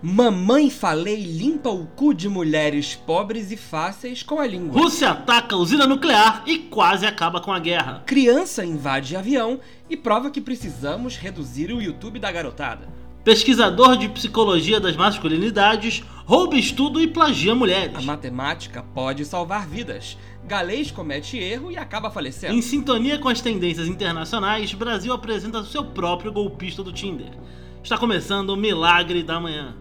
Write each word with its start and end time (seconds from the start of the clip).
Mamãe 0.00 0.70
falei 0.70 1.24
limpa 1.24 1.70
o 1.70 1.84
cu 1.84 2.14
de 2.14 2.28
mulheres 2.28 2.94
pobres 2.94 3.50
e 3.50 3.56
fáceis 3.56 4.22
com 4.22 4.38
a 4.38 4.46
língua. 4.46 4.80
Rússia 4.80 5.10
ataca 5.10 5.56
a 5.56 5.58
usina 5.58 5.88
nuclear 5.88 6.44
e 6.46 6.58
quase 6.58 7.04
acaba 7.04 7.40
com 7.40 7.52
a 7.52 7.58
guerra. 7.58 8.04
Criança 8.06 8.64
invade 8.64 9.16
avião 9.16 9.58
e 9.90 9.96
prova 9.96 10.30
que 10.30 10.40
precisamos 10.40 11.16
reduzir 11.16 11.72
o 11.72 11.82
YouTube 11.82 12.20
da 12.20 12.30
garotada. 12.30 12.88
Pesquisador 13.24 13.96
de 13.96 14.08
psicologia 14.08 14.78
das 14.78 14.94
masculinidades 14.94 16.04
rouba 16.24 16.54
estudo 16.54 17.00
e 17.00 17.08
plagia 17.08 17.52
mulheres. 17.52 17.96
A 17.96 18.02
matemática 18.02 18.84
pode 18.94 19.24
salvar 19.24 19.66
vidas. 19.66 20.16
Galês 20.46 20.92
comete 20.92 21.36
erro 21.36 21.72
e 21.72 21.76
acaba 21.76 22.08
falecendo. 22.08 22.54
Em 22.54 22.62
sintonia 22.62 23.18
com 23.18 23.28
as 23.28 23.40
tendências 23.40 23.88
internacionais, 23.88 24.72
Brasil 24.72 25.12
apresenta 25.12 25.64
seu 25.64 25.84
próprio 25.84 26.32
golpista 26.32 26.84
do 26.84 26.92
Tinder. 26.92 27.32
Está 27.82 27.98
começando 27.98 28.50
o 28.50 28.56
Milagre 28.56 29.24
da 29.24 29.40
Manhã. 29.40 29.76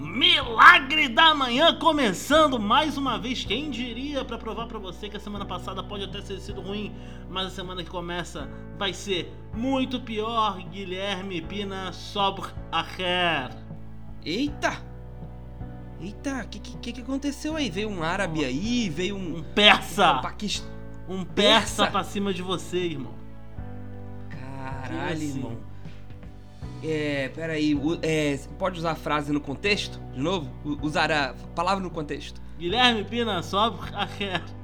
Milagre 0.00 1.10
da 1.10 1.34
Manhã 1.34 1.78
começando 1.78 2.58
mais 2.58 2.96
uma 2.96 3.18
vez. 3.18 3.44
Quem 3.44 3.70
diria 3.70 4.24
para 4.24 4.38
provar 4.38 4.66
para 4.66 4.78
você 4.78 5.10
que 5.10 5.18
a 5.18 5.20
semana 5.20 5.44
passada 5.44 5.82
pode 5.82 6.04
até 6.04 6.22
ter 6.22 6.40
sido 6.40 6.62
ruim, 6.62 6.90
mas 7.28 7.48
a 7.48 7.50
semana 7.50 7.84
que 7.84 7.90
começa 7.90 8.48
vai 8.78 8.94
ser 8.94 9.30
muito 9.54 10.00
pior. 10.00 10.56
Guilherme 10.70 11.42
Pina 11.42 11.92
sobre 11.92 12.48
a 12.72 12.80
hair. 12.80 13.50
Eita! 14.24 14.82
Eita, 16.00 16.44
o 16.44 16.48
que, 16.48 16.58
que, 16.58 16.92
que 16.94 17.00
aconteceu 17.02 17.54
aí? 17.54 17.68
Veio 17.68 17.90
um 17.90 18.02
árabe 18.02 18.42
aí, 18.42 18.88
veio 18.88 19.16
um. 19.16 19.36
Um 19.36 19.42
persa! 19.42 20.14
Um, 20.14 20.22
paquist... 20.22 20.64
um 21.06 21.24
persa, 21.24 21.34
persa 21.34 21.86
pra 21.88 22.04
cima 22.04 22.32
de 22.32 22.40
você, 22.40 22.78
irmão. 22.78 23.12
Caralho, 24.30 25.22
irmão. 25.22 25.69
É, 26.82 27.30
peraí, 27.34 27.78
é, 28.02 28.38
pode 28.58 28.78
usar 28.78 28.92
a 28.92 28.94
frase 28.94 29.32
no 29.32 29.40
contexto? 29.40 30.00
De 30.14 30.20
novo? 30.20 30.50
Usar 30.82 31.10
a 31.12 31.34
palavra 31.54 31.82
no 31.82 31.90
contexto. 31.90 32.40
Guilherme 32.58 33.04
Pina 33.04 33.42
sobre 33.42 33.80
a. 33.94 34.08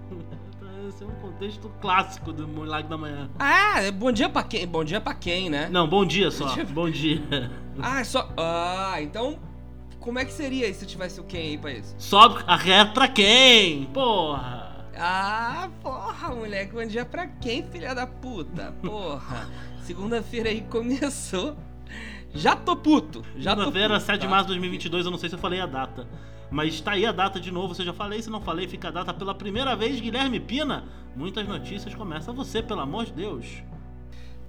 Esse 0.88 1.02
é 1.02 1.06
um 1.06 1.14
contexto 1.16 1.68
clássico 1.80 2.32
do 2.32 2.46
Milagre 2.46 2.88
da 2.88 2.96
Manhã. 2.96 3.28
Ah, 3.40 3.82
é 3.82 3.90
bom 3.90 4.12
dia 4.12 4.28
pra 4.28 4.44
quem? 4.44 4.66
Bom 4.66 4.84
dia 4.84 5.00
pra 5.00 5.14
quem, 5.14 5.50
né? 5.50 5.68
Não, 5.68 5.88
bom 5.88 6.06
dia 6.06 6.30
só. 6.30 6.54
bom 6.72 6.88
dia. 6.88 7.50
Ah, 7.82 8.04
só. 8.04 8.32
Ah, 8.36 8.96
então. 9.00 9.38
Como 9.98 10.20
é 10.20 10.24
que 10.24 10.32
seria 10.32 10.72
se 10.72 10.86
tivesse 10.86 11.20
o 11.20 11.24
quem 11.24 11.48
aí 11.48 11.58
pra 11.58 11.72
isso? 11.72 11.92
Sobe 11.98 12.44
a 12.46 12.54
ré 12.54 12.84
pra 12.84 13.08
quem? 13.08 13.86
Porra! 13.86 14.86
Ah, 14.96 15.68
porra, 15.82 16.32
moleque. 16.32 16.72
Bom 16.72 16.86
dia 16.86 17.04
pra 17.04 17.26
quem, 17.26 17.64
filha 17.64 17.92
da 17.92 18.06
puta? 18.06 18.72
Porra. 18.80 19.50
Segunda-feira 19.82 20.48
aí 20.50 20.60
começou. 20.62 21.56
Já 22.36 22.54
tô 22.54 22.76
puto. 22.76 23.22
Já 23.36 23.54
tô 23.54 23.62
Segunda-feira, 23.62 24.00
7 24.00 24.20
de 24.20 24.26
tá? 24.26 24.30
março 24.30 24.46
de 24.46 24.52
2022, 24.54 25.04
eu 25.04 25.10
não 25.10 25.18
sei 25.18 25.28
se 25.28 25.34
eu 25.34 25.38
falei 25.38 25.60
a 25.60 25.66
data. 25.66 26.06
Mas 26.50 26.80
tá 26.80 26.92
aí 26.92 27.04
a 27.04 27.12
data 27.12 27.40
de 27.40 27.50
novo, 27.50 27.74
se 27.74 27.82
eu 27.82 27.86
já 27.86 27.92
falei, 27.92 28.22
se 28.22 28.30
não 28.30 28.40
falei, 28.40 28.68
fica 28.68 28.88
a 28.88 28.90
data 28.90 29.12
pela 29.12 29.34
primeira 29.34 29.74
vez, 29.74 29.98
Guilherme 30.00 30.38
Pina. 30.38 30.84
Muitas 31.14 31.46
notícias, 31.46 31.94
começa 31.94 32.32
você, 32.32 32.62
pelo 32.62 32.80
amor 32.80 33.06
de 33.06 33.12
Deus. 33.12 33.62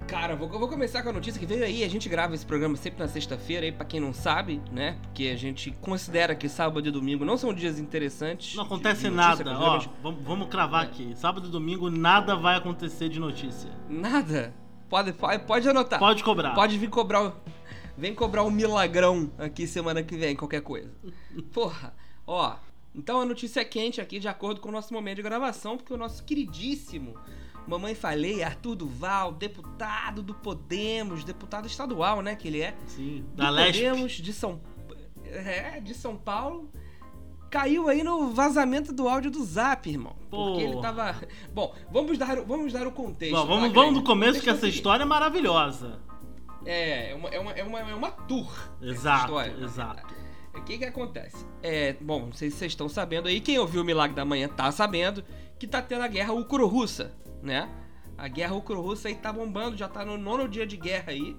Cara, 0.06 0.34
vou, 0.34 0.48
vou 0.48 0.68
começar 0.68 1.02
com 1.02 1.10
a 1.10 1.12
notícia 1.12 1.38
que 1.38 1.44
veio 1.44 1.64
aí. 1.64 1.84
A 1.84 1.88
gente 1.88 2.08
grava 2.08 2.34
esse 2.34 2.46
programa 2.46 2.76
sempre 2.76 3.00
na 3.00 3.08
sexta-feira, 3.08 3.66
aí, 3.66 3.72
pra 3.72 3.84
quem 3.84 4.00
não 4.00 4.12
sabe, 4.12 4.62
né? 4.72 4.96
Porque 5.02 5.24
a 5.28 5.36
gente 5.36 5.70
considera 5.82 6.34
que 6.34 6.48
sábado 6.48 6.88
e 6.88 6.90
domingo 6.90 7.24
não 7.24 7.36
são 7.36 7.52
dias 7.52 7.78
interessantes. 7.78 8.54
Não 8.54 8.64
acontece 8.64 9.02
de, 9.02 9.10
de 9.10 9.14
nada, 9.14 9.58
ó. 9.58 9.80
Vamos, 10.02 10.24
vamos 10.24 10.48
cravar 10.48 10.84
é. 10.84 10.86
aqui. 10.86 11.12
Sábado 11.14 11.48
e 11.48 11.50
domingo 11.50 11.90
nada 11.90 12.34
vai 12.36 12.56
acontecer 12.56 13.10
de 13.10 13.20
notícia. 13.20 13.70
Nada? 13.88 14.54
Pode, 14.88 15.12
pode, 15.12 15.44
pode 15.44 15.68
anotar. 15.68 15.98
Pode 15.98 16.24
cobrar. 16.24 16.54
Pode 16.54 16.78
vir 16.78 16.88
cobrar. 16.88 17.34
Vem 17.98 18.14
cobrar 18.14 18.44
um 18.44 18.50
milagrão 18.50 19.30
aqui 19.36 19.66
semana 19.66 20.04
que 20.04 20.16
vem, 20.16 20.36
qualquer 20.36 20.62
coisa. 20.62 20.88
Porra, 21.52 21.92
ó. 22.24 22.56
Então 22.94 23.20
a 23.20 23.24
notícia 23.24 23.60
é 23.60 23.64
quente 23.64 24.00
aqui, 24.00 24.20
de 24.20 24.28
acordo 24.28 24.60
com 24.60 24.68
o 24.68 24.72
nosso 24.72 24.94
momento 24.94 25.16
de 25.16 25.22
gravação, 25.22 25.76
porque 25.76 25.92
o 25.92 25.96
nosso 25.96 26.24
queridíssimo 26.24 27.16
Mamãe 27.66 27.94
Falei, 27.94 28.42
Arthur 28.42 28.76
Duval, 28.76 29.32
deputado 29.32 30.22
do 30.22 30.32
Podemos, 30.32 31.24
deputado 31.24 31.66
estadual, 31.66 32.22
né, 32.22 32.34
que 32.36 32.48
ele 32.48 32.60
é. 32.60 32.74
Sim, 32.86 33.24
da 33.34 33.52
Podemos 33.52 34.12
de 34.12 34.32
São 34.32 34.60
é, 35.24 35.80
de 35.80 35.92
São 35.92 36.16
Paulo. 36.16 36.70
Caiu 37.50 37.88
aí 37.88 38.02
no 38.02 38.30
vazamento 38.30 38.92
do 38.92 39.08
áudio 39.08 39.30
do 39.30 39.44
Zap, 39.44 39.88
irmão. 39.88 40.14
Porque 40.30 40.62
ele 40.62 40.80
tava. 40.80 41.16
Bom, 41.52 41.74
vamos 41.90 42.16
dar, 42.16 42.40
vamos 42.42 42.72
dar 42.72 42.86
o 42.86 42.92
contexto. 42.92 43.34
Bom, 43.34 43.46
vamos, 43.46 43.72
vamos 43.72 43.94
do 43.94 44.02
começo, 44.02 44.40
que 44.40 44.50
essa 44.50 44.68
história 44.68 45.02
é 45.02 45.06
maravilhosa. 45.06 45.98
É, 46.68 47.12
é 47.12 47.14
uma, 47.14 47.28
é 47.30 47.40
uma, 47.40 47.52
é 47.52 47.64
uma, 47.64 47.78
é 47.80 47.94
uma 47.94 48.10
tour. 48.10 48.52
Exato, 48.82 49.24
história, 49.24 49.64
exato. 49.64 50.14
O 50.54 50.62
que 50.62 50.76
que 50.76 50.84
acontece? 50.84 51.46
É, 51.62 51.94
bom, 51.98 52.26
não 52.26 52.32
sei 52.32 52.50
se 52.50 52.58
vocês 52.58 52.72
estão 52.72 52.90
sabendo 52.90 53.26
aí, 53.26 53.40
quem 53.40 53.58
ouviu 53.58 53.80
o 53.80 53.84
Milagre 53.84 54.14
da 54.14 54.24
Manhã 54.24 54.48
tá 54.48 54.70
sabendo 54.70 55.24
que 55.58 55.66
tá 55.66 55.80
tendo 55.80 56.02
a 56.02 56.08
guerra 56.08 56.34
ucro-russa, 56.34 57.16
né? 57.42 57.70
A 58.18 58.28
guerra 58.28 58.54
ucro-russa 58.54 59.08
aí 59.08 59.14
tá 59.14 59.32
bombando, 59.32 59.78
já 59.78 59.88
tá 59.88 60.04
no 60.04 60.18
nono 60.18 60.46
dia 60.46 60.66
de 60.66 60.76
guerra 60.76 61.04
aí, 61.12 61.34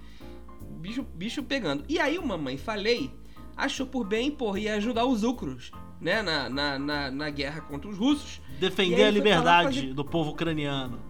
bicho, 0.79 1.03
bicho 1.03 1.43
pegando. 1.43 1.83
E 1.87 1.99
aí 1.99 2.17
o 2.17 2.25
Mamãe 2.25 2.57
Falei 2.57 3.11
achou 3.55 3.85
por 3.85 4.07
bem, 4.07 4.31
porra, 4.31 4.59
ia 4.59 4.75
ajudar 4.75 5.05
os 5.05 5.23
ucros, 5.23 5.71
né? 6.01 6.23
Na, 6.23 6.49
na, 6.49 6.79
na, 6.79 7.11
na 7.11 7.29
guerra 7.29 7.61
contra 7.61 7.87
os 7.87 7.99
russos. 7.99 8.41
Defender 8.59 9.03
a 9.03 9.11
liberdade 9.11 9.81
fazer... 9.81 9.93
do 9.93 10.03
povo 10.03 10.31
ucraniano. 10.31 11.08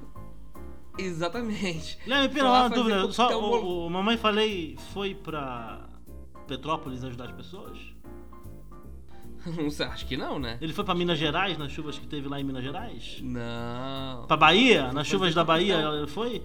Exatamente. 0.99 1.97
Guilherme 2.03 2.29
Pina, 2.29 2.49
uma 2.49 2.69
dúvida. 2.69 3.11
Só, 3.11 3.39
o, 3.39 3.85
o, 3.85 3.89
Mamãe 3.89 4.17
Falei 4.17 4.77
foi 4.93 5.15
pra 5.15 5.87
Petrópolis 6.47 7.03
ajudar 7.03 7.25
as 7.25 7.31
pessoas? 7.31 7.77
Não 9.45 9.87
acho 9.87 10.05
que 10.05 10.17
não, 10.17 10.37
né? 10.37 10.57
Ele 10.59 10.73
foi 10.73 10.83
pra 10.83 10.93
Minas 10.93 11.17
Gerais, 11.17 11.57
nas 11.57 11.71
chuvas 11.71 11.97
que 11.97 12.05
teve 12.05 12.27
lá 12.27 12.39
em 12.39 12.43
Minas 12.43 12.63
Gerais? 12.63 13.19
Não. 13.21 14.25
Pra 14.27 14.35
Bahia? 14.35 14.91
Nas 14.91 15.07
chuvas 15.07 15.33
da 15.33 15.43
Bahia 15.43 15.77
ele 15.77 16.07
foi? 16.07 16.43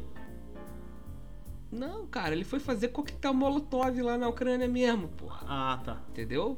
Não, 1.72 2.06
cara, 2.06 2.34
ele 2.34 2.44
foi 2.44 2.60
fazer 2.60 2.88
coquetel 2.88 3.34
molotov 3.34 4.00
lá 4.00 4.16
na 4.16 4.28
Ucrânia 4.28 4.68
mesmo, 4.68 5.08
porra. 5.08 5.44
Ah, 5.48 5.80
tá. 5.84 6.00
Entendeu? 6.10 6.56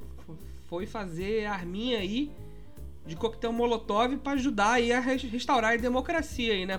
Foi 0.64 0.84
fazer 0.84 1.46
arminha 1.46 1.98
aí 1.98 2.30
de 3.06 3.16
coquetel 3.16 3.52
molotov 3.52 4.14
para 4.18 4.32
ajudar 4.32 4.72
aí 4.72 4.92
a 4.92 5.00
restaurar 5.00 5.72
a 5.72 5.76
democracia 5.76 6.52
aí, 6.52 6.66
né? 6.66 6.78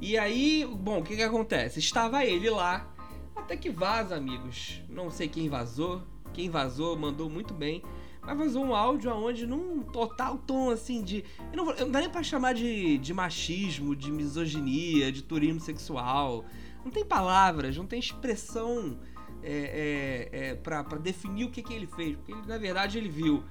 E 0.00 0.16
aí, 0.16 0.66
bom, 0.66 1.00
o 1.00 1.02
que 1.02 1.14
que 1.14 1.22
acontece? 1.22 1.78
Estava 1.78 2.24
ele 2.24 2.48
lá, 2.48 2.90
até 3.36 3.54
que 3.54 3.68
vaza, 3.68 4.16
amigos. 4.16 4.80
Não 4.88 5.10
sei 5.10 5.28
quem 5.28 5.46
vazou, 5.46 6.02
quem 6.32 6.48
vazou 6.48 6.96
mandou 6.96 7.28
muito 7.28 7.52
bem. 7.52 7.82
Mas 8.22 8.36
vazou 8.36 8.64
um 8.64 8.74
áudio 8.74 9.10
aonde 9.10 9.46
num 9.46 9.82
total 9.82 10.38
tom 10.38 10.70
assim 10.70 11.02
de. 11.02 11.24
Eu 11.52 11.56
não, 11.56 11.64
vou, 11.66 11.76
não 11.76 11.90
dá 11.90 12.00
nem 12.00 12.08
pra 12.08 12.22
chamar 12.22 12.54
de, 12.54 12.96
de 12.96 13.12
machismo, 13.12 13.94
de 13.94 14.10
misoginia, 14.10 15.12
de 15.12 15.22
turismo 15.22 15.60
sexual. 15.60 16.46
Não 16.82 16.90
tem 16.90 17.04
palavras, 17.04 17.76
não 17.76 17.86
tem 17.86 17.98
expressão 17.98 18.98
é, 19.42 20.28
é, 20.32 20.48
é, 20.48 20.54
pra 20.54 20.82
definir 20.98 21.44
o 21.44 21.50
que, 21.50 21.62
que 21.62 21.74
ele 21.74 21.86
fez. 21.86 22.16
Porque 22.16 22.32
ele, 22.32 22.46
na 22.46 22.56
verdade 22.56 22.96
ele 22.96 23.10
viu 23.10 23.44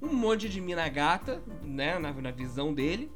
um 0.00 0.12
monte 0.12 0.48
de 0.48 0.60
mina 0.60 0.88
gata, 0.88 1.40
né, 1.62 1.96
na, 1.98 2.12
na 2.12 2.30
visão 2.32 2.74
dele 2.74 3.08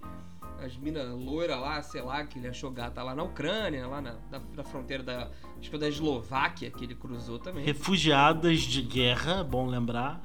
as 0.63 0.77
minas 0.77 1.09
loiras 1.09 1.59
lá, 1.59 1.83
sei 1.83 2.03
lá, 2.03 2.25
que 2.25 2.39
ele 2.39 2.49
achou 2.49 2.71
gata 2.71 3.03
lá 3.03 3.15
na 3.15 3.23
Ucrânia, 3.23 3.87
lá 3.87 4.01
na, 4.01 4.15
na, 4.31 4.41
na 4.55 4.65
fronteira 4.65 5.03
da. 5.03 5.31
Acho 5.59 5.71
que 5.71 5.79
da 5.79 5.89
Eslováquia 5.89 6.71
que 6.71 6.85
ele 6.85 6.95
cruzou 6.95 7.39
também. 7.39 7.65
Refugiadas 7.65 8.61
de 8.61 8.83
guerra, 8.83 9.45
bom 9.45 9.67
lembrar. 9.67 10.23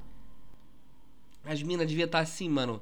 As 1.43 1.61
minas 1.63 1.87
deviam 1.87 2.05
estar 2.05 2.19
tá 2.19 2.23
assim, 2.23 2.49
mano. 2.49 2.81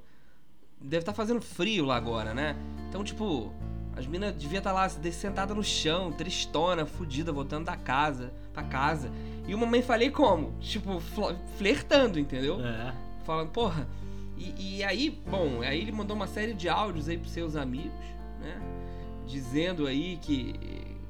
Deve 0.79 1.01
estar 1.01 1.11
tá 1.11 1.15
fazendo 1.15 1.41
frio 1.41 1.85
lá 1.85 1.95
agora, 1.95 2.33
né? 2.33 2.55
Então, 2.87 3.03
tipo, 3.03 3.53
as 3.95 4.05
minas 4.07 4.33
deviam 4.33 4.59
estar 4.59 4.71
tá 4.71 4.75
lá 4.75 4.89
sentada 4.89 5.53
no 5.53 5.63
chão, 5.63 6.11
tristona, 6.11 6.85
fudida, 6.85 7.31
voltando 7.31 7.65
da 7.65 7.75
casa, 7.75 8.33
pra 8.53 8.63
casa. 8.63 9.11
E 9.47 9.53
uma 9.53 9.65
mãe 9.65 9.81
falei 9.81 10.09
como? 10.09 10.57
Tipo, 10.59 11.01
flertando, 11.57 12.19
entendeu? 12.19 12.63
É. 12.63 12.93
Falando, 13.25 13.49
porra, 13.49 13.87
e, 14.39 14.77
e, 14.77 14.83
aí, 14.83 15.09
bom, 15.09 15.61
aí 15.61 15.81
ele 15.81 15.91
mandou 15.91 16.15
uma 16.15 16.27
série 16.27 16.53
de 16.53 16.69
áudios 16.69 17.09
aí 17.09 17.17
pros 17.17 17.31
seus 17.31 17.55
amigos, 17.55 17.91
né? 18.39 18.59
Dizendo 19.27 19.85
aí 19.85 20.17
que 20.21 20.55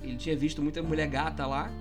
ele 0.02 0.18
tinha 0.18 0.36
visto 0.36 0.62
muita 0.62 0.82
mulher 0.82 1.08
gata 1.08 1.46
lá 1.46 1.72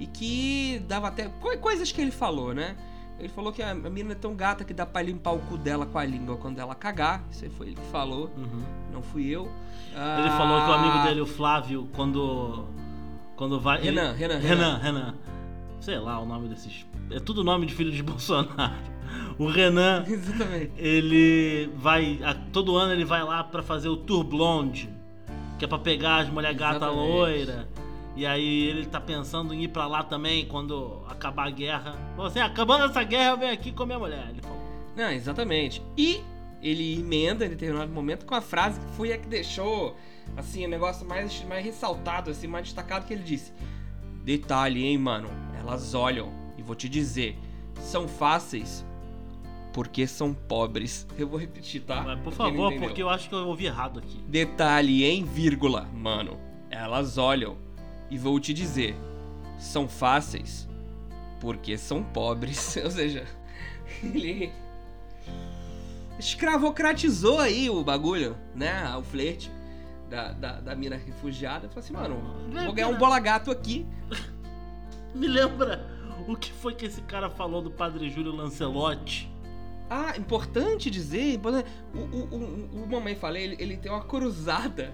e 0.00 0.06
que 0.06 0.82
dava 0.88 1.08
até. 1.08 1.30
coisas 1.60 1.92
que 1.92 2.00
ele 2.00 2.10
falou, 2.10 2.52
né? 2.52 2.76
Ele 3.18 3.28
falou 3.28 3.50
que 3.50 3.62
a 3.62 3.74
menina 3.74 4.12
é 4.12 4.14
tão 4.14 4.34
gata 4.34 4.62
que 4.62 4.74
dá 4.74 4.84
pra 4.84 5.00
limpar 5.00 5.32
o 5.32 5.38
cu 5.38 5.56
dela 5.56 5.86
com 5.86 5.98
a 5.98 6.04
língua 6.04 6.36
quando 6.36 6.58
ela 6.58 6.74
cagar. 6.74 7.24
Isso 7.30 7.44
aí 7.44 7.50
foi 7.50 7.68
ele 7.68 7.76
que 7.76 7.86
falou, 7.86 8.30
uhum. 8.36 8.62
não 8.92 9.02
fui 9.02 9.26
eu. 9.28 9.44
Ele 9.44 9.96
ah... 9.96 10.34
falou 10.36 10.62
que 10.62 10.70
o 10.70 10.72
amigo 10.72 11.04
dele, 11.06 11.20
o 11.20 11.26
Flávio, 11.26 11.88
quando. 11.94 12.66
Quando 13.36 13.58
vai. 13.58 13.80
Renan, 13.80 14.10
ele... 14.10 14.18
Renan, 14.18 14.38
Renan, 14.38 14.78
Renan. 14.78 14.78
Renan. 14.78 15.14
Sei 15.80 15.98
lá 15.98 16.18
o 16.18 16.26
nome 16.26 16.48
desses. 16.48 16.84
É 17.10 17.20
tudo 17.20 17.44
nome 17.44 17.64
de 17.64 17.74
filho 17.74 17.90
de 17.90 18.02
Bolsonaro. 18.04 18.74
O 19.38 19.46
Renan, 19.46 20.04
Exatamente. 20.08 20.72
ele 20.78 21.70
vai. 21.76 22.18
A, 22.22 22.34
todo 22.34 22.76
ano 22.76 22.92
ele 22.92 23.04
vai 23.04 23.22
lá 23.22 23.44
para 23.44 23.62
fazer 23.62 23.88
o 23.88 23.96
Tour 23.96 24.24
Blonde, 24.24 24.88
que 25.58 25.64
é 25.64 25.68
pra 25.68 25.78
pegar 25.78 26.16
as 26.18 26.28
mulher 26.28 26.54
gata 26.54 26.88
loira. 26.88 27.68
E 28.16 28.24
aí 28.24 28.64
ele 28.68 28.86
tá 28.86 28.98
pensando 28.98 29.52
em 29.52 29.64
ir 29.64 29.68
pra 29.68 29.86
lá 29.86 30.02
também 30.02 30.46
quando 30.46 31.02
acabar 31.06 31.48
a 31.48 31.50
guerra. 31.50 31.96
Você, 32.16 32.40
acabando 32.40 32.84
essa 32.86 33.02
guerra, 33.02 33.32
eu 33.32 33.36
venho 33.36 33.52
aqui 33.52 33.70
com 33.72 33.82
a 33.82 33.86
minha 33.86 33.98
mulher. 33.98 34.26
Ele 34.30 34.40
falou. 34.40 34.56
Não, 34.96 35.10
exatamente. 35.10 35.82
E 35.98 36.22
ele 36.62 36.98
emenda 36.98 37.44
em 37.44 37.50
determinado 37.50 37.92
momento 37.92 38.24
com 38.24 38.34
a 38.34 38.40
frase 38.40 38.80
que 38.80 38.86
foi 38.92 39.12
a 39.12 39.18
que 39.18 39.28
deixou, 39.28 39.94
assim, 40.34 40.64
o 40.64 40.68
negócio 40.68 41.06
mais, 41.06 41.44
mais 41.44 41.62
ressaltado, 41.62 42.30
assim, 42.30 42.46
mais 42.46 42.64
destacado, 42.64 43.04
que 43.06 43.12
ele 43.12 43.22
disse. 43.22 43.52
Detalhe, 44.24 44.86
hein, 44.86 44.96
mano? 44.96 45.28
Elas 45.60 45.92
olham, 45.92 46.32
e 46.56 46.62
vou 46.62 46.74
te 46.74 46.88
dizer, 46.88 47.38
são 47.74 48.08
fáceis 48.08 48.85
porque 49.76 50.06
são 50.06 50.32
pobres. 50.32 51.06
Eu 51.18 51.28
vou 51.28 51.38
repetir, 51.38 51.82
tá? 51.82 52.00
Mas, 52.00 52.18
por 52.20 52.32
favor, 52.32 52.72
porque 52.78 53.02
eu 53.02 53.10
acho 53.10 53.28
que 53.28 53.34
eu 53.34 53.46
ouvi 53.46 53.66
errado 53.66 53.98
aqui. 53.98 54.16
Detalhe 54.26 55.04
em 55.04 55.22
vírgula, 55.22 55.82
mano. 55.92 56.40
Elas 56.70 57.18
olham 57.18 57.58
e 58.10 58.16
vou 58.16 58.40
te 58.40 58.54
dizer, 58.54 58.96
são 59.58 59.86
fáceis 59.86 60.66
porque 61.42 61.76
são 61.76 62.02
pobres. 62.02 62.74
Ou 62.82 62.90
seja, 62.90 63.26
ele 64.02 64.50
escravocratizou 66.18 67.38
aí 67.38 67.68
o 67.68 67.84
bagulho, 67.84 68.34
né? 68.54 68.96
O 68.96 69.02
flerte 69.02 69.50
da, 70.08 70.32
da, 70.32 70.52
da 70.58 70.74
mina 70.74 70.96
refugiada. 70.96 71.68
Falou 71.68 71.84
assim, 71.84 71.92
mano, 71.92 72.16
vou 72.64 72.72
ganhar 72.72 72.88
um 72.88 72.96
bola 72.96 73.20
gato 73.20 73.50
aqui. 73.50 73.86
Me 75.14 75.28
lembra 75.28 75.86
o 76.26 76.34
que 76.34 76.50
foi 76.50 76.74
que 76.74 76.86
esse 76.86 77.02
cara 77.02 77.28
falou 77.28 77.60
do 77.60 77.70
padre 77.70 78.08
Júlio 78.08 78.34
Lancelotti? 78.34 79.35
Ah, 79.88 80.14
importante 80.16 80.90
dizer, 80.90 81.34
importante- 81.34 81.68
o, 81.94 81.98
o, 81.98 82.78
o, 82.80 82.82
o 82.84 82.88
Mamãe 82.90 83.14
Falei, 83.14 83.44
ele, 83.44 83.56
ele 83.60 83.76
tem 83.76 83.90
uma 83.90 84.02
cruzada 84.02 84.92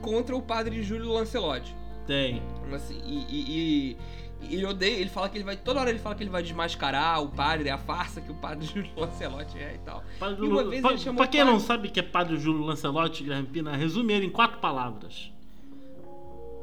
contra 0.00 0.36
o 0.36 0.40
padre 0.42 0.82
Júlio 0.82 1.12
Lancelotti. 1.12 1.74
Tem. 2.06 2.40
Assim, 2.72 3.00
e, 3.04 3.16
e- 3.28 3.96
e 4.40 4.54
ele 4.54 4.64
odeia, 4.64 4.94
ele 5.00 5.10
fala 5.10 5.28
que 5.28 5.36
ele 5.36 5.44
vai. 5.44 5.56
Toda 5.56 5.80
hora 5.80 5.90
ele 5.90 5.98
fala 5.98 6.14
que 6.14 6.22
ele 6.22 6.30
vai 6.30 6.42
desmascarar 6.42 7.20
o 7.20 7.28
padre, 7.28 7.68
a 7.70 7.76
farsa 7.76 8.20
que 8.20 8.30
o 8.30 8.34
padre 8.36 8.64
Júlio 8.72 8.90
Lancelotti 8.96 9.58
é 9.58 9.74
e 9.74 9.78
tal. 9.78 10.04
Padre 10.20 10.46
E 10.46 10.48
uma 10.48 10.62
vez 10.64 10.80
pra, 10.80 10.90
ele 10.92 10.98
chamou 11.00 11.16
pra 11.16 11.26
quem 11.26 11.42
o 11.42 11.44
não 11.44 11.52
padre- 11.54 11.66
sabe 11.66 11.88
que 11.90 11.98
é 11.98 12.02
padre 12.04 12.36
Júlio 12.38 12.62
Lancelotti, 12.62 13.24
Guilherme 13.24 13.48
Pina, 13.48 13.76
resume 13.76 14.12
ele 14.12 14.26
em 14.26 14.30
quatro 14.30 14.60
palavras: 14.60 15.32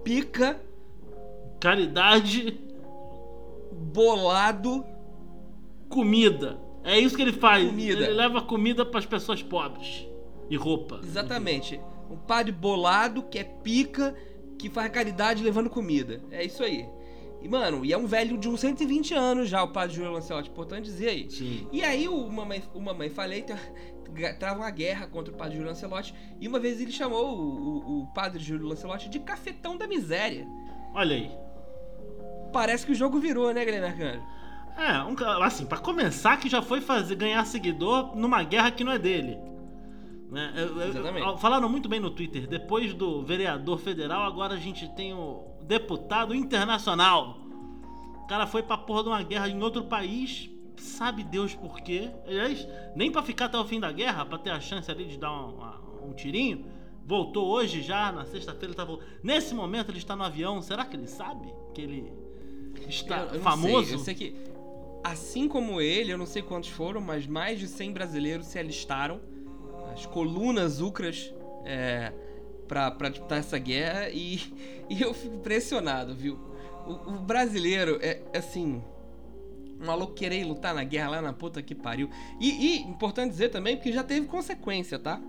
Pica, 0.05 0.59
caridade, 1.59 2.57
bolado, 3.71 4.85
comida. 5.89 6.57
É 6.85 6.99
isso 6.99 7.15
que 7.15 7.21
ele 7.21 7.33
faz. 7.33 7.65
Comida. 7.67 8.03
Ele 8.05 8.13
leva 8.13 8.41
comida 8.41 8.85
pras 8.85 9.05
pessoas 9.05 9.41
pobres. 9.41 10.07
E 10.49 10.55
roupa. 10.55 10.99
exatamente. 11.03 11.79
Um 12.09 12.15
padre 12.17 12.51
bolado 12.51 13.23
que 13.23 13.39
é 13.39 13.43
pica, 13.43 14.15
que 14.59 14.69
faz 14.69 14.91
caridade 14.91 15.43
levando 15.43 15.69
comida. 15.69 16.21
É 16.31 16.43
isso 16.45 16.63
aí. 16.63 16.85
E, 17.41 17.47
mano, 17.49 17.83
e 17.83 17.91
é 17.91 17.97
um 17.97 18.05
velho 18.05 18.37
de 18.37 18.47
uns 18.47 18.59
120 18.59 19.13
anos 19.13 19.49
já, 19.49 19.63
o 19.63 19.67
padre 19.69 19.95
Júlio 19.95 20.11
Lancelotti, 20.11 20.49
importante 20.49 20.85
dizer 20.85 21.09
aí. 21.09 21.29
Sim. 21.29 21.67
E 21.71 21.83
aí 21.83 22.07
o 22.07 22.27
Mamãe, 22.29 22.61
o 22.73 22.79
Mamãe 22.79 23.09
Falei 23.09 23.41
tra- 23.41 23.59
trava 24.39 24.59
uma 24.61 24.69
guerra 24.71 25.07
contra 25.07 25.33
o 25.33 25.37
padre 25.37 25.55
Júlio 25.55 25.69
Lancelotti. 25.69 26.13
E 26.39 26.47
uma 26.47 26.59
vez 26.59 26.79
ele 26.79 26.91
chamou 26.91 27.35
o, 27.35 27.41
o- 27.41 28.01
o 28.03 28.07
padre 28.13 28.41
Júlio 28.43 28.67
Lancelotti 28.67 29.09
de 29.09 29.19
cafetão 29.19 29.75
da 29.77 29.87
miséria. 29.87 30.47
Olha 30.93 31.15
aí. 31.15 31.31
Parece 32.53 32.85
que 32.85 32.91
o 32.91 32.95
jogo 32.95 33.19
virou, 33.19 33.53
né, 33.53 33.65
Guilherme 33.65 33.87
Arcanjo? 33.87 34.23
É, 34.77 35.01
um, 35.03 35.15
assim, 35.43 35.65
pra 35.65 35.77
começar 35.77 36.37
que 36.37 36.49
já 36.49 36.61
foi 36.61 36.81
fazer, 36.81 37.15
ganhar 37.15 37.45
seguidor 37.45 38.15
numa 38.15 38.43
guerra 38.43 38.71
que 38.71 38.83
não 38.83 38.91
é 38.91 38.99
dele. 38.99 39.37
Né? 40.29 40.53
Exatamente. 40.89 41.39
falaram 41.39 41.69
muito 41.69 41.87
bem 41.87 41.99
no 41.99 42.09
Twitter. 42.09 42.47
Depois 42.47 42.93
do 42.93 43.23
vereador 43.23 43.77
federal, 43.79 44.23
agora 44.23 44.55
a 44.55 44.59
gente 44.59 44.87
tem 44.95 45.13
o 45.13 45.43
deputado 45.61 46.35
internacional. 46.35 47.37
O 48.23 48.27
cara 48.27 48.45
foi 48.47 48.63
pra 48.63 48.77
porra 48.77 49.03
de 49.03 49.09
uma 49.09 49.23
guerra 49.23 49.47
em 49.47 49.61
outro 49.61 49.83
país, 49.85 50.49
sabe 50.77 51.23
Deus 51.23 51.53
por 51.55 51.79
quê. 51.79 52.09
Aliás, 52.27 52.67
nem 52.95 53.11
pra 53.11 53.21
ficar 53.23 53.45
até 53.45 53.57
o 53.57 53.63
fim 53.65 53.79
da 53.79 53.91
guerra, 53.91 54.25
pra 54.25 54.37
ter 54.37 54.49
a 54.49 54.59
chance 54.59 54.89
ali 54.91 55.05
de 55.05 55.17
dar 55.17 55.31
um, 55.31 55.55
uma- 55.55 55.79
um 56.03 56.11
tirinho. 56.11 56.65
Voltou 57.05 57.47
hoje 57.47 57.81
já, 57.83 58.11
na 58.11 58.25
sexta-feira 58.25 58.67
ele 58.67 58.73
tava. 58.73 58.97
Nesse 59.23 59.53
momento 59.53 59.89
ele 59.91 59.99
está 59.99 60.15
no 60.15 60.23
avião. 60.23 60.59
Será 60.61 60.83
que 60.83 60.97
ele 60.97 61.07
sabe 61.07 61.47
que 61.73 61.81
ele 61.81 62.11
está 62.89 63.19
Eu- 63.19 63.35
eu 63.35 63.39
famoso? 63.41 63.85
sei, 63.85 63.93
Eu 63.95 63.99
sei 63.99 64.15
que, 64.15 64.35
assim 65.05 65.47
como 65.47 65.79
ele, 65.79 66.11
eu 66.11 66.17
não 66.17 66.25
sei 66.25 66.41
quantos 66.41 66.69
foram, 66.69 66.99
mas 66.99 67.27
mais 67.27 67.59
de 67.59 67.67
100 67.67 67.91
brasileiros 67.91 68.47
se 68.47 68.57
alistaram. 68.57 69.21
As 69.93 70.05
colunas 70.07 70.81
ucras 70.81 71.31
é, 71.63 72.11
pra, 72.67 72.89
pra 72.89 73.09
disputar 73.09 73.37
essa 73.37 73.59
guerra. 73.59 74.09
E, 74.09 74.41
e 74.89 74.99
eu 74.99 75.13
fico 75.13 75.35
impressionado, 75.35 76.15
viu? 76.15 76.39
O, 76.87 77.11
o 77.11 77.19
brasileiro 77.19 77.99
é 78.01 78.19
assim. 78.35 78.83
Um 79.79 79.85
maluco 79.85 80.13
querer 80.13 80.43
lutar 80.43 80.73
na 80.73 80.83
guerra 80.83 81.11
lá 81.11 81.21
na 81.21 81.33
puta 81.33 81.61
que 81.61 81.75
pariu. 81.75 82.09
E, 82.39 82.49
e 82.49 82.81
importante 82.81 83.29
dizer 83.29 83.49
também, 83.49 83.75
porque 83.75 83.91
já 83.91 84.03
teve 84.03 84.25
consequência, 84.25 84.97
tá? 84.97 85.21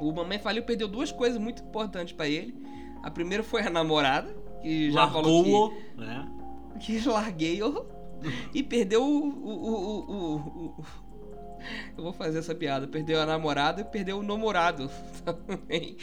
O 0.00 0.12
Mamãe 0.12 0.38
Faliu 0.38 0.62
perdeu 0.62 0.88
duas 0.88 1.12
coisas 1.12 1.38
muito 1.38 1.62
importantes 1.62 2.14
pra 2.14 2.26
ele. 2.26 2.54
A 3.02 3.10
primeira 3.10 3.42
foi 3.42 3.60
a 3.60 3.68
namorada, 3.68 4.34
que 4.62 4.90
já 4.90 5.10
falou 5.10 5.70
que 5.70 6.00
né? 6.00 6.26
que 6.80 7.06
larguei-o 7.06 7.93
e 8.52 8.62
perdeu 8.62 9.02
o, 9.02 9.28
o, 9.28 10.76
o, 10.78 10.84
Eu 11.96 12.04
vou 12.04 12.12
fazer 12.12 12.38
essa 12.38 12.54
piada. 12.54 12.86
Perdeu 12.86 13.20
a 13.20 13.26
namorada 13.26 13.80
e 13.80 13.84
perdeu 13.84 14.18
o 14.18 14.22
namorado 14.22 14.90
também. 15.24 15.96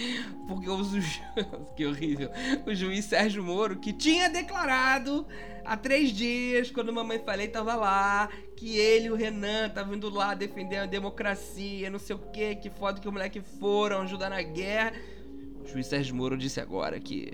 Porque 0.47 0.69
o 0.69 0.83
ju... 0.83 1.01
Que 1.75 1.85
horrível. 1.85 2.29
O 2.65 2.73
juiz 2.73 3.05
Sérgio 3.05 3.43
Moro, 3.43 3.79
que 3.79 3.93
tinha 3.93 4.29
declarado 4.29 5.25
há 5.63 5.77
três 5.77 6.11
dias, 6.11 6.71
quando 6.71 6.91
mamãe 6.91 7.19
falei, 7.19 7.47
tava 7.47 7.75
lá, 7.75 8.29
que 8.55 8.77
ele 8.77 9.07
e 9.07 9.11
o 9.11 9.15
Renan 9.15 9.67
estavam 9.67 9.95
indo 9.95 10.09
lá 10.09 10.33
defender 10.33 10.77
a 10.77 10.85
democracia, 10.85 11.89
não 11.89 11.99
sei 11.99 12.15
o 12.15 12.19
que, 12.19 12.55
que 12.55 12.69
foda 12.69 12.99
que 12.99 13.07
o 13.07 13.11
moleque 13.11 13.41
foram 13.59 14.01
ajudar 14.01 14.29
na 14.29 14.41
guerra. 14.41 14.93
O 15.63 15.67
juiz 15.67 15.87
Sérgio 15.87 16.15
Moro 16.15 16.37
disse 16.37 16.59
agora 16.59 16.99
que 16.99 17.31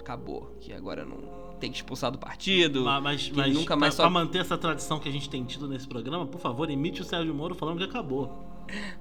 acabou, 0.00 0.56
que 0.60 0.72
agora 0.72 1.04
não 1.04 1.45
tem 1.60 1.70
que 1.70 1.76
expulsar 1.78 2.10
do 2.10 2.18
partido. 2.18 2.84
Ma- 2.84 3.00
Mas, 3.00 3.30
mas 3.30 3.52
nunca 3.54 3.74
mais 3.76 3.94
pra, 3.94 4.04
só 4.04 4.10
pra 4.10 4.20
manter 4.20 4.40
essa 4.40 4.58
tradição 4.58 4.98
que 5.00 5.08
a 5.08 5.12
gente 5.12 5.28
tem 5.30 5.44
tido 5.44 5.66
nesse 5.68 5.86
programa, 5.86 6.26
por 6.26 6.40
favor, 6.40 6.70
imite 6.70 7.00
o 7.02 7.04
Sérgio 7.04 7.34
Moro 7.34 7.54
falando 7.54 7.78
que 7.78 7.84
acabou. 7.84 8.44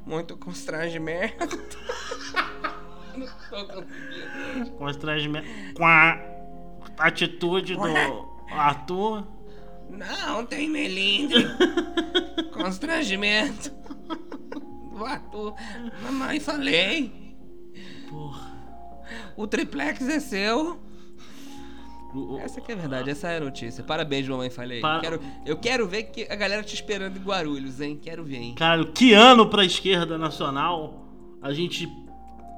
muito 0.06 0.38
constrangimento. 0.38 1.36
não 3.18 3.26
tô 3.28 3.38
conseguindo. 4.78 4.78
Trans- 4.78 5.36
com 5.76 5.86
a 5.86 6.20
atitude 7.00 7.76
do 7.76 7.82
Arthur. 8.52 9.28
Não 9.90 10.46
tem 10.46 10.70
melindre. 10.70 11.46
Constrangimento. 12.54 13.72
Do 14.92 15.06
ator. 15.06 15.54
Mamãe, 16.04 16.40
falei. 16.40 17.36
Porra. 18.10 18.56
O 19.36 19.46
triplex 19.46 20.02
é 20.08 20.20
seu. 20.20 20.80
Essa 22.40 22.62
que 22.62 22.72
é 22.72 22.76
a 22.76 22.78
verdade, 22.78 23.10
essa 23.10 23.28
é 23.30 23.38
a 23.38 23.40
notícia. 23.40 23.84
Parabéns, 23.84 24.28
mamãe, 24.28 24.50
falei. 24.50 24.80
Para- 24.82 25.00
Quero, 25.02 25.20
eu 25.46 25.58
quero 25.58 25.88
ver 25.88 26.04
que 26.04 26.28
a 26.30 26.36
galera 26.36 26.64
te 26.64 26.74
esperando 26.74 27.18
em 27.18 27.22
Guarulhos, 27.22 27.82
hein? 27.82 28.00
Quero 28.02 28.24
ver, 28.24 28.38
hein? 28.38 28.56
Caralho, 28.56 28.92
que 28.92 29.14
ano 29.14 29.48
pra 29.50 29.64
esquerda 29.66 30.18
nacional. 30.18 31.06
A 31.42 31.52
gente, 31.54 31.88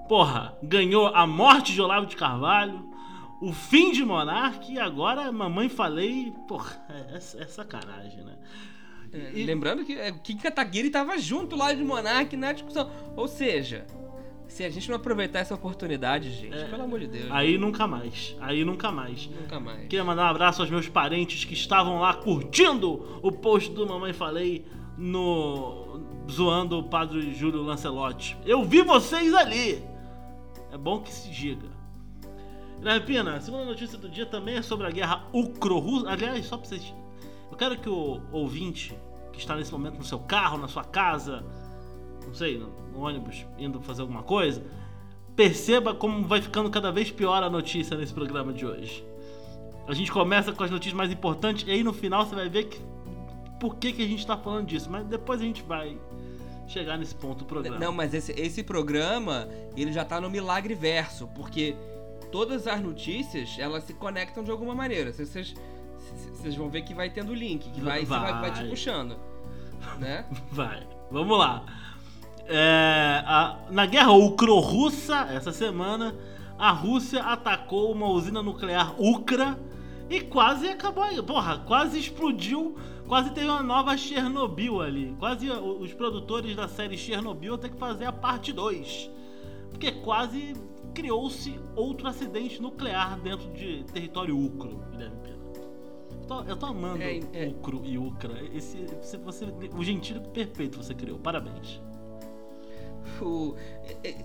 porra, 0.07 0.57
ganhou 0.63 1.07
a 1.07 1.25
morte 1.27 1.73
de 1.73 1.81
Olavo 1.81 2.05
de 2.05 2.15
Carvalho, 2.15 2.85
o 3.41 3.51
fim 3.53 3.91
de 3.91 4.03
Monarque 4.03 4.73
e 4.73 4.79
agora 4.79 5.31
mamãe 5.31 5.69
falei. 5.69 6.33
Porra, 6.47 6.79
é, 6.89 7.15
é- 7.17 7.45
sacanagem, 7.47 8.23
né? 8.23 8.35
É, 9.13 9.31
E- 9.33 9.45
Lembrando 9.45 9.85
que 9.85 9.93
é, 9.93 10.11
Kim 10.11 10.37
Kataguiri 10.37 10.89
tava 10.89 11.17
junto 11.17 11.55
lá 11.55 11.73
de 11.73 11.83
Monark 11.83 12.35
na 12.35 12.51
discussão. 12.51 12.89
Ou 13.15 13.27
seja, 13.27 13.85
se 14.47 14.63
a 14.63 14.69
gente 14.69 14.89
não 14.89 14.95
aproveitar 14.95 15.39
essa 15.39 15.53
oportunidade, 15.53 16.31
gente, 16.31 16.55
É. 16.57 16.65
pelo 16.65 16.83
amor 16.83 16.99
de 16.99 17.07
Deus. 17.07 17.27
Aí 17.31 17.57
nunca 17.57 17.85
mais. 17.87 18.35
Aí 18.39 18.63
nunca 18.65 18.91
mais. 18.91 19.27
Nunca 19.27 19.59
mais. 19.59 19.81
Queria 19.81 20.03
mandar 20.03 20.23
um 20.25 20.29
abraço 20.29 20.61
aos 20.61 20.69
meus 20.71 20.87
parentes 20.89 21.43
que 21.45 21.53
estavam 21.53 21.99
lá 21.99 22.13
curtindo 22.13 23.19
o 23.21 23.31
post 23.31 23.71
do 23.71 23.85
Mamãe 23.87 24.13
Falei 24.13 24.65
no. 24.97 25.99
zoando 26.29 26.79
o 26.79 26.83
padre 26.83 27.33
Júlio 27.33 27.61
Lancelotti. 27.63 28.37
Eu 28.45 28.63
vi 28.63 28.81
vocês 28.81 29.33
ali! 29.33 29.83
É 30.71 30.77
bom 30.77 30.99
que 31.01 31.11
se 31.13 31.29
diga. 31.29 31.67
Pina, 33.05 33.35
a 33.35 33.41
segunda 33.41 33.65
notícia 33.65 33.97
do 33.97 34.07
dia 34.09 34.25
também 34.25 34.55
é 34.55 34.61
sobre 34.61 34.85
a 34.87 34.91
guerra 34.91 35.25
ucro-russa. 35.33 36.09
Aliás, 36.09 36.45
só 36.45 36.57
pra 36.57 36.67
vocês. 36.67 36.93
Eu 37.49 37.57
quero 37.57 37.77
que 37.77 37.89
o 37.89 38.21
ouvinte 38.31 38.93
que 39.33 39.39
está 39.39 39.55
nesse 39.55 39.71
momento 39.71 39.97
no 39.97 40.03
seu 40.03 40.19
carro, 40.19 40.57
na 40.57 40.67
sua 40.67 40.83
casa, 40.83 41.43
não 42.27 42.33
sei, 42.33 42.57
no, 42.57 42.71
ônibus, 42.99 43.45
indo 43.57 43.79
fazer 43.81 44.01
alguma 44.01 44.23
coisa, 44.23 44.63
perceba 45.35 45.93
como 45.95 46.23
vai 46.27 46.41
ficando 46.41 46.69
cada 46.69 46.91
vez 46.91 47.09
pior 47.11 47.41
a 47.43 47.49
notícia 47.49 47.95
nesse 47.97 48.13
programa 48.13 48.53
de 48.53 48.65
hoje. 48.65 49.03
A 49.87 49.93
gente 49.93 50.11
começa 50.11 50.51
com 50.51 50.63
as 50.63 50.69
notícias 50.71 50.93
mais 50.95 51.11
importantes 51.11 51.65
e 51.67 51.71
aí 51.71 51.83
no 51.83 51.93
final 51.93 52.25
você 52.25 52.35
vai 52.35 52.49
ver 52.49 52.65
que, 52.65 52.81
por 53.59 53.75
que, 53.77 53.93
que 53.93 54.03
a 54.03 54.07
gente 54.07 54.25
tá 54.27 54.35
falando 54.37 54.65
disso. 54.67 54.89
Mas 54.89 55.05
depois 55.05 55.39
a 55.39 55.43
gente 55.45 55.63
vai 55.63 55.97
chegar 56.67 56.97
nesse 56.97 57.15
ponto 57.15 57.39
do 57.39 57.45
programa. 57.45 57.79
Não, 57.79 57.93
mas 57.93 58.13
esse, 58.13 58.33
esse 58.33 58.61
programa, 58.63 59.47
ele 59.77 59.93
já 59.93 60.03
tá 60.03 60.19
no 60.19 60.29
milagre 60.29 60.75
verso, 60.75 61.27
porque 61.27 61.73
todas 62.31 62.67
as 62.67 62.81
notícias, 62.81 63.55
elas 63.57 63.83
se 63.85 63.93
conectam 63.93 64.43
de 64.43 64.51
alguma 64.51 64.75
maneira. 64.75 65.13
Vocês, 65.13 65.29
vocês- 65.29 65.55
vocês 66.33 66.55
vão 66.55 66.69
ver 66.69 66.81
que 66.81 66.93
vai 66.93 67.09
tendo 67.09 67.33
link, 67.33 67.69
que 67.71 67.79
vai, 67.79 68.03
Vai. 68.03 68.19
vai. 68.33 68.41
vai 68.41 68.53
te 68.53 68.69
puxando. 68.69 69.17
Né? 69.99 70.25
Vai, 70.51 70.85
vamos 71.11 71.37
lá. 71.37 71.63
É, 72.49 73.23
a- 73.25 73.57
na 73.69 73.85
guerra 73.85 74.11
ucro-russa, 74.13 75.27
essa 75.31 75.51
semana, 75.51 76.15
a 76.57 76.71
Rússia 76.71 77.21
atacou 77.23 77.91
uma 77.91 78.07
usina 78.07 78.41
nuclear 78.41 78.95
Ucra 78.99 79.59
e 80.09 80.21
quase 80.21 80.67
acabou. 80.69 81.03
Porra, 81.23 81.59
quase 81.59 81.99
explodiu, 81.99 82.77
quase 83.07 83.31
teve 83.31 83.47
uma 83.47 83.61
nova 83.61 83.97
Chernobyl 83.97 84.81
ali. 84.81 85.15
Quase 85.19 85.49
os 85.51 85.93
produtores 85.93 86.55
da 86.55 86.67
série 86.67 86.97
Chernobyl 86.97 87.51
vão 87.51 87.59
ter 87.59 87.69
que 87.69 87.77
fazer 87.77 88.05
a 88.05 88.11
parte 88.13 88.53
2. 88.53 89.09
Porque 89.69 89.91
quase 89.91 90.53
criou-se 90.93 91.59
outro 91.75 92.07
acidente 92.07 92.61
nuclear 92.61 93.19
dentro 93.19 93.51
de 93.51 93.83
território 93.91 94.37
ucro, 94.37 94.79
Guilherme. 94.89 95.17
Eu 96.11 96.27
tô, 96.27 96.41
eu 96.43 96.57
tô 96.57 96.65
amando 96.65 97.01
É, 97.03 97.19
é. 97.33 97.47
Ucro 97.47 97.81
e 97.85 97.97
Ucra. 97.97 98.33
Esse, 98.53 98.77
você, 99.01 99.17
você, 99.17 99.45
o 99.77 99.83
gentílico 99.83 100.29
perfeito 100.29 100.81
você 100.81 100.93
criou. 100.93 101.19
Parabéns. 101.19 101.81
O- 103.21 103.55
é- 104.03 104.09
é- 104.09 104.15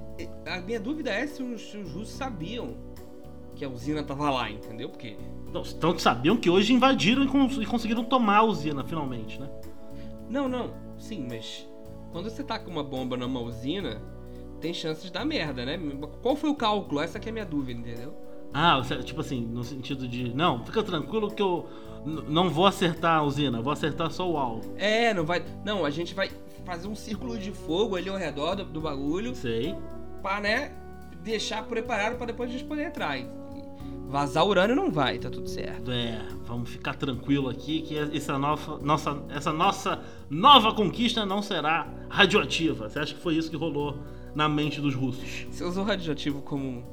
é- 0.46 0.52
a 0.52 0.60
minha 0.60 0.80
dúvida 0.80 1.10
é 1.10 1.26
se 1.26 1.42
os, 1.42 1.70
se 1.70 1.76
os 1.78 1.92
russos 1.92 2.14
sabiam 2.14 2.76
que 3.54 3.64
a 3.64 3.68
usina 3.68 4.02
tava 4.02 4.30
lá, 4.30 4.50
entendeu? 4.50 4.88
Porque. 4.88 5.16
Não, 5.52 5.62
Tanto 5.62 6.00
sabiam 6.00 6.36
que 6.36 6.48
hoje 6.48 6.72
invadiram 6.72 7.22
e, 7.24 7.28
cons- 7.28 7.58
e 7.58 7.66
conseguiram 7.66 8.04
tomar 8.04 8.38
a 8.38 8.42
usina, 8.44 8.82
finalmente, 8.84 9.38
né? 9.40 9.48
Não, 10.28 10.48
não, 10.48 10.72
sim, 10.98 11.26
mas 11.28 11.68
quando 12.10 12.30
você 12.30 12.42
tá 12.42 12.58
com 12.58 12.70
uma 12.70 12.82
bomba 12.82 13.16
numa 13.16 13.40
usina, 13.40 14.00
tem 14.60 14.72
chances 14.72 15.04
de 15.04 15.12
dar 15.12 15.24
merda, 15.26 15.64
né? 15.66 15.78
Qual 16.22 16.34
foi 16.36 16.48
o 16.48 16.54
cálculo? 16.54 17.00
Essa 17.00 17.18
que 17.20 17.28
é 17.28 17.30
a 17.30 17.32
minha 17.32 17.44
dúvida, 17.44 17.78
entendeu? 17.80 18.14
Ah, 18.54 18.80
tipo 19.04 19.20
assim, 19.20 19.40
no 19.46 19.62
sentido 19.64 20.06
de. 20.08 20.34
Não, 20.34 20.64
fica 20.64 20.82
tranquilo 20.82 21.30
que 21.30 21.40
eu 21.42 21.66
não 22.28 22.50
vou 22.50 22.66
acertar 22.66 23.18
a 23.18 23.22
usina, 23.22 23.60
vou 23.62 23.72
acertar 23.72 24.10
só 24.10 24.30
o 24.30 24.36
alvo. 24.36 24.74
É, 24.76 25.12
não 25.14 25.24
vai. 25.24 25.42
Não, 25.64 25.84
a 25.84 25.90
gente 25.90 26.14
vai 26.14 26.30
fazer 26.64 26.88
um 26.88 26.94
círculo 26.94 27.36
de 27.38 27.50
fogo 27.52 27.96
ali 27.96 28.08
ao 28.08 28.16
redor 28.16 28.54
do, 28.56 28.64
do 28.64 28.80
bagulho 28.80 29.34
Sei. 29.34 29.74
pra, 30.22 30.40
né, 30.40 30.72
deixar 31.22 31.62
preparado 31.64 32.16
pra 32.16 32.26
depois 32.26 32.48
a 32.50 32.52
gente 32.52 32.64
poder 32.64 32.84
entrar. 32.86 33.16
Vazar 34.08 34.46
urânio 34.46 34.76
não 34.76 34.90
vai, 34.90 35.18
tá 35.18 35.30
tudo 35.30 35.48
certo. 35.48 35.90
É, 35.90 36.20
vamos 36.44 36.68
ficar 36.68 36.94
tranquilo 36.94 37.48
aqui 37.48 37.80
que 37.80 37.96
essa 37.96 38.38
nossa, 38.38 38.76
nossa, 38.78 39.22
essa 39.30 39.52
nossa 39.52 40.02
nova 40.28 40.74
conquista 40.74 41.24
não 41.24 41.40
será 41.40 41.88
radioativa. 42.10 42.88
Você 42.90 42.98
acha 42.98 43.14
que 43.14 43.20
foi 43.20 43.36
isso 43.36 43.50
que 43.50 43.56
rolou 43.56 43.98
na 44.34 44.48
mente 44.50 44.80
dos 44.82 44.94
russos? 44.94 45.46
Você 45.50 45.64
usou 45.64 45.82
radioativo 45.82 46.42
como 46.42 46.84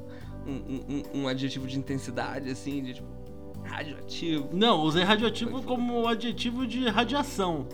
um, 0.46 0.50
um- 0.50 0.84
um- 0.88 1.20
um 1.22 1.28
adjetivo 1.28 1.66
de 1.66 1.78
intensidade, 1.78 2.48
assim, 2.48 2.82
de 2.82 2.94
tipo. 2.94 3.20
Radioativo. 3.64 4.48
Não, 4.52 4.80
usei 4.80 5.04
radioativo 5.04 5.62
como 5.62 6.08
adjetivo 6.08 6.66
de 6.66 6.88
radiação. 6.88 7.66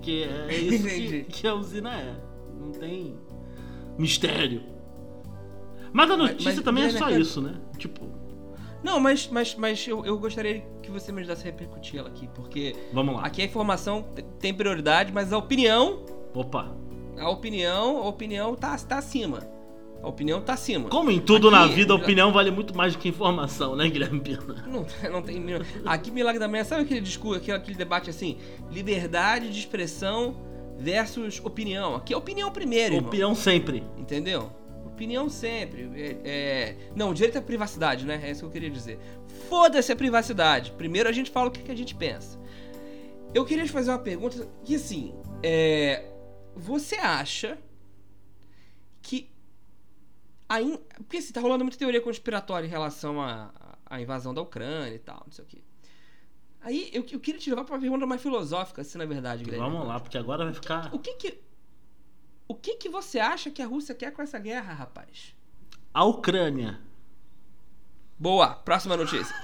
Porque 0.00 0.26
é 0.48 0.54
isso 0.56 0.86
que, 0.88 1.22
que 1.24 1.46
a 1.46 1.54
usina 1.54 1.94
é. 1.94 2.14
Não 2.58 2.72
tem 2.72 3.16
mistério. 3.98 4.62
Mas 5.92 6.10
a 6.10 6.16
Mas- 6.16 6.30
notícia 6.30 6.54
mas, 6.54 6.64
também 6.64 6.84
é 6.84 6.90
só 6.90 7.10
isso, 7.10 7.40
né? 7.42 7.54
Tipo, 7.76 8.06
Não, 8.82 8.98
mas, 8.98 9.28
mas, 9.28 9.54
mas 9.56 9.86
eu, 9.86 10.04
eu 10.06 10.18
gostaria 10.18 10.60
que 10.82 10.90
você 10.90 11.12
me 11.12 11.20
ajudasse 11.20 11.42
a 11.42 11.50
repercutir 11.50 11.98
ela 12.00 12.08
aqui, 12.08 12.28
porque 12.34 12.74
vamos 12.92 13.14
lá. 13.16 13.22
aqui 13.26 13.42
a 13.42 13.44
informação 13.44 14.02
te- 14.14 14.22
tem 14.38 14.54
prioridade, 14.54 15.12
mas 15.12 15.32
a 15.32 15.38
opinião, 15.38 16.04
Opa. 16.34 16.74
a 17.18 17.28
opinião, 17.28 17.98
a 17.98 18.08
opinião 18.08 18.54
tá, 18.54 18.76
tá 18.78 18.98
acima. 18.98 19.40
A 20.02 20.08
opinião 20.08 20.40
tá 20.40 20.54
acima. 20.54 20.88
Como 20.88 21.10
em 21.10 21.20
tudo 21.20 21.50
na 21.50 21.64
Aqui- 21.64 21.74
vida, 21.74 21.92
a 21.92 21.96
opinião 21.96 22.32
vale 22.32 22.50
muito 22.50 22.74
mais 22.74 22.94
do 22.94 22.98
que 22.98 23.08
informação, 23.08 23.76
né, 23.76 23.88
Guilherme 23.88 24.20
Pena? 24.20 24.40
Não, 24.66 24.86
não 25.12 25.20
tem. 25.22 25.44
Aqui, 25.84 26.10
Milagre 26.10 26.38
da 26.38 26.48
Manhã, 26.48 26.64
sabe 26.64 26.82
aquele 26.82 27.00
discurso, 27.02 27.36
aquele, 27.38 27.56
aquele 27.58 27.76
debate 27.76 28.08
assim? 28.08 28.38
Liberdade 28.70 29.50
de 29.50 29.58
expressão 29.58 30.34
versus 30.78 31.38
opinião. 31.44 31.96
Aqui 31.96 32.14
é 32.14 32.16
opinião 32.16 32.50
primeiro, 32.50 32.94
irmão. 32.94 33.08
Opinião 33.08 33.34
sempre. 33.34 33.82
Entendeu? 33.98 34.50
Opinião 34.86 35.28
sempre. 35.28 35.90
É, 35.94 36.16
é- 36.24 36.76
Não, 36.96 37.12
direito 37.12 37.36
à 37.36 37.42
privacidade, 37.42 38.06
né? 38.06 38.20
É 38.24 38.30
isso 38.30 38.40
que 38.40 38.46
eu 38.46 38.50
queria 38.50 38.70
dizer. 38.70 38.98
Foda-se 39.50 39.92
a 39.92 39.96
privacidade. 39.96 40.72
Primeiro 40.78 41.08
a 41.10 41.12
gente 41.12 41.30
fala 41.30 41.48
o 41.48 41.50
que, 41.50 41.62
que 41.62 41.70
a 41.72 41.76
gente 41.76 41.94
pensa. 41.94 42.38
Eu 43.34 43.44
queria 43.44 43.64
te 43.64 43.70
fazer 43.70 43.90
uma 43.90 43.98
pergunta 43.98 44.48
que 44.64 44.74
assim. 44.76 45.14
É... 45.42 46.04
Você 46.56 46.96
acha 46.96 47.58
que. 49.02 49.28
Ain... 50.50 50.76
Porque 50.96 51.18
assim, 51.18 51.32
tá 51.32 51.40
rolando 51.40 51.64
muita 51.64 51.78
teoria 51.78 52.00
conspiratória 52.00 52.66
em 52.66 52.70
relação 52.70 53.22
à, 53.22 53.52
à 53.86 54.00
invasão 54.00 54.34
da 54.34 54.42
Ucrânia 54.42 54.94
e 54.94 54.98
tal, 54.98 55.22
não 55.24 55.32
sei 55.32 55.44
o 55.44 55.48
quê. 55.48 55.62
Aí 56.60 56.90
eu, 56.92 57.06
eu 57.10 57.20
queria 57.20 57.40
te 57.40 57.48
levar 57.48 57.64
pra 57.64 57.74
uma 57.74 57.80
pergunta 57.80 58.04
mais 58.04 58.20
filosófica, 58.20 58.82
assim, 58.82 58.98
na 58.98 59.06
verdade, 59.06 59.44
Guilherme. 59.44 59.64
Vamos 59.64 59.86
lá, 59.86 59.98
porque 59.98 60.18
agora 60.18 60.44
vai 60.44 60.52
ficar 60.52 60.94
O 60.94 60.98
que 60.98 61.14
que. 61.14 61.40
O 62.46 62.54
que 62.54 62.74
que 62.74 62.88
você 62.88 63.20
acha 63.20 63.50
que 63.50 63.62
a 63.62 63.66
Rússia 63.66 63.94
quer 63.94 64.12
com 64.12 64.20
essa 64.20 64.38
guerra, 64.38 64.74
rapaz? 64.74 65.34
a 65.94 66.04
Ucrânia. 66.04 66.80
Boa, 68.18 68.54
próxima 68.54 68.96
notícia. 68.96 69.34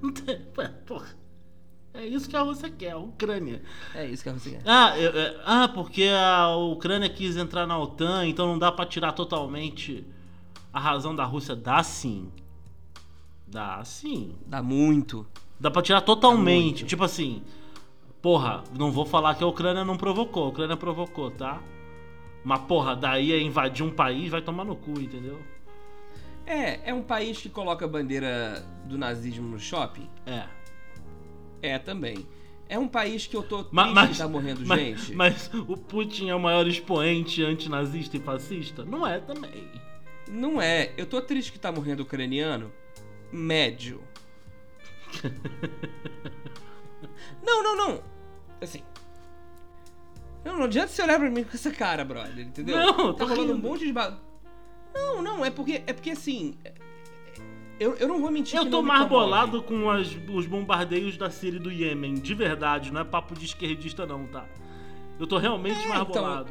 Não 0.00 0.12
tem- 0.12 0.44
porra. 0.86 1.17
É 1.98 2.06
isso 2.06 2.28
que 2.30 2.36
a 2.36 2.42
Rússia 2.42 2.70
quer, 2.70 2.92
a 2.92 2.96
Ucrânia. 2.96 3.60
É 3.92 4.06
isso 4.06 4.22
que 4.22 4.28
a 4.28 4.32
Rússia 4.32 4.52
quer. 4.52 4.62
Ah, 4.64 4.96
eu- 4.96 5.10
é- 5.18 5.36
ah, 5.44 5.66
porque 5.66 6.04
a 6.04 6.54
Ucrânia 6.54 7.08
quis 7.08 7.36
entrar 7.36 7.66
na 7.66 7.76
OTAN, 7.76 8.24
então 8.24 8.46
não 8.46 8.56
dá 8.56 8.70
pra 8.70 8.86
tirar 8.86 9.10
totalmente 9.12 10.06
a 10.72 10.78
razão 10.78 11.12
da 11.16 11.24
Rússia. 11.24 11.56
Dá 11.56 11.82
sim. 11.82 12.30
Dá 13.48 13.82
sim. 13.84 14.36
Dá 14.46 14.62
muito. 14.62 15.26
Dá 15.58 15.72
pra 15.72 15.82
tirar 15.82 16.00
totalmente. 16.02 16.84
Tipo 16.84 17.02
assim, 17.02 17.42
porra, 18.22 18.62
não 18.78 18.92
vou 18.92 19.04
falar 19.04 19.34
que 19.34 19.42
a 19.42 19.46
Ucrânia 19.48 19.84
não 19.84 19.96
provocou. 19.96 20.44
A 20.44 20.48
Ucrânia 20.50 20.76
provocou, 20.76 21.32
tá? 21.32 21.60
Mas, 22.44 22.60
porra, 22.60 22.94
daí 22.94 23.32
a 23.32 23.42
invadir 23.42 23.84
um 23.84 23.90
país 23.90 24.30
vai 24.30 24.40
tomar 24.40 24.64
no 24.64 24.76
cu, 24.76 24.92
entendeu? 25.00 25.42
É, 26.46 26.90
é 26.90 26.94
um 26.94 27.02
país 27.02 27.38
que 27.42 27.48
coloca 27.48 27.84
a 27.84 27.88
bandeira 27.88 28.64
do 28.84 28.96
nazismo 28.96 29.48
no 29.48 29.58
shopping? 29.58 30.08
É. 30.24 30.44
É 31.62 31.78
também. 31.78 32.26
É 32.68 32.78
um 32.78 32.86
país 32.86 33.26
que 33.26 33.34
eu 33.36 33.42
tô 33.42 33.58
triste 33.64 33.74
Ma- 33.74 33.86
Mas, 33.86 34.10
que 34.10 34.18
tá 34.18 34.28
morrendo 34.28 34.66
mas, 34.66 35.00
gente? 35.00 35.14
mas 35.14 35.50
o 35.54 35.76
Putin 35.76 36.28
é 36.28 36.34
o 36.34 36.40
maior 36.40 36.66
expoente 36.66 37.42
antinazista 37.42 38.16
e 38.16 38.20
fascista? 38.20 38.84
Não 38.84 39.06
é 39.06 39.18
também. 39.20 39.66
Não 40.28 40.60
é. 40.60 40.92
Eu 40.96 41.06
tô 41.06 41.20
triste 41.22 41.50
que 41.50 41.58
tá 41.58 41.72
morrendo 41.72 42.02
ucraniano? 42.02 42.70
Médio. 43.32 44.02
não, 47.42 47.62
não, 47.62 47.76
não. 47.76 48.02
Assim. 48.60 48.82
Não, 50.44 50.58
não 50.58 50.64
adianta 50.64 50.88
você 50.88 51.02
olhar 51.02 51.18
pra 51.18 51.30
mim 51.30 51.44
com 51.44 51.54
essa 51.54 51.70
cara, 51.70 52.04
brother, 52.04 52.40
entendeu? 52.46 52.76
Não, 52.76 53.14
tá 53.14 53.24
rolando 53.24 53.54
um 53.54 53.58
monte 53.58 53.86
de 53.86 53.92
ba... 53.92 54.18
Não, 54.94 55.22
não, 55.22 55.44
é 55.44 55.50
porque 55.50 55.82
é 55.86 55.92
porque 55.92 56.10
assim, 56.10 56.56
eu, 57.78 57.94
eu 57.96 58.08
não 58.08 58.20
vou 58.20 58.30
mentir 58.30 58.56
Eu 58.58 58.64
tô 58.64 58.70
não 58.70 58.82
me 58.82 58.88
mais 58.88 59.02
comove. 59.08 59.24
bolado 59.24 59.62
com 59.62 59.90
as- 59.90 60.16
os 60.28 60.46
bombardeios 60.46 61.16
da 61.16 61.30
Síria 61.30 61.58
e 61.58 61.60
do 61.60 61.70
Iêmen, 61.70 62.14
de 62.14 62.34
verdade, 62.34 62.92
não 62.92 63.00
é 63.00 63.04
papo 63.04 63.34
de 63.34 63.44
esquerdista 63.44 64.04
não, 64.06 64.26
tá? 64.26 64.46
Eu 65.18 65.26
tô 65.26 65.38
realmente 65.38 65.80
É, 65.84 65.88
mais 65.88 66.02
então. 66.08 66.46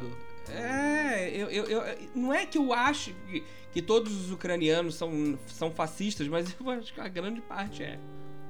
É, 0.50 1.30
eu, 1.34 1.50
eu, 1.50 1.64
eu- 1.66 1.98
não 2.14 2.32
é 2.32 2.46
que 2.46 2.56
eu 2.56 2.72
acho 2.72 3.12
que, 3.28 3.42
que 3.72 3.82
todos 3.82 4.14
os 4.14 4.32
ucranianos 4.32 4.94
são, 4.94 5.38
são 5.46 5.70
fascistas, 5.70 6.26
mas 6.28 6.54
eu 6.58 6.70
acho 6.70 6.92
que 6.94 7.00
a 7.00 7.08
grande 7.08 7.40
parte 7.40 7.82
é. 7.82 7.98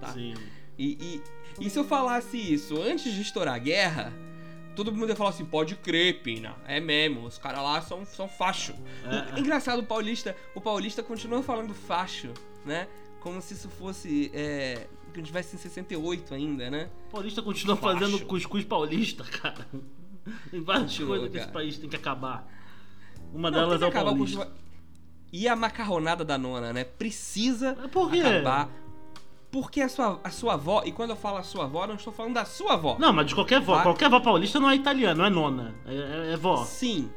Tá? 0.00 0.08
Sim. 0.12 0.34
E, 0.78 1.22
e, 1.58 1.66
e 1.66 1.70
se 1.70 1.78
eu 1.78 1.84
falasse 1.84 2.36
isso 2.36 2.80
antes 2.80 3.12
de 3.12 3.20
estourar 3.20 3.54
a 3.54 3.58
guerra, 3.58 4.12
todo 4.76 4.92
mundo 4.92 5.08
ia 5.08 5.16
falar 5.16 5.30
assim: 5.30 5.44
pode 5.44 5.74
crer, 5.74 6.22
Pina, 6.22 6.54
é 6.68 6.78
mesmo, 6.78 7.26
os 7.26 7.36
caras 7.36 7.60
lá 7.62 7.80
são, 7.82 8.04
são 8.06 8.28
facho. 8.28 8.74
É. 9.34 9.40
Engraçado, 9.40 9.80
o 9.80 9.84
paulista, 9.84 10.36
o 10.54 10.60
paulista 10.60 11.02
continua 11.02 11.42
falando 11.42 11.74
facho, 11.74 12.32
né? 12.64 12.88
Como 13.20 13.40
se 13.42 13.54
isso 13.54 13.68
fosse. 13.68 14.30
É, 14.34 14.86
que 15.12 15.14
a 15.14 15.16
gente 15.18 15.26
tivesse 15.26 15.56
em 15.56 15.58
68 15.58 16.34
ainda, 16.34 16.70
né? 16.70 16.88
Paulista 17.10 17.42
continua 17.42 17.76
Facho. 17.76 17.98
fazendo 17.98 18.24
cuscuz 18.26 18.64
paulista, 18.64 19.24
cara. 19.24 19.66
Tem 20.50 20.60
várias 20.62 20.90
Continua, 20.90 21.08
coisas 21.16 21.30
que 21.30 21.38
esse 21.38 21.48
país 21.48 21.78
tem 21.78 21.88
que 21.88 21.96
acabar. 21.96 22.46
Uma 23.32 23.50
Não, 23.50 23.58
delas 23.60 23.82
é 23.82 23.84
o 23.84 23.88
acabar 23.88 24.10
paulista. 24.10 24.52
E 25.32 25.48
a 25.48 25.56
macarronada 25.56 26.24
da 26.24 26.38
nona, 26.38 26.72
né? 26.72 26.84
Precisa 26.84 27.74
por 27.92 28.10
quê? 28.10 28.20
acabar. 28.20 28.68
Porque 29.50 29.80
a 29.80 29.88
sua, 29.88 30.20
a 30.22 30.30
sua 30.30 30.54
avó, 30.54 30.82
e 30.84 30.92
quando 30.92 31.10
eu 31.10 31.16
falo 31.16 31.38
a 31.38 31.42
sua 31.42 31.64
avó, 31.64 31.86
não 31.86 31.94
estou 31.94 32.12
falando 32.12 32.34
da 32.34 32.44
sua 32.44 32.74
avó. 32.74 32.96
Não, 32.98 33.12
mas 33.12 33.26
de 33.26 33.34
qualquer 33.34 33.60
vó. 33.60 33.76
Vai. 33.76 33.82
Qualquer 33.84 34.10
vó 34.10 34.20
paulista 34.20 34.60
não 34.60 34.68
é 34.70 34.74
italiana, 34.74 35.14
não 35.14 35.24
é 35.24 35.30
nona. 35.30 35.74
É, 35.86 35.94
é- 35.94 36.32
é 36.34 36.36
vó. 36.36 36.64
Sim. 36.64 37.10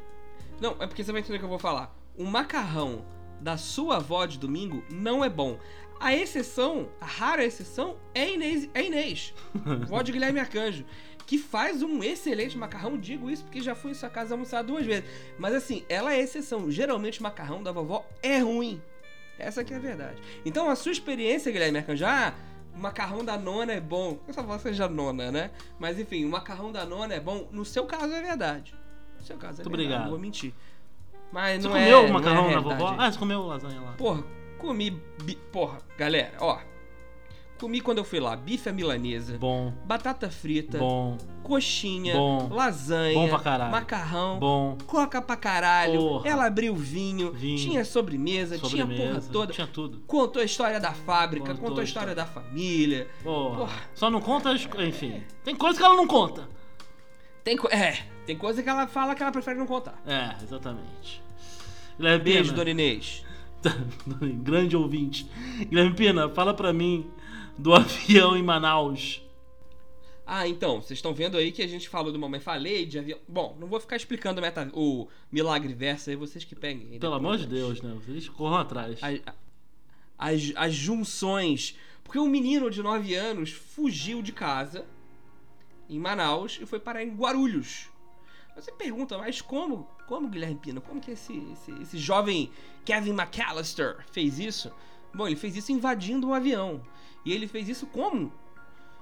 Não, 0.60 0.74
é 0.80 0.86
porque 0.86 1.04
você 1.04 1.12
vai 1.12 1.20
entender 1.20 1.36
o 1.36 1.38
que 1.40 1.44
eu 1.44 1.48
vou 1.50 1.58
falar. 1.58 1.94
O 2.16 2.24
macarrão 2.24 3.04
da 3.42 3.56
sua 3.56 3.96
avó 3.96 4.24
de 4.24 4.38
domingo 4.38 4.84
não 4.90 5.24
é 5.24 5.28
bom. 5.28 5.58
A 5.98 6.14
exceção, 6.14 6.88
a 7.00 7.06
rara 7.06 7.44
exceção, 7.44 7.96
é 8.14 8.32
Inês. 8.32 8.68
É 8.74 8.84
Inês. 8.84 9.34
vó 9.86 10.00
de 10.02 10.12
Guilherme 10.12 10.40
Arcanjo. 10.40 10.84
que 11.26 11.38
faz 11.38 11.82
um 11.82 12.02
excelente 12.02 12.56
macarrão. 12.56 12.96
Digo 12.98 13.30
isso 13.30 13.44
porque 13.44 13.60
já 13.60 13.74
fui 13.74 13.92
em 13.92 13.94
sua 13.94 14.08
casa 14.08 14.34
almoçar 14.34 14.62
duas 14.62 14.84
vezes. 14.86 15.04
Mas 15.38 15.54
assim, 15.54 15.84
ela 15.88 16.12
é 16.12 16.20
exceção. 16.20 16.70
Geralmente 16.70 17.20
o 17.20 17.22
macarrão 17.22 17.62
da 17.62 17.72
vovó 17.72 18.06
é 18.22 18.38
ruim. 18.38 18.80
Essa 19.38 19.64
que 19.64 19.72
é 19.72 19.76
a 19.76 19.80
verdade. 19.80 20.20
Então 20.44 20.68
a 20.68 20.76
sua 20.76 20.92
experiência, 20.92 21.50
Guilherme 21.50 21.78
Arcanjo, 21.78 22.04
ah, 22.06 22.34
o 22.74 22.78
macarrão 22.78 23.24
da 23.24 23.36
nona 23.36 23.72
é 23.72 23.80
bom. 23.80 24.18
Eu 24.26 24.34
só 24.34 24.58
seja 24.58 24.88
nona, 24.88 25.30
né? 25.30 25.50
Mas 25.78 25.98
enfim, 25.98 26.24
o 26.24 26.28
macarrão 26.28 26.70
da 26.72 26.84
nona 26.84 27.14
é 27.14 27.20
bom. 27.20 27.48
No 27.52 27.64
seu 27.64 27.86
caso 27.86 28.12
é 28.12 28.22
verdade. 28.22 28.74
No 29.18 29.24
seu 29.24 29.36
caso 29.36 29.60
é 29.60 29.64
Muito 29.64 29.76
verdade. 29.76 29.82
obrigado. 29.84 30.02
Não 30.04 30.10
vou 30.10 30.18
mentir. 30.18 30.52
Mas 31.32 31.62
Você 31.62 31.68
não 31.68 31.74
comeu 31.74 31.96
é, 31.98 32.00
o 32.00 32.06
não 32.06 32.12
macarrão 32.12 32.50
é 32.50 32.54
da 32.54 32.60
vovó? 32.60 32.94
Ah, 32.98 33.10
você 33.10 33.18
comeu 33.18 33.46
lasanha 33.46 33.80
lá. 33.80 33.92
Porra, 33.92 34.22
comi. 34.58 34.90
bi- 35.24 35.38
Porra, 35.50 35.78
galera, 35.96 36.34
ó. 36.40 36.58
Comi 37.58 37.80
quando 37.80 37.98
eu 37.98 38.04
fui 38.04 38.18
lá 38.18 38.34
bife 38.34 38.68
à 38.68 38.72
milanesa, 38.72 39.38
Bom, 39.38 39.72
batata 39.84 40.28
frita, 40.28 40.78
bom, 40.78 41.16
coxinha, 41.44 42.12
Bom. 42.12 42.48
lasanha, 42.50 43.14
Bom 43.14 43.28
pra 43.28 43.38
caralho. 43.38 43.70
macarrão, 43.70 44.38
bom. 44.40 44.76
coca 44.84 45.22
pra 45.22 45.36
caralho. 45.36 45.96
Porra. 46.00 46.28
Ela 46.28 46.46
abriu 46.46 46.74
vinho, 46.74 47.30
Vinho. 47.32 47.56
tinha 47.58 47.84
sobremesa, 47.84 48.58
tinha 48.58 48.82
a 48.82 48.86
porra 48.88 48.98
Sobremesa, 48.98 49.32
toda. 49.32 49.52
Tinha 49.52 49.66
tudo. 49.68 50.00
Contou 50.08 50.42
a 50.42 50.44
história 50.44 50.80
da 50.80 50.90
fábrica, 50.92 51.50
Contou 51.52 51.62
contou, 51.68 51.78
a 51.78 51.82
a 51.82 51.84
história 51.84 52.14
da 52.16 52.26
família. 52.26 53.06
Porra. 53.22 53.58
Porra. 53.58 53.72
Só 53.94 54.10
não 54.10 54.20
conta 54.20 54.50
as... 54.50 54.68
Enfim. 54.80 55.22
Tem 55.44 55.54
coisa 55.54 55.78
que 55.78 55.84
ela 55.84 55.94
não 55.94 56.08
conta. 56.08 56.48
Tem, 57.44 57.56
co- 57.56 57.68
é, 57.68 58.04
tem 58.26 58.36
coisa 58.36 58.62
que 58.62 58.68
ela 58.68 58.86
fala 58.86 59.14
que 59.14 59.22
ela 59.22 59.32
prefere 59.32 59.58
não 59.58 59.66
contar. 59.66 60.00
É, 60.06 60.42
exatamente. 60.42 61.22
Guilherme 61.96 62.24
Beijo, 62.24 62.44
Pina. 62.44 62.56
dona 62.56 62.70
Inês. 62.70 63.24
Grande 64.42 64.76
ouvinte. 64.76 65.28
Guilherme 65.68 65.94
Pina, 65.94 66.28
fala 66.28 66.54
pra 66.54 66.72
mim 66.72 67.10
do 67.58 67.74
avião 67.74 68.36
em 68.36 68.42
Manaus. 68.42 69.22
Ah, 70.24 70.46
então, 70.46 70.80
vocês 70.80 70.98
estão 70.98 71.12
vendo 71.12 71.36
aí 71.36 71.50
que 71.50 71.62
a 71.62 71.66
gente 71.66 71.88
falou 71.88 72.12
do 72.12 72.18
Mamãe 72.18 72.40
Falei, 72.40 72.86
de 72.86 72.98
avião. 72.98 73.18
Bom, 73.28 73.56
não 73.60 73.66
vou 73.66 73.80
ficar 73.80 73.96
explicando 73.96 74.40
o, 74.40 74.42
meta... 74.42 74.70
o 74.72 75.08
Milagre 75.30 75.74
Verso 75.74 76.10
aí, 76.10 76.16
vocês 76.16 76.44
que 76.44 76.54
peguem. 76.54 76.98
Pelo 76.98 76.98
depois. 76.98 77.14
amor 77.16 77.38
de 77.38 77.46
Deus, 77.46 77.82
né? 77.82 77.92
Vocês 78.04 78.28
corram 78.28 78.58
atrás. 78.58 78.98
A- 79.02 79.32
As, 80.16 80.52
as 80.54 80.72
junções. 80.74 81.76
Porque 82.04 82.18
um 82.18 82.28
menino 82.28 82.70
de 82.70 82.82
9 82.82 83.14
anos 83.14 83.50
fugiu 83.50 84.22
de 84.22 84.32
casa 84.32 84.84
em 85.94 85.98
Manaus 85.98 86.58
e 86.60 86.66
foi 86.66 86.80
parar 86.80 87.02
em 87.02 87.14
Guarulhos. 87.14 87.90
Você 88.54 88.70
pergunta, 88.70 89.16
mas 89.16 89.40
como? 89.40 89.88
Como, 90.06 90.28
Guilherme 90.28 90.56
Pina? 90.56 90.80
Como 90.80 91.00
que 91.00 91.12
esse, 91.12 91.36
esse, 91.52 91.72
esse 91.80 91.98
jovem 91.98 92.50
Kevin 92.84 93.12
McAllister 93.12 94.04
fez 94.10 94.38
isso? 94.38 94.70
Bom, 95.14 95.26
ele 95.26 95.36
fez 95.36 95.56
isso 95.56 95.72
invadindo 95.72 96.28
um 96.28 96.34
avião. 96.34 96.82
E 97.24 97.32
ele 97.32 97.46
fez 97.46 97.68
isso 97.68 97.86
como? 97.86 98.32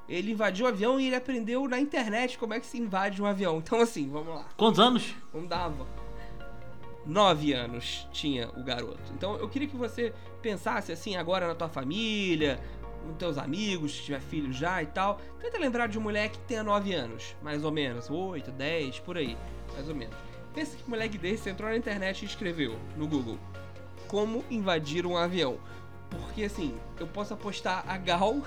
Ele 0.08 0.32
invadiu 0.32 0.66
o 0.66 0.68
avião 0.68 1.00
e 1.00 1.06
ele 1.06 1.16
aprendeu 1.16 1.68
na 1.68 1.78
internet 1.78 2.38
como 2.38 2.54
é 2.54 2.60
que 2.60 2.66
se 2.66 2.78
invade 2.78 3.22
um 3.22 3.26
avião. 3.26 3.58
Então, 3.58 3.80
assim, 3.80 4.08
vamos 4.08 4.34
lá. 4.34 4.44
Quantos 4.56 4.80
anos? 4.80 5.14
Vamos 5.32 5.48
dar 5.48 5.68
uma... 5.68 5.86
Nove 7.06 7.52
anos 7.52 8.06
tinha 8.12 8.48
o 8.50 8.62
garoto. 8.62 9.00
Então 9.16 9.36
eu 9.36 9.48
queria 9.48 9.66
que 9.66 9.76
você 9.76 10.12
pensasse 10.42 10.92
assim 10.92 11.16
agora 11.16 11.48
na 11.48 11.54
tua 11.54 11.68
família, 11.68 12.60
nos 13.06 13.16
teus 13.16 13.38
amigos, 13.38 13.96
se 13.96 14.02
tiver 14.02 14.20
filho 14.20 14.52
já 14.52 14.82
e 14.82 14.86
tal. 14.86 15.20
Tenta 15.40 15.58
lembrar 15.58 15.86
de 15.88 15.98
um 15.98 16.02
moleque 16.02 16.38
que 16.38 16.44
tenha 16.44 16.62
nove 16.62 16.92
anos, 16.94 17.36
mais 17.42 17.64
ou 17.64 17.72
menos. 17.72 18.08
Oito, 18.10 18.50
dez, 18.50 18.98
por 18.98 19.16
aí, 19.16 19.36
mais 19.72 19.88
ou 19.88 19.94
menos. 19.94 20.16
Pensa 20.54 20.76
que 20.76 20.84
um 20.86 20.90
moleque 20.90 21.16
desse 21.16 21.48
entrou 21.48 21.70
na 21.70 21.76
internet 21.76 22.22
e 22.22 22.26
escreveu 22.26 22.78
no 22.96 23.06
Google 23.06 23.38
como 24.10 24.44
invadir 24.50 25.06
um 25.06 25.16
avião. 25.16 25.58
Porque 26.10 26.42
assim, 26.42 26.74
eu 26.98 27.06
posso 27.06 27.32
apostar 27.32 27.84
a 27.86 27.96
Gal 27.96 28.42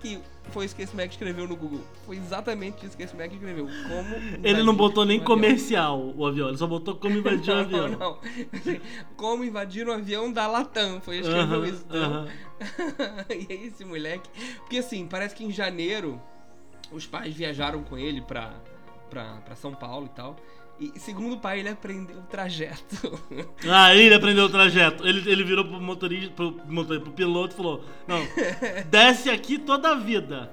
que 0.00 0.18
foi 0.50 0.64
isso 0.64 0.74
que 0.74 0.82
esse 0.82 0.92
moleque 0.92 1.14
escreveu 1.14 1.46
no 1.46 1.56
Google. 1.56 1.80
Foi 2.06 2.16
exatamente 2.16 2.84
isso 2.86 2.96
que 2.96 3.02
esse 3.02 3.12
moleque 3.14 3.34
escreveu. 3.36 3.66
Como 3.88 4.14
Ele 4.46 4.62
não 4.62 4.74
botou 4.74 5.04
nem 5.04 5.18
um 5.18 5.22
avião. 5.22 5.36
comercial 5.36 6.12
o 6.16 6.26
avião, 6.26 6.48
ele 6.48 6.58
só 6.58 6.66
botou 6.66 6.96
como 6.96 7.16
invadir 7.16 7.50
o 7.52 7.54
Não, 7.54 7.60
avião. 7.60 7.88
não. 7.90 8.18
Como 9.16 9.44
invadir 9.44 9.88
um 9.88 9.92
avião 9.92 10.32
da 10.32 10.46
Latam. 10.46 11.00
Foi 11.00 11.16
ele 11.16 11.22
que 11.24 11.28
escreveu 11.28 11.58
Aham, 11.62 11.68
isso. 11.68 11.84
então. 11.88 12.02
aham. 12.02 12.28
e 13.30 13.46
aí 13.52 13.66
esse 13.66 13.84
moleque. 13.84 14.28
Porque 14.58 14.78
assim, 14.78 15.06
parece 15.06 15.34
que 15.34 15.44
em 15.44 15.50
janeiro 15.50 16.20
os 16.92 17.06
pais 17.06 17.34
viajaram 17.34 17.82
com 17.84 17.96
ele 17.96 18.20
pra, 18.20 18.52
pra, 19.08 19.36
pra 19.44 19.54
São 19.54 19.72
Paulo 19.72 20.06
e 20.06 20.14
tal. 20.16 20.36
E 20.80 20.98
segundo 20.98 21.34
o 21.34 21.38
pai, 21.38 21.60
ele 21.60 21.68
aprendeu 21.68 22.16
o 22.16 22.22
trajeto. 22.22 23.20
Ah, 23.70 23.94
ele 23.94 24.14
aprendeu 24.14 24.46
o 24.46 24.48
trajeto. 24.48 25.06
Ele, 25.06 25.30
ele 25.30 25.44
virou 25.44 25.64
pro 25.64 25.78
motorista, 25.78 26.32
pro, 26.34 26.58
motorista, 26.66 27.04
pro 27.04 27.12
piloto 27.12 27.52
e 27.52 27.56
falou: 27.56 27.84
Não, 28.08 28.18
desce 28.90 29.28
aqui 29.28 29.58
toda 29.58 29.90
a 29.90 29.94
vida. 29.94 30.50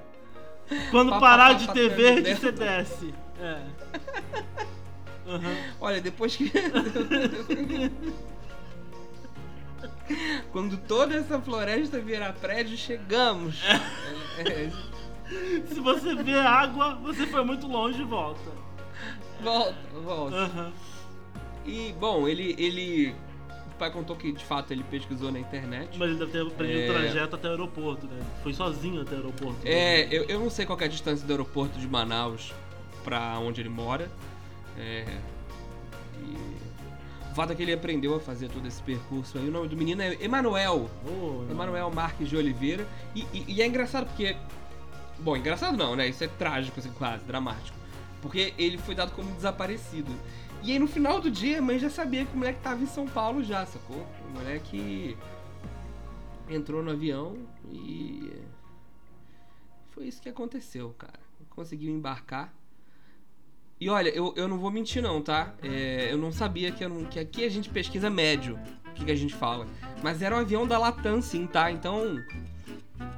Quando 0.90 1.08
Pá, 1.10 1.18
parar 1.20 1.52
pá, 1.52 1.54
de 1.54 1.66
pá, 1.66 1.72
ter 1.72 1.88
verde, 1.88 2.22
dentro. 2.22 2.40
você 2.42 2.52
desce. 2.52 3.14
É. 3.40 3.62
Aham. 5.26 5.56
Olha, 5.80 6.00
depois 6.00 6.36
que. 6.36 6.52
Quando 10.52 10.76
toda 10.76 11.14
essa 11.16 11.40
floresta 11.40 12.00
virar 12.00 12.34
prédio, 12.34 12.76
chegamos. 12.76 13.62
É, 14.38 14.70
Se 15.66 15.80
você 15.80 16.14
vê 16.14 16.38
água, 16.38 16.94
você 16.96 17.26
foi 17.26 17.44
muito 17.44 17.66
longe 17.66 18.00
e 18.02 18.04
volta. 18.04 18.67
Volta, 19.42 19.74
volta. 20.04 20.36
Aham. 20.36 20.72
E, 21.64 21.94
bom, 21.98 22.26
ele, 22.28 22.54
ele. 22.58 23.14
O 23.72 23.78
pai 23.78 23.90
contou 23.92 24.16
que 24.16 24.32
de 24.32 24.44
fato 24.44 24.72
ele 24.72 24.82
pesquisou 24.84 25.30
na 25.30 25.38
internet. 25.38 25.96
Mas 25.98 26.10
ele 26.10 26.18
deve 26.18 26.32
ter 26.32 26.40
aprendido 26.46 26.80
É. 26.80 26.90
o 26.90 26.92
trajeto 26.94 27.36
até 27.36 27.48
o 27.48 27.50
aeroporto, 27.52 28.06
né? 28.06 28.20
Foi 28.42 28.52
sozinho 28.52 29.02
até 29.02 29.14
o 29.14 29.18
aeroporto. 29.18 29.56
É, 29.64 30.08
eu, 30.10 30.24
eu 30.24 30.40
não 30.40 30.50
sei 30.50 30.66
qual 30.66 30.78
é 30.80 30.84
a 30.84 30.88
distância 30.88 31.26
do 31.26 31.30
aeroporto 31.32 31.78
de 31.78 31.86
Manaus 31.86 32.52
pra 33.04 33.38
onde 33.38 33.60
ele 33.60 33.68
mora. 33.68 34.10
É. 34.76 35.04
E. 36.24 36.58
O 37.30 37.34
fato 37.34 37.52
é 37.52 37.54
que 37.54 37.62
ele 37.62 37.72
aprendeu 37.72 38.16
a 38.16 38.20
fazer 38.20 38.48
todo 38.48 38.66
esse 38.66 38.82
percurso 38.82 39.38
aí. 39.38 39.46
O 39.48 39.52
nome 39.52 39.68
do 39.68 39.76
menino 39.76 40.02
é 40.02 40.16
Emanuel. 40.20 40.90
Oh, 41.06 41.44
Emanuel 41.48 41.88
Marques 41.90 42.28
de 42.28 42.36
Oliveira. 42.36 42.84
E, 43.14 43.20
e- 43.32 43.44
e 43.46 43.62
é 43.62 43.66
engraçado 43.66 44.06
porque. 44.06 44.34
Bom, 45.20 45.36
engraçado 45.36 45.76
não, 45.76 45.94
né? 45.94 46.08
Isso 46.08 46.24
é 46.24 46.28
trágico, 46.28 46.80
assim, 46.80 46.90
quase, 46.92 47.24
dramático. 47.24 47.77
Porque 48.20 48.52
ele 48.58 48.78
foi 48.78 48.94
dado 48.94 49.12
como 49.12 49.30
desaparecido. 49.32 50.12
E 50.62 50.72
aí 50.72 50.78
no 50.78 50.88
final 50.88 51.20
do 51.20 51.30
dia 51.30 51.58
a 51.58 51.62
mãe 51.62 51.78
já 51.78 51.88
sabia 51.88 52.24
que 52.24 52.34
o 52.34 52.36
moleque 52.36 52.60
tava 52.60 52.82
em 52.82 52.86
São 52.86 53.06
Paulo 53.06 53.44
já, 53.44 53.64
sacou? 53.64 54.04
O 54.28 54.30
moleque 54.38 55.16
entrou 56.48 56.82
no 56.82 56.90
avião 56.90 57.36
e. 57.70 58.32
Foi 59.90 60.06
isso 60.06 60.20
que 60.20 60.28
aconteceu, 60.28 60.94
cara. 60.98 61.18
Conseguiu 61.50 61.92
embarcar. 61.92 62.52
E 63.80 63.88
olha, 63.88 64.08
eu, 64.10 64.34
eu 64.36 64.48
não 64.48 64.58
vou 64.58 64.70
mentir 64.70 65.00
não, 65.02 65.22
tá? 65.22 65.54
É, 65.62 66.08
eu 66.12 66.18
não 66.18 66.32
sabia 66.32 66.72
que, 66.72 66.84
eu 66.84 66.88
não- 66.88 67.04
que 67.04 67.18
aqui 67.18 67.44
a 67.44 67.48
gente 67.48 67.70
pesquisa 67.70 68.10
médio. 68.10 68.58
O 68.86 68.92
que, 68.94 69.04
que 69.04 69.12
a 69.12 69.16
gente 69.16 69.34
fala. 69.34 69.66
Mas 70.02 70.20
era 70.22 70.34
um 70.34 70.40
avião 70.40 70.66
da 70.66 70.76
Latam, 70.78 71.22
sim, 71.22 71.46
tá? 71.46 71.70
Então. 71.70 72.16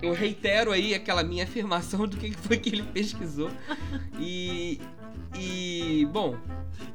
Eu 0.03 0.13
reitero 0.13 0.73
aí 0.73 0.95
aquela 0.95 1.23
minha 1.23 1.45
afirmação 1.45 2.07
do 2.07 2.17
que 2.17 2.33
foi 2.33 2.57
que 2.57 2.69
ele 2.71 2.83
pesquisou. 2.83 3.51
E. 4.19 4.81
E. 5.39 6.07
Bom, 6.13 6.37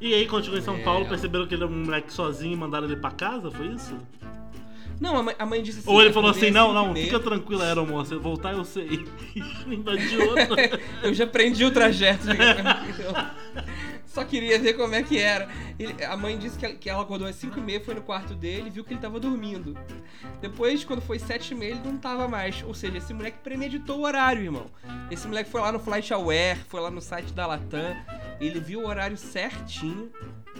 E 0.00 0.12
aí, 0.12 0.26
quando 0.26 0.44
chegou 0.44 0.58
em 0.58 0.62
São 0.62 0.76
É. 0.76 0.82
Paulo, 0.82 1.06
perceberam 1.06 1.46
que 1.46 1.54
ele 1.54 1.64
era 1.64 1.72
um 1.72 1.84
moleque 1.84 2.12
sozinho 2.12 2.52
e 2.52 2.56
mandaram 2.56 2.86
ele 2.86 2.96
pra 2.96 3.10
casa? 3.10 3.50
Foi 3.50 3.66
isso? 3.68 3.96
não, 5.00 5.16
a 5.18 5.22
mãe, 5.22 5.34
a 5.38 5.46
mãe 5.46 5.62
disse 5.62 5.80
assim. 5.80 5.90
Ou 5.90 6.00
ele 6.00 6.12
falou 6.12 6.30
assim: 6.30 6.50
Não, 6.50 6.68
às 6.68 6.74
não, 6.74 6.92
meia. 6.92 7.04
fica 7.06 7.20
tranquila, 7.20 7.64
aeromoça. 7.64 8.14
Eu 8.14 8.20
voltar 8.20 8.52
eu 8.52 8.64
sei. 8.64 9.04
Invadiu 9.66 10.28
outra. 10.30 10.80
Eu 11.02 11.14
já 11.14 11.24
aprendi 11.24 11.64
o 11.64 11.70
trajeto. 11.70 12.26
eu 14.16 14.22
Só 14.22 14.24
queria 14.24 14.58
ver 14.58 14.74
como 14.74 14.94
é 14.94 15.02
que 15.02 15.18
era. 15.18 15.48
Ele- 15.78 16.02
a 16.04 16.16
mãe 16.16 16.38
disse 16.38 16.58
que 16.58 16.64
ela, 16.64 16.74
que 16.74 16.88
ela 16.90 17.02
acordou 17.02 17.28
às 17.28 17.36
5 17.36 17.58
e 17.58 17.62
meia, 17.62 17.80
foi 17.80 17.94
no 17.94 18.00
quarto 18.02 18.34
dele 18.34 18.68
e 18.68 18.70
viu 18.70 18.82
que 18.84 18.94
ele 18.94 19.00
tava 19.00 19.20
dormindo. 19.20 19.76
Depois, 20.40 20.84
quando 20.84 21.02
foi 21.02 21.18
7 21.18 21.50
e 21.52 21.54
meia, 21.54 21.72
ele 21.72 21.80
não 21.84 21.98
tava 21.98 22.26
mais. 22.26 22.62
Ou 22.66 22.72
seja, 22.74 22.96
esse 22.96 23.12
moleque 23.12 23.38
premeditou 23.42 23.98
o 24.00 24.02
horário, 24.04 24.42
irmão. 24.42 24.70
Esse 25.10 25.26
moleque 25.28 25.50
foi 25.50 25.60
lá 25.60 25.70
no 25.70 25.78
Flight 25.78 26.12
Aware, 26.14 26.58
foi 26.66 26.80
lá 26.80 26.90
no 26.90 27.00
site 27.00 27.32
da 27.34 27.46
Latam. 27.46 27.94
Ele 28.40 28.58
viu 28.58 28.80
o 28.80 28.86
horário 28.86 29.16
certinho 29.16 30.10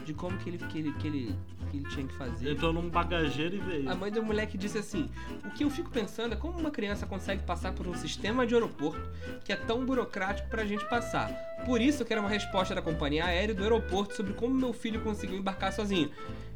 de 0.05 0.13
como 0.13 0.37
que 0.39 0.51
ele, 0.51 0.59
que 0.59 0.79
ele, 0.79 0.93
que 0.95 1.07
ele, 1.07 1.39
que 1.71 1.77
ele 1.79 1.89
tinha 1.89 2.07
que 2.07 2.15
fazer. 2.15 2.53
Entrou 2.53 2.73
num 2.73 2.89
bagageiro 2.89 3.57
e 3.57 3.59
veio. 3.59 3.91
A 3.91 3.95
mãe 3.95 4.11
do 4.11 4.23
moleque 4.23 4.57
disse 4.59 4.79
assim: 4.79 5.09
O 5.45 5.51
que 5.51 5.65
eu 5.65 5.71
fico 5.71 5.91
pensando 5.91 6.33
é 6.35 6.37
como 6.37 6.59
uma 6.59 6.71
criança 6.71 7.07
consegue 7.07 7.43
passar 7.43 7.73
por 7.73 7.87
um 7.87 7.95
sistema 7.95 8.47
de 8.47 8.55
aeroporto 8.55 9.09
que 9.45 9.53
é 9.53 9.57
tão 9.57 9.85
burocrático 9.85 10.49
pra 10.49 10.65
gente 10.65 10.85
passar. 10.89 11.31
Por 11.65 11.81
isso 11.81 12.03
eu 12.03 12.07
quero 12.07 12.21
uma 12.21 12.29
resposta 12.31 12.75
da 12.75 12.83
companhia 12.83 13.25
aérea 13.25 13.53
e 13.53 13.55
do 13.55 13.63
aeroporto 13.63 14.15
sobre 14.15 14.33
como 14.35 14.55
meu 14.55 14.73
filho 14.73 15.01
conseguiu 15.01 15.37
embarcar 15.39 15.73
sozinho. 15.73 16.11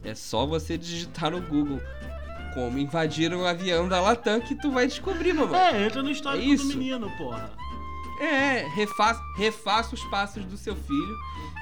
É 0.04 0.14
só 0.14 0.46
você 0.46 0.76
digitar 0.78 1.30
no 1.30 1.40
Google 1.40 1.80
como 2.54 2.78
invadir 2.78 3.32
um 3.34 3.44
avião 3.44 3.88
da 3.88 4.00
Latam 4.00 4.40
que 4.40 4.54
tu 4.54 4.70
vai 4.70 4.86
descobrir, 4.86 5.32
mamãe. 5.32 5.58
É, 5.58 5.86
entra 5.86 6.02
no 6.02 6.10
histórico 6.10 6.52
É 6.52 6.56
do 6.56 6.64
menino, 6.64 7.10
porra. 7.16 7.50
É, 8.20 8.66
refaça, 8.74 9.20
refaça 9.36 9.94
os 9.94 10.04
passos 10.04 10.44
do 10.44 10.56
seu 10.56 10.76
filho. 10.76 11.16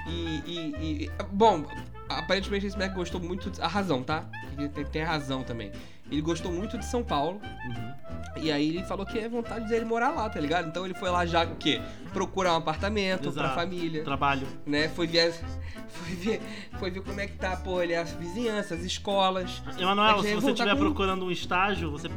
E, 0.08 0.42
e- 0.46 1.04
e- 1.04 1.10
Bom, 1.30 1.64
aparentemente 2.08 2.66
esse 2.66 2.76
moleque 2.76 2.94
gostou 2.94 3.20
muito. 3.20 3.50
A 3.60 3.68
razão, 3.68 4.02
tá? 4.02 4.24
Ele 4.56 4.68
Tem, 4.68 4.84
tem 4.84 5.02
razão 5.02 5.42
também. 5.42 5.70
ele 6.10 6.20
gostou 6.22 6.50
muito 6.52 6.78
de 6.78 6.84
São 6.84 7.02
Paulo. 7.04 7.40
Uhum. 7.66 7.98
E 8.42 8.52
aí 8.52 8.68
ele 8.68 8.84
falou 8.84 9.04
que 9.04 9.18
é 9.18 9.28
vontade 9.28 9.68
dele 9.68 9.84
morar 9.84 10.10
lá, 10.10 10.28
tá 10.30 10.38
ligado? 10.40 10.68
Então 10.68 10.84
ele 10.84 10.94
foi 10.94 11.10
lá 11.10 11.26
já 11.26 11.44
o 11.44 11.56
quê? 11.56 11.80
Procurar 12.12 12.52
um 12.54 12.56
apartamento 12.56 13.20
pra 13.32 13.42
Exato. 13.42 13.54
família, 13.54 14.04
Trabalho. 14.04 14.46
né? 14.64 14.88
Foi 14.88 15.06
ver, 15.06 15.32
foi 15.88 16.14
ver, 16.14 16.40
foi 16.78 16.90
ver 16.90 17.02
como 17.02 17.20
é 17.20 17.26
que 17.26 17.34
tá, 17.36 17.56
pô, 17.56 17.78
ali 17.78 17.94
as 17.96 18.12
vizinhanças, 18.12 18.78
as 18.80 18.84
escolas. 18.84 19.60
Emanuel, 19.78 20.22
se 20.22 20.34
você 20.34 20.50
estiver 20.52 20.72
com- 20.74 20.78
procurando 20.78 21.24
um 21.24 21.30
estágio, 21.30 21.90
você 21.90 22.08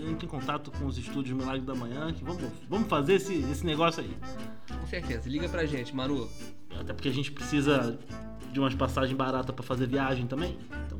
entra 0.00 0.26
em 0.26 0.28
contato 0.28 0.70
com 0.72 0.86
os 0.86 0.98
estúdios 0.98 1.36
Milagre 1.36 1.60
da 1.62 1.74
Manhã, 1.74 2.12
que 2.12 2.24
vamos, 2.24 2.42
vamos 2.68 2.88
fazer 2.88 3.14
esse, 3.14 3.34
esse 3.50 3.64
negócio 3.64 4.02
aí. 4.02 4.10
Com 4.80 4.86
certeza. 4.86 5.28
Liga 5.28 5.48
pra 5.48 5.64
gente, 5.66 5.94
Manu. 5.94 6.28
Até 6.80 6.92
porque 6.92 7.08
a 7.08 7.12
gente 7.12 7.30
precisa 7.30 7.98
de 8.52 8.58
umas 8.60 8.74
passagens 8.74 9.16
baratas 9.16 9.54
pra 9.54 9.64
fazer 9.64 9.86
viagem 9.86 10.26
também. 10.26 10.58
Então, 10.86 10.98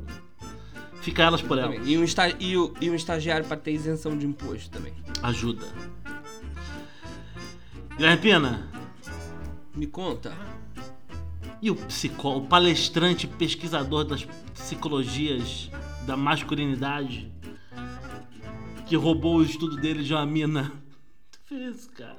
fica 1.01 1.23
elas 1.23 1.41
por 1.41 1.57
elas. 1.57 1.81
E 1.87 1.97
um, 1.97 2.03
esta, 2.03 2.29
e, 2.29 2.57
o- 2.57 2.73
e 2.81 2.89
um 2.89 2.95
estagiário 2.95 3.45
pra 3.45 3.57
ter 3.57 3.71
isenção 3.73 4.17
de 4.17 4.25
imposto 4.25 4.69
também. 4.69 4.93
Ajuda. 5.23 5.65
Guilherme 7.95 8.21
Pina, 8.21 8.67
Me 9.75 9.85
conta. 9.87 10.33
e 11.61 11.69
o 11.69 11.75
psicólogo, 11.75 12.47
palestrante 12.47 13.27
pesquisador 13.27 14.03
das 14.05 14.25
psicologias 14.53 15.69
da 16.05 16.17
masculinidade 16.17 17.31
que 18.87 18.95
roubou 18.95 19.37
o 19.37 19.43
estudo 19.43 19.75
dele 19.77 20.03
de 20.03 20.13
uma 20.13 20.25
mina? 20.25 20.71
Tu 21.31 21.39
fez 21.45 21.75
isso, 21.75 21.89
cara. 21.91 22.17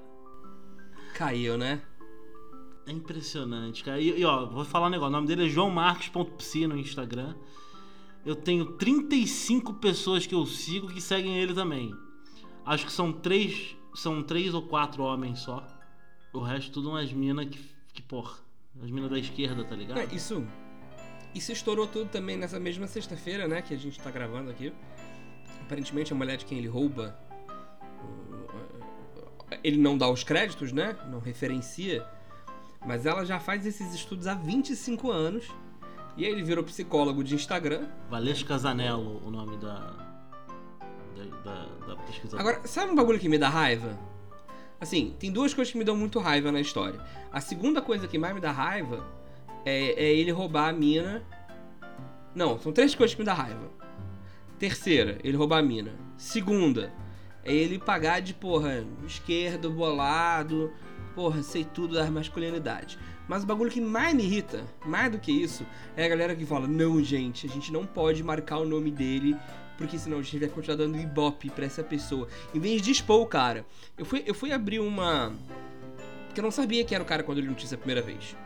Caiu, 1.14 1.58
né? 1.58 1.80
É 2.86 2.92
impressionante, 2.92 3.84
cara. 3.84 4.00
E, 4.00 4.20
e, 4.20 4.24
ó, 4.24 4.46
vou 4.46 4.64
falar 4.64 4.86
um 4.86 4.90
negócio. 4.90 5.10
O 5.10 5.12
nome 5.12 5.26
dele 5.26 5.46
é 5.46 5.48
joãomarques.psi 5.48 6.66
no 6.66 6.76
Instagram. 6.76 7.34
Eu 8.24 8.36
tenho 8.36 8.72
35 8.72 9.74
pessoas 9.74 10.26
que 10.26 10.34
eu 10.34 10.44
sigo 10.46 10.88
que 10.88 11.00
seguem 11.00 11.38
ele 11.38 11.54
também. 11.54 11.94
Acho 12.64 12.86
que 12.86 12.92
são 12.92 13.12
três, 13.12 13.76
são 13.94 14.22
três 14.22 14.54
ou 14.54 14.62
quatro 14.62 15.02
homens 15.02 15.40
só. 15.40 15.66
O 16.32 16.40
resto 16.40 16.72
tudo 16.72 16.90
umas 16.90 17.12
minas 17.12 17.46
que, 17.46 17.58
que, 17.92 18.02
porra, 18.02 18.36
as 18.82 18.90
minas 18.90 19.10
da 19.10 19.18
esquerda, 19.18 19.64
tá 19.64 19.74
ligado? 19.74 19.98
É, 19.98 20.14
isso. 20.14 20.46
Isso 21.34 21.50
estourou 21.50 21.86
tudo 21.86 22.10
também 22.10 22.36
nessa 22.36 22.60
mesma 22.60 22.86
sexta-feira, 22.86 23.48
né? 23.48 23.62
Que 23.62 23.74
a 23.74 23.78
gente 23.78 23.98
tá 23.98 24.10
gravando 24.10 24.50
aqui. 24.50 24.72
Aparentemente 25.62 26.12
a 26.12 26.16
mulher 26.16 26.36
de 26.36 26.44
quem 26.44 26.58
ele 26.58 26.68
rouba. 26.68 27.18
Ele 29.62 29.78
não 29.78 29.96
dá 29.98 30.08
os 30.08 30.22
créditos, 30.24 30.72
né? 30.72 30.96
Não 31.10 31.18
referencia. 31.20 32.06
Mas 32.84 33.06
ela 33.06 33.24
já 33.24 33.38
faz 33.38 33.64
esses 33.64 33.94
estudos 33.94 34.26
há 34.26 34.34
25 34.34 35.10
anos. 35.10 35.48
E 36.16 36.24
aí 36.24 36.32
ele 36.32 36.42
virou 36.42 36.62
psicólogo 36.64 37.22
de 37.24 37.34
Instagram. 37.34 37.88
Valesca 38.10 38.58
Zanello, 38.58 39.22
o 39.24 39.30
nome 39.30 39.56
da. 39.56 39.78
da, 41.44 41.66
da, 41.86 41.96
pesquisadora. 42.06 42.40
Agora, 42.40 42.66
sabe 42.66 42.92
um 42.92 42.94
bagulho 42.94 43.18
que 43.18 43.28
me 43.28 43.38
dá 43.38 43.48
raiva? 43.48 43.98
Assim, 44.80 45.14
tem 45.18 45.30
duas 45.30 45.54
coisas 45.54 45.70
que 45.70 45.78
me 45.78 45.84
dão 45.84 45.96
muito 45.96 46.18
raiva 46.18 46.50
na 46.50 46.60
história. 46.60 47.00
A 47.32 47.40
segunda 47.40 47.80
coisa 47.80 48.08
que 48.08 48.18
mais 48.18 48.34
me 48.34 48.40
dá 48.40 48.50
raiva 48.50 49.06
é, 49.64 50.04
é 50.04 50.12
ele 50.12 50.32
roubar 50.32 50.68
a 50.68 50.72
mina. 50.72 51.22
Não, 52.34 52.58
são 52.58 52.72
três 52.72 52.94
coisas 52.94 53.14
que 53.14 53.20
me 53.20 53.26
dá 53.26 53.32
raiva. 53.32 53.70
Terceira, 54.58 55.18
ele 55.22 55.36
roubar 55.36 55.58
a 55.58 55.62
mina. 55.62 55.92
Segunda, 56.16 56.92
é 57.44 57.54
ele 57.54 57.78
pagar 57.78 58.20
de, 58.20 58.34
porra, 58.34 58.84
esquerdo, 59.06 59.70
bolado, 59.70 60.72
porra, 61.14 61.42
sei 61.42 61.64
tudo 61.64 61.94
da 61.94 62.10
masculinidade. 62.10 62.98
Mas 63.28 63.44
o 63.44 63.46
bagulho 63.46 63.70
que 63.70 63.80
mais 63.80 64.14
me 64.14 64.24
irrita, 64.24 64.64
mais 64.84 65.10
do 65.10 65.18
que 65.18 65.32
isso, 65.32 65.64
é 65.96 66.04
a 66.04 66.08
galera 66.08 66.34
que 66.34 66.44
fala: 66.44 66.66
não, 66.66 67.02
gente, 67.02 67.46
a 67.46 67.50
gente 67.50 67.72
não 67.72 67.86
pode 67.86 68.22
marcar 68.22 68.58
o 68.58 68.64
nome 68.64 68.90
dele, 68.90 69.36
porque 69.78 69.98
senão 69.98 70.18
a 70.18 70.22
gente 70.22 70.38
vai 70.38 70.48
continuar 70.48 70.76
dando 70.76 70.98
ibope 70.98 71.50
pra 71.50 71.64
essa 71.64 71.82
pessoa. 71.82 72.28
Em 72.54 72.60
vez 72.60 72.82
de 72.82 72.90
expor 72.90 73.20
o 73.20 73.26
cara. 73.26 73.64
Eu 73.96 74.04
fui, 74.04 74.22
eu 74.26 74.34
fui 74.34 74.52
abrir 74.52 74.80
uma. 74.80 75.32
Que 76.34 76.40
eu 76.40 76.44
não 76.44 76.50
sabia 76.50 76.84
quem 76.84 76.94
era 76.94 77.04
o 77.04 77.06
cara 77.06 77.22
quando 77.22 77.38
eu 77.38 77.42
li 77.42 77.48
a 77.48 77.50
notícia 77.50 77.74
a 77.74 77.78
primeira 77.78 78.02
vez. 78.02 78.36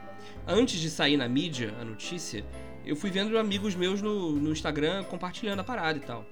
Antes 0.46 0.78
de 0.78 0.90
sair 0.90 1.16
na 1.16 1.28
mídia 1.28 1.74
a 1.80 1.84
notícia, 1.84 2.44
eu 2.84 2.94
fui 2.94 3.10
vendo 3.10 3.36
amigos 3.38 3.74
meus 3.74 4.00
no, 4.00 4.32
no 4.32 4.52
Instagram 4.52 5.04
compartilhando 5.04 5.60
a 5.60 5.64
parada 5.64 5.98
e 5.98 6.00
tal. 6.00 6.24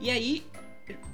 E 0.00 0.10
aí, 0.10 0.44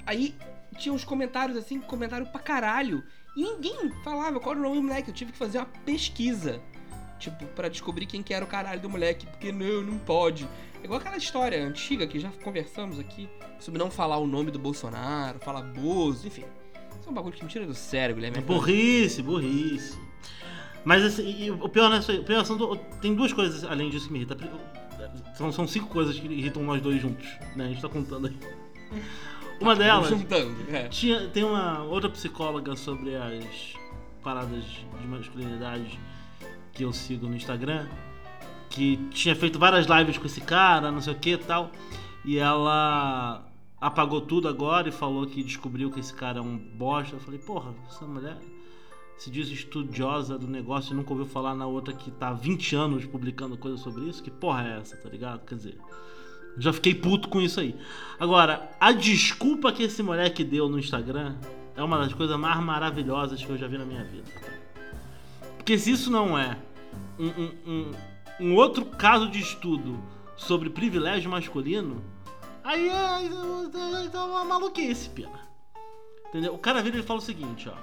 aí 0.05 0.35
tinha 0.77 0.93
uns 0.93 1.03
comentários 1.03 1.57
assim, 1.57 1.79
comentário 1.79 2.25
pra 2.27 2.39
caralho. 2.39 3.03
E 3.35 3.41
ninguém 3.43 3.91
falava 4.03 4.39
qual 4.39 4.51
era 4.55 4.59
o 4.59 4.63
nome 4.63 4.75
do 4.81 4.83
moleque. 4.87 5.09
Eu 5.09 5.13
tive 5.13 5.31
que 5.31 5.37
fazer 5.37 5.57
uma 5.57 5.65
pesquisa. 5.85 6.61
Tipo, 7.19 7.45
pra 7.47 7.67
descobrir 7.69 8.05
quem 8.05 8.21
que 8.23 8.33
era 8.33 8.43
o 8.45 8.47
caralho 8.47 8.79
do 8.81 8.89
moleque. 8.89 9.25
Porque 9.25 9.51
não, 9.51 9.81
não 9.81 9.97
pode. 9.97 10.47
É 10.81 10.85
igual 10.85 10.99
aquela 10.99 11.17
história 11.17 11.63
antiga 11.65 12.07
que 12.07 12.19
já 12.19 12.29
conversamos 12.43 12.99
aqui. 12.99 13.29
Sobre 13.59 13.79
não 13.79 13.89
falar 13.91 14.17
o 14.17 14.27
nome 14.27 14.51
do 14.51 14.59
Bolsonaro, 14.59 15.39
falar 15.39 15.61
Bozo, 15.63 16.27
enfim. 16.27 16.43
Isso 16.99 17.07
é 17.07 17.09
um 17.09 17.13
bagulho 17.13 17.33
que 17.35 17.43
me 17.43 17.49
tira 17.49 17.65
do 17.65 17.73
sério, 17.73 18.15
Guilherme. 18.15 18.37
É 18.37 18.41
burrice, 18.41 19.21
burrice. 19.21 19.97
Mas 20.83 21.03
assim, 21.03 21.49
o 21.51 21.67
pior 21.67 21.89
não 21.89 21.97
é 21.97 21.99
isso 21.99 22.11
aí. 22.11 22.19
O 22.19 22.23
pior 22.23 22.45
são 22.45 22.55
do- 22.57 22.75
tem 23.01 23.15
duas 23.15 23.33
coisas 23.33 23.63
além 23.63 23.89
disso 23.89 24.07
que 24.07 24.13
me 24.13 24.19
irrita. 24.19 24.37
São, 25.35 25.51
são 25.51 25.67
cinco 25.67 25.87
coisas 25.87 26.17
que 26.19 26.27
irritam 26.27 26.61
nós 26.63 26.81
dois 26.81 27.01
juntos, 27.01 27.27
né? 27.55 27.65
A 27.65 27.67
gente 27.69 27.81
tá 27.81 27.89
contando 27.89 28.27
aí. 28.27 29.01
Uma 29.59 29.75
delas. 29.75 30.09
Juntando, 30.09 30.55
é. 30.69 30.87
Tinha, 30.89 31.27
tem 31.29 31.43
uma 31.43 31.83
outra 31.83 32.09
psicóloga 32.09 32.75
sobre 32.75 33.15
as 33.15 33.73
paradas 34.23 34.63
de 34.63 35.07
masculinidade 35.07 35.99
que 36.73 36.83
eu 36.83 36.91
sigo 36.91 37.27
no 37.27 37.35
Instagram 37.35 37.87
que 38.75 38.97
tinha 39.11 39.33
feito 39.33 39.57
várias 39.57 39.85
lives 39.85 40.17
com 40.17 40.25
esse 40.25 40.41
cara, 40.41 40.91
não 40.91 40.99
sei 40.99 41.13
o 41.13 41.17
que 41.17 41.31
e 41.31 41.37
tal. 41.37 41.71
E 42.25 42.37
ela 42.37 43.47
apagou 43.79 44.19
tudo 44.19 44.49
agora 44.49 44.89
e 44.89 44.91
falou 44.91 45.25
que 45.25 45.41
descobriu 45.41 45.89
que 45.89 46.01
esse 46.01 46.13
cara 46.13 46.39
é 46.39 46.41
um 46.41 46.57
bosta. 46.57 47.15
Eu 47.15 47.19
falei, 47.21 47.39
porra, 47.39 47.73
essa 47.87 48.05
mulher 48.05 48.37
se 49.17 49.31
diz 49.31 49.47
estudiosa 49.47 50.37
do 50.37 50.45
negócio 50.45 50.91
e 50.91 50.95
nunca 50.95 51.11
ouviu 51.11 51.25
falar 51.25 51.55
na 51.55 51.65
outra 51.65 51.93
que 51.93 52.11
tá 52.11 52.29
há 52.29 52.33
20 52.33 52.75
anos 52.75 53.05
publicando 53.05 53.57
coisa 53.57 53.77
sobre 53.77 54.09
isso. 54.09 54.21
Que 54.21 54.29
porra 54.29 54.67
é 54.67 54.79
essa, 54.79 54.97
tá 54.97 55.07
ligado? 55.07 55.45
Quer 55.45 55.55
dizer, 55.55 55.77
já 56.57 56.71
fiquei 56.73 56.93
puto 56.95 57.27
com 57.29 57.41
isso 57.41 57.59
aí. 57.59 57.75
Agora, 58.19 58.69
a 58.79 58.91
desculpa 58.91 59.71
que 59.71 59.83
esse 59.83 60.01
moleque 60.01 60.43
deu 60.43 60.69
no 60.69 60.79
Instagram 60.79 61.35
é 61.75 61.83
uma 61.83 61.97
das 61.97 62.13
coisas 62.13 62.37
mais 62.39 62.59
maravilhosas 62.63 63.43
que 63.43 63.49
eu 63.49 63.57
já 63.57 63.67
vi 63.67 63.77
na 63.77 63.85
minha 63.85 64.03
vida. 64.03 64.29
Porque 65.57 65.77
se 65.77 65.91
isso 65.91 66.09
não 66.11 66.37
é 66.37 66.57
um, 67.19 67.27
um- 67.27 67.51
um- 67.67 67.91
um 68.39 68.55
outro 68.55 68.85
caso 68.85 69.27
de 69.29 69.39
estudo 69.39 69.99
sobre 70.37 70.69
privilégio 70.69 71.29
masculino, 71.29 72.03
aí 72.63 72.87
é, 72.89 72.93
é- 72.93 74.09
é 74.13 74.17
uma 74.19 74.45
maluquice, 74.45 75.09
pena. 75.09 75.45
Entendeu? 76.29 76.53
O 76.53 76.57
cara 76.57 76.81
vira 76.81 76.97
e 76.97 77.03
fala 77.03 77.19
o 77.19 77.21
seguinte, 77.23 77.69
ó. 77.69 77.73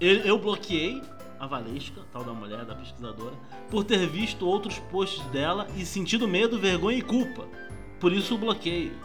Eu, 0.00 0.16
eu 0.20 0.38
bloqueei 0.38 1.00
a 1.42 1.46
Valesca, 1.48 2.02
tal 2.12 2.22
da 2.22 2.32
mulher, 2.32 2.64
da 2.64 2.72
pesquisadora, 2.72 3.34
por 3.68 3.82
ter 3.82 4.06
visto 4.06 4.46
outros 4.46 4.78
posts 4.78 5.26
dela 5.26 5.66
e 5.76 5.84
sentido 5.84 6.28
medo, 6.28 6.56
vergonha 6.56 6.98
e 6.98 7.02
culpa. 7.02 7.48
Por 7.98 8.12
isso 8.12 8.36
o 8.36 8.38
bloqueio. 8.38 8.96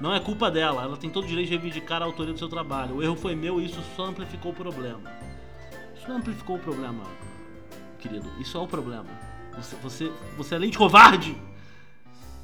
Não 0.00 0.12
é 0.12 0.18
culpa 0.18 0.50
dela, 0.50 0.82
ela 0.82 0.96
tem 0.96 1.08
todo 1.08 1.22
o 1.22 1.28
direito 1.28 1.50
de 1.50 1.54
reivindicar 1.54 2.02
a 2.02 2.04
autoria 2.04 2.32
do 2.32 2.38
seu 2.38 2.48
trabalho. 2.48 2.96
O 2.96 3.02
erro 3.02 3.14
foi 3.14 3.36
meu 3.36 3.60
e 3.60 3.66
isso 3.66 3.80
só 3.94 4.06
amplificou 4.06 4.50
o 4.50 4.54
problema. 4.56 5.02
Isso 5.96 6.08
não 6.08 6.16
amplificou 6.16 6.56
o 6.56 6.58
problema, 6.58 7.04
querido. 8.00 8.28
Isso 8.40 8.58
é 8.58 8.60
o 8.60 8.66
problema. 8.66 9.06
Você, 9.56 9.76
você, 9.76 10.12
você 10.36 10.56
além 10.56 10.70
de 10.70 10.76
covarde, 10.76 11.40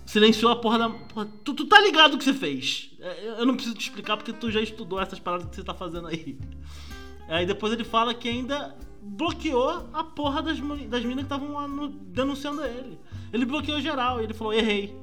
silenciou 0.06 0.52
a 0.52 0.56
porra 0.60 0.78
da. 0.78 0.90
porra, 0.90 1.26
tu, 1.42 1.54
tu 1.54 1.66
tá 1.66 1.80
ligado 1.80 2.14
o 2.14 2.18
que 2.18 2.24
você 2.24 2.34
fez. 2.34 2.92
É, 3.00 3.40
Eu 3.40 3.46
não 3.46 3.56
preciso 3.56 3.74
te 3.74 3.82
explicar 3.88 4.16
porque 4.16 4.32
tu 4.32 4.48
já 4.48 4.60
estudou 4.60 5.00
essas 5.00 5.18
paradas 5.18 5.48
que 5.48 5.56
você 5.56 5.64
tá 5.64 5.74
fazendo 5.74 6.06
aí. 6.06 6.38
Aí 7.30 7.46
depois 7.46 7.72
ele 7.72 7.84
fala 7.84 8.12
que 8.12 8.28
ainda 8.28 8.76
bloqueou 9.02 9.88
a 9.92 10.04
porra 10.04 10.42
das, 10.42 10.58
das 10.58 11.02
minas 11.02 11.16
que 11.26 11.32
estavam 11.32 11.52
lá 11.54 11.66
denunciando 12.08 12.62
ele. 12.64 12.98
Ele 13.32 13.44
bloqueou 13.46 13.80
geral, 13.80 14.20
ele 14.20 14.34
falou, 14.34 14.52
errei. 14.52 14.94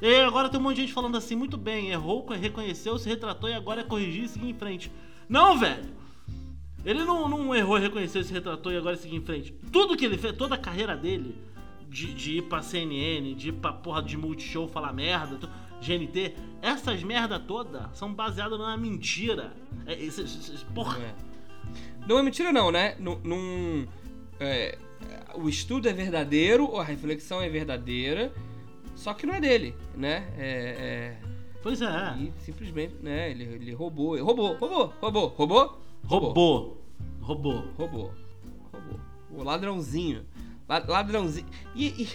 E 0.00 0.14
agora 0.22 0.48
tem 0.48 0.58
um 0.58 0.62
monte 0.62 0.76
de 0.76 0.80
gente 0.82 0.92
falando 0.92 1.16
assim, 1.16 1.34
muito 1.36 1.56
bem, 1.56 1.90
errou, 1.90 2.26
reconheceu, 2.28 2.98
se 2.98 3.08
retratou 3.08 3.48
e 3.48 3.52
agora 3.54 3.82
é 3.82 3.84
corrigir 3.84 4.24
e 4.24 4.28
seguir 4.28 4.48
em 4.48 4.54
frente. 4.54 4.90
Não, 5.28 5.58
velho! 5.58 5.92
Ele 6.84 7.04
não, 7.04 7.28
não 7.28 7.54
errou, 7.54 7.76
reconheceu, 7.76 8.24
se 8.24 8.32
retratou 8.32 8.72
e 8.72 8.76
agora 8.76 8.94
é 8.96 8.98
seguir 8.98 9.16
em 9.16 9.20
frente. 9.20 9.52
Tudo 9.72 9.96
que 9.96 10.04
ele 10.04 10.18
fez, 10.18 10.36
toda 10.36 10.56
a 10.56 10.58
carreira 10.58 10.96
dele, 10.96 11.36
de, 11.88 12.12
de 12.12 12.38
ir 12.38 12.42
pra 12.42 12.62
CNN, 12.62 13.34
de 13.34 13.50
ir 13.50 13.52
pra 13.52 13.72
porra 13.72 14.02
de 14.02 14.16
Multishow 14.16 14.66
falar 14.66 14.92
merda, 14.92 15.48
GNT, 15.80 16.34
essas 16.60 17.02
merda 17.04 17.38
toda 17.38 17.88
são 17.94 18.12
baseadas 18.12 18.58
numa 18.58 18.76
mentira. 18.76 19.52
É, 19.86 19.92
esse- 20.02 20.22
esse- 20.22 20.64
porra, 20.74 20.98
Não 22.06 22.16
é. 22.16 22.20
É 22.20 22.22
mentira, 22.22 22.52
não, 22.52 22.70
né? 22.70 22.96
Num. 22.98 23.18
num- 23.22 23.86
é, 24.40 24.78
o 25.34 25.48
estudo 25.48 25.88
é 25.88 25.92
verdadeiro, 25.92 26.76
a 26.76 26.84
reflexão 26.84 27.40
é 27.40 27.48
verdadeira, 27.48 28.32
só 28.94 29.14
que 29.14 29.24
não 29.26 29.34
é 29.34 29.40
dele, 29.40 29.74
né? 29.96 30.28
É. 30.38 31.16
pois 31.62 31.80
é. 31.80 31.86
é 31.86 32.16
e 32.18 32.32
simplesmente, 32.40 32.94
né? 33.02 33.30
Ele, 33.30 33.44
ele 33.44 33.72
roubou. 33.72 34.16
Roubou, 34.22 34.56
roubou, 34.56 34.92
roubou, 35.00 35.28
roubou? 35.36 35.80
Roubou. 36.04 36.82
Roubou. 37.20 37.64
Roubou. 37.76 38.14
Roubou. 38.72 39.00
O 39.30 39.42
ladrãozinho. 39.42 40.24
La- 40.68 40.84
Ladrãozinho. 40.86 41.46
E. 41.74 41.86
e- 42.04 42.08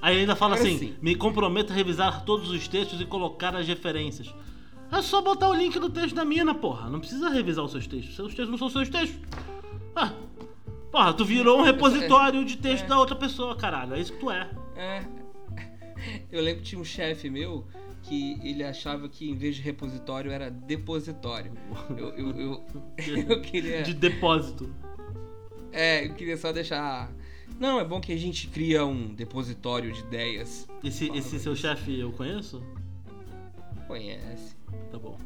Aí 0.00 0.18
ainda 0.18 0.34
fala 0.34 0.56
assim, 0.56 0.76
sim. 0.78 0.96
me 1.00 1.14
comprometo 1.14 1.72
a 1.72 1.76
revisar 1.76 2.24
todos 2.24 2.50
os 2.50 2.66
textos 2.66 3.00
e 3.00 3.04
colocar 3.06 3.54
as 3.54 3.68
referências. 3.68 4.34
É 4.92 5.00
só 5.00 5.22
botar 5.22 5.48
o 5.48 5.54
link 5.54 5.78
do 5.78 5.88
texto 5.88 6.14
da 6.14 6.24
mina, 6.24 6.54
porra. 6.54 6.88
Não 6.90 7.00
precisa 7.00 7.30
revisar 7.30 7.64
os 7.64 7.70
seus 7.72 7.86
textos. 7.86 8.14
Seus 8.14 8.28
textos 8.34 8.50
não 8.50 8.58
são 8.58 8.68
seus 8.68 8.88
textos. 8.90 9.18
Ah, 9.96 10.12
porra, 10.90 11.14
tu 11.14 11.24
virou 11.24 11.60
um 11.60 11.62
repositório 11.62 12.44
de 12.44 12.58
texto 12.58 12.84
É. 12.84 12.88
da 12.88 12.98
outra 12.98 13.16
pessoa, 13.16 13.56
caralho. 13.56 13.94
É 13.94 14.00
isso 14.00 14.12
que 14.12 14.20
tu 14.20 14.30
é. 14.30 14.50
É. 14.76 15.04
Eu 16.30 16.42
lembro 16.42 16.62
que 16.62 16.68
tinha 16.68 16.80
um 16.80 16.84
chefe 16.84 17.30
meu 17.30 17.66
que 18.02 18.38
ele 18.42 18.64
achava 18.64 19.08
que 19.08 19.30
em 19.30 19.34
vez 19.34 19.56
de 19.56 19.62
repositório 19.62 20.30
era 20.30 20.50
depositório. 20.50 21.52
Eu, 21.96 22.08
eu, 22.10 22.30
eu, 22.40 22.64
eu 23.28 23.40
queria. 23.40 23.82
De 23.82 23.94
depósito. 23.94 24.68
É, 25.70 26.04
eu 26.06 26.14
queria 26.14 26.36
só 26.36 26.52
deixar. 26.52 27.10
Não, 27.58 27.78
é 27.78 27.84
bom 27.84 28.00
que 28.00 28.12
a 28.12 28.16
gente 28.16 28.48
cria 28.48 28.84
um 28.84 29.14
depositório 29.14 29.92
de 29.92 30.00
ideias. 30.00 30.68
Esse, 30.82 31.08
esse 31.16 31.38
seu 31.38 31.54
chefe 31.54 31.98
eu 31.98 32.10
conheço? 32.12 32.62
Conhece, 33.86 34.56
Tá 34.90 34.98
bom. 34.98 35.18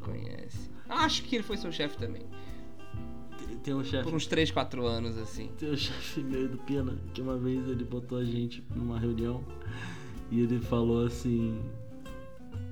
conhece. 0.00 0.70
Acho 0.88 1.22
que 1.24 1.36
ele 1.36 1.42
foi 1.42 1.56
seu 1.56 1.70
chefe 1.72 1.96
também. 1.98 2.22
Tem- 3.46 3.56
Tem 3.58 3.74
um 3.74 3.84
chefe. 3.84 4.04
Por 4.04 4.14
uns 4.14 4.26
3, 4.26 4.50
4 4.50 4.86
anos, 4.86 5.16
assim. 5.18 5.50
Tem 5.58 5.70
um 5.70 5.76
chefe 5.76 6.20
meu 6.22 6.48
do 6.48 6.58
Pena 6.58 6.96
que 7.12 7.20
uma 7.20 7.36
vez 7.36 7.68
ele 7.68 7.84
botou 7.84 8.18
a 8.18 8.24
gente 8.24 8.62
numa 8.74 8.98
reunião 8.98 9.42
e 10.30 10.40
ele 10.40 10.60
falou 10.60 11.04
assim: 11.06 11.60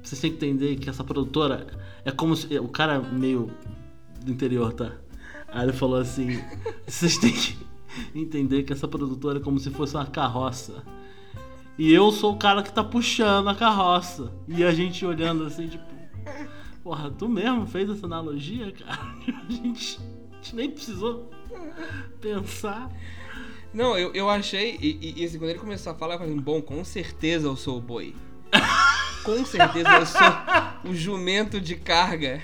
Vocês 0.02 0.20
têm 0.20 0.30
que 0.30 0.36
entender 0.46 0.76
que 0.76 0.88
essa 0.88 1.04
produtora 1.04 1.66
é 2.04 2.10
como 2.10 2.34
se. 2.36 2.58
O 2.58 2.68
cara 2.68 3.00
meio 3.00 3.50
do 4.24 4.30
interior, 4.32 4.72
tá? 4.72 4.92
Aí 5.48 5.64
ele 5.64 5.72
falou 5.72 5.98
assim: 6.00 6.40
Vocês 6.86 7.18
têm 7.18 7.32
que 7.32 7.56
entender 8.14 8.62
que 8.62 8.72
essa 8.72 8.88
produtora 8.88 9.38
é 9.38 9.42
como 9.42 9.58
se 9.58 9.70
fosse 9.70 9.94
uma 9.96 10.06
carroça. 10.06 10.82
E 11.78 11.92
eu 11.92 12.10
sou 12.10 12.32
o 12.34 12.38
cara 12.38 12.62
que 12.62 12.72
tá 12.72 12.82
puxando 12.82 13.48
a 13.48 13.54
carroça. 13.54 14.32
E 14.48 14.64
a 14.64 14.72
gente 14.72 15.04
olhando 15.04 15.44
assim, 15.44 15.68
tipo. 15.68 15.84
Porra, 16.82 17.10
tu 17.10 17.28
mesmo 17.28 17.66
fez 17.66 17.90
essa 17.90 18.06
analogia, 18.06 18.72
cara? 18.72 19.14
A 19.48 19.52
gente, 19.52 19.98
a 20.32 20.36
gente 20.36 20.54
nem 20.56 20.70
precisou 20.70 21.28
pensar. 22.20 22.90
Não, 23.74 23.98
eu, 23.98 24.12
eu 24.14 24.30
achei. 24.30 24.76
E, 24.80 24.98
e- 25.02 25.22
e, 25.22 25.24
assim, 25.24 25.38
quando 25.38 25.50
ele 25.50 25.58
começou 25.58 25.92
a 25.92 25.94
falar, 25.96 26.14
eu 26.14 26.18
falei: 26.20 26.34
Bom, 26.36 26.62
com 26.62 26.82
certeza 26.84 27.48
eu 27.48 27.56
sou 27.56 27.78
o 27.78 27.80
boi. 27.80 28.14
com 29.26 29.44
certeza 29.44 29.88
eu 29.90 30.06
sou 30.06 30.90
o 30.90 30.94
jumento 30.94 31.60
de 31.60 31.74
carga. 31.76 32.40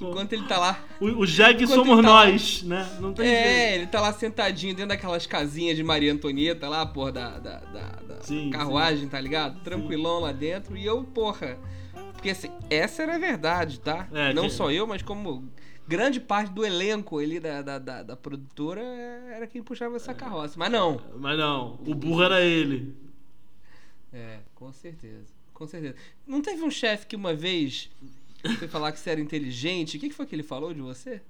Enquanto 0.00 0.32
ele 0.34 0.44
tá 0.46 0.58
lá. 0.58 0.78
O, 1.00 1.06
o 1.22 1.26
somos 1.26 1.96
tá 2.04 2.10
lá- 2.10 2.26
nós, 2.26 2.62
né? 2.62 2.96
Não 3.00 3.12
tem 3.12 3.26
É, 3.26 3.42
jeito. 3.68 3.74
ele 3.80 3.86
tá 3.88 4.00
lá 4.00 4.12
sentadinho 4.12 4.74
dentro 4.74 4.90
daquelas 4.90 5.26
casinhas 5.26 5.76
de 5.76 5.82
Maria 5.82 6.12
Antonieta 6.12 6.68
lá, 6.68 6.84
porra, 6.86 7.12
da, 7.12 7.38
da, 7.38 7.58
da- 7.60 7.98
da 8.06 8.20
Sim, 8.22 8.50
carruagem, 8.50 9.08
tá 9.08 9.20
ligado? 9.20 9.60
Tranquilão 9.64 10.20
lá 10.20 10.30
dentro. 10.32 10.76
E 10.76 10.84
eu, 10.86 11.02
porra. 11.02 11.58
Porque 12.12 12.30
assim, 12.30 12.50
essa 12.70 13.02
era 13.02 13.16
a 13.16 13.18
verdade, 13.18 13.80
tá? 13.80 14.06
É, 14.12 14.32
Não 14.32 14.44
que- 14.44 14.50
só 14.50 14.70
eu, 14.70 14.86
mas 14.86 15.02
como 15.02 15.48
grande 15.88 16.18
parte 16.20 16.52
do 16.52 16.64
elenco 16.64 17.18
ali 17.18 17.38
da, 17.40 17.62
da, 17.62 17.78
da, 17.78 18.02
da 18.02 18.16
produtora 18.16 18.80
era 19.34 19.46
quem 19.46 19.62
puxava 19.62 19.96
essa 19.96 20.12
carroça. 20.14 20.54
Mas 20.58 20.70
não. 20.70 21.00
Mas 21.18 21.38
não, 21.38 21.78
o 21.86 21.94
burro 21.94 22.22
era 22.22 22.40
ele. 22.42 22.94
É, 24.12 24.38
com 24.54 24.72
certeza. 24.72 25.35
Com 25.56 25.66
certeza. 25.66 25.96
Não 26.26 26.42
teve 26.42 26.62
um 26.62 26.70
chefe 26.70 27.06
que 27.06 27.16
uma 27.16 27.32
vez 27.34 27.88
foi 28.58 28.68
falar 28.68 28.92
que 28.92 29.00
você 29.00 29.08
era 29.08 29.20
inteligente? 29.22 29.96
O 29.96 30.00
que, 30.00 30.10
que 30.10 30.14
foi 30.14 30.26
que 30.26 30.34
ele 30.34 30.42
falou 30.42 30.74
de 30.74 30.82
você? 30.82 31.22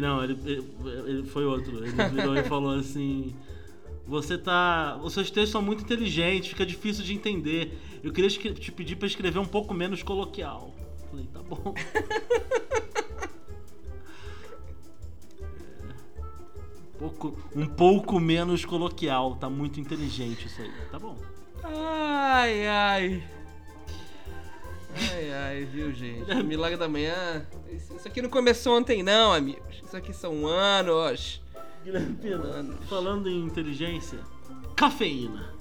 Não, 0.00 0.22
ele, 0.22 0.38
ele- 0.44 0.64
ele 1.08 1.26
foi 1.26 1.44
outro. 1.44 1.84
Ele 1.84 1.90
virou 2.10 2.36
e 2.36 2.44
falou 2.48 2.78
assim: 2.78 3.34
Você 4.06 4.38
tá. 4.38 4.96
Os 5.02 5.12
seus 5.12 5.28
textos 5.28 5.50
são 5.50 5.60
muito 5.60 5.82
inteligentes, 5.82 6.50
fica 6.50 6.64
difícil 6.64 7.02
de 7.02 7.12
entender. 7.14 7.76
Eu 8.00 8.12
queria 8.12 8.30
te 8.30 8.70
pedir 8.70 8.94
pra 8.94 9.08
escrever 9.08 9.40
um 9.40 9.46
pouco 9.46 9.74
menos 9.74 10.00
coloquial. 10.04 10.72
Falei, 11.10 11.26
tá 11.32 11.42
bom. 11.42 11.74
É, 16.96 17.04
um 17.04 17.10
pouco, 17.10 17.38
um 17.56 17.66
pouco 17.66 18.20
menos 18.20 18.64
coloquial, 18.64 19.34
tá 19.36 19.50
muito 19.50 19.80
inteligente 19.80 20.46
isso 20.46 20.62
aí. 20.62 20.70
Tá 20.92 20.98
bom. 20.98 21.18
Ai, 21.64 22.66
ai. 22.68 23.24
Ai, 24.96 25.32
ai, 25.32 25.64
viu, 25.64 25.92
gente? 25.92 26.30
O 26.30 26.44
Milagre 26.44 26.76
da 26.76 26.88
Manhã. 26.88 27.46
Isso 27.72 28.06
aqui 28.06 28.20
não 28.20 28.28
começou 28.28 28.78
ontem, 28.78 29.02
não, 29.02 29.32
amigos. 29.32 29.82
Isso 29.82 29.96
aqui 29.96 30.12
são 30.12 30.46
anos. 30.46 31.42
Guilherme 31.82 32.16
Mano. 32.36 32.78
falando 32.88 33.28
em 33.28 33.44
inteligência, 33.44 34.18
cafeína. 34.76 35.52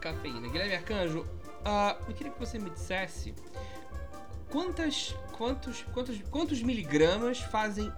Cafeína. 0.00 0.48
Guilherme 0.48 0.74
Arcanjo, 0.74 1.24
ah, 1.64 1.96
eu 2.08 2.14
queria 2.14 2.32
que 2.32 2.40
você 2.40 2.58
me 2.58 2.70
dissesse 2.70 3.34
quantas, 4.50 5.14
quantos, 5.36 5.82
quantos, 5.92 6.20
quantos 6.30 6.62
miligramas 6.62 7.38
fazem 7.38 7.92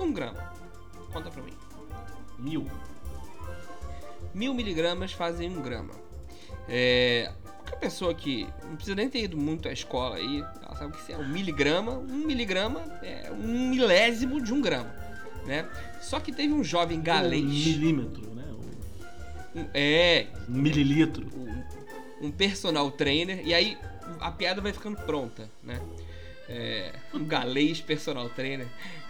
um 0.00 0.12
grama? 0.12 0.52
Conta 1.12 1.30
pra 1.30 1.42
mim. 1.42 1.56
Mil. 2.38 2.66
Mil 4.34 4.54
miligramas 4.54 5.12
fazem 5.12 5.48
um 5.50 5.60
grama. 5.60 5.94
É, 6.68 7.30
qualquer 7.44 7.76
pessoa 7.76 8.14
que 8.14 8.46
não 8.64 8.76
precisa 8.76 8.94
nem 8.96 9.08
ter 9.08 9.24
ido 9.24 9.36
muito 9.36 9.68
à 9.68 9.72
escola 9.72 10.16
aí, 10.16 10.40
ela 10.62 10.76
sabe 10.76 10.96
que 10.96 11.02
se 11.02 11.12
é 11.12 11.18
um 11.18 11.28
miligrama, 11.28 11.92
um 11.92 12.26
miligrama 12.26 12.80
é 13.02 13.30
um 13.32 13.68
milésimo 13.70 14.40
de 14.40 14.52
um 14.52 14.60
grama, 14.60 14.94
né? 15.46 15.68
Só 16.00 16.18
que 16.20 16.32
teve 16.32 16.52
um 16.52 16.62
jovem 16.64 16.98
Um 16.98 17.02
galês, 17.02 17.42
milímetro, 17.44 18.34
né? 18.34 18.44
um- 19.54 19.66
é, 19.74 20.26
Um 20.48 20.52
mililitro. 20.60 21.26
um, 21.36 22.26
um 22.26 22.30
personal 22.30 22.90
trainer, 22.90 23.46
e 23.46 23.52
aí 23.52 23.76
a 24.20 24.30
piada 24.30 24.60
vai 24.60 24.72
ficando 24.72 24.96
pronta, 25.02 25.50
né? 25.62 25.80
É, 26.48 26.92
um 27.14 27.24
galês 27.24 27.80
personal 27.80 28.28
trainer. 28.30 28.66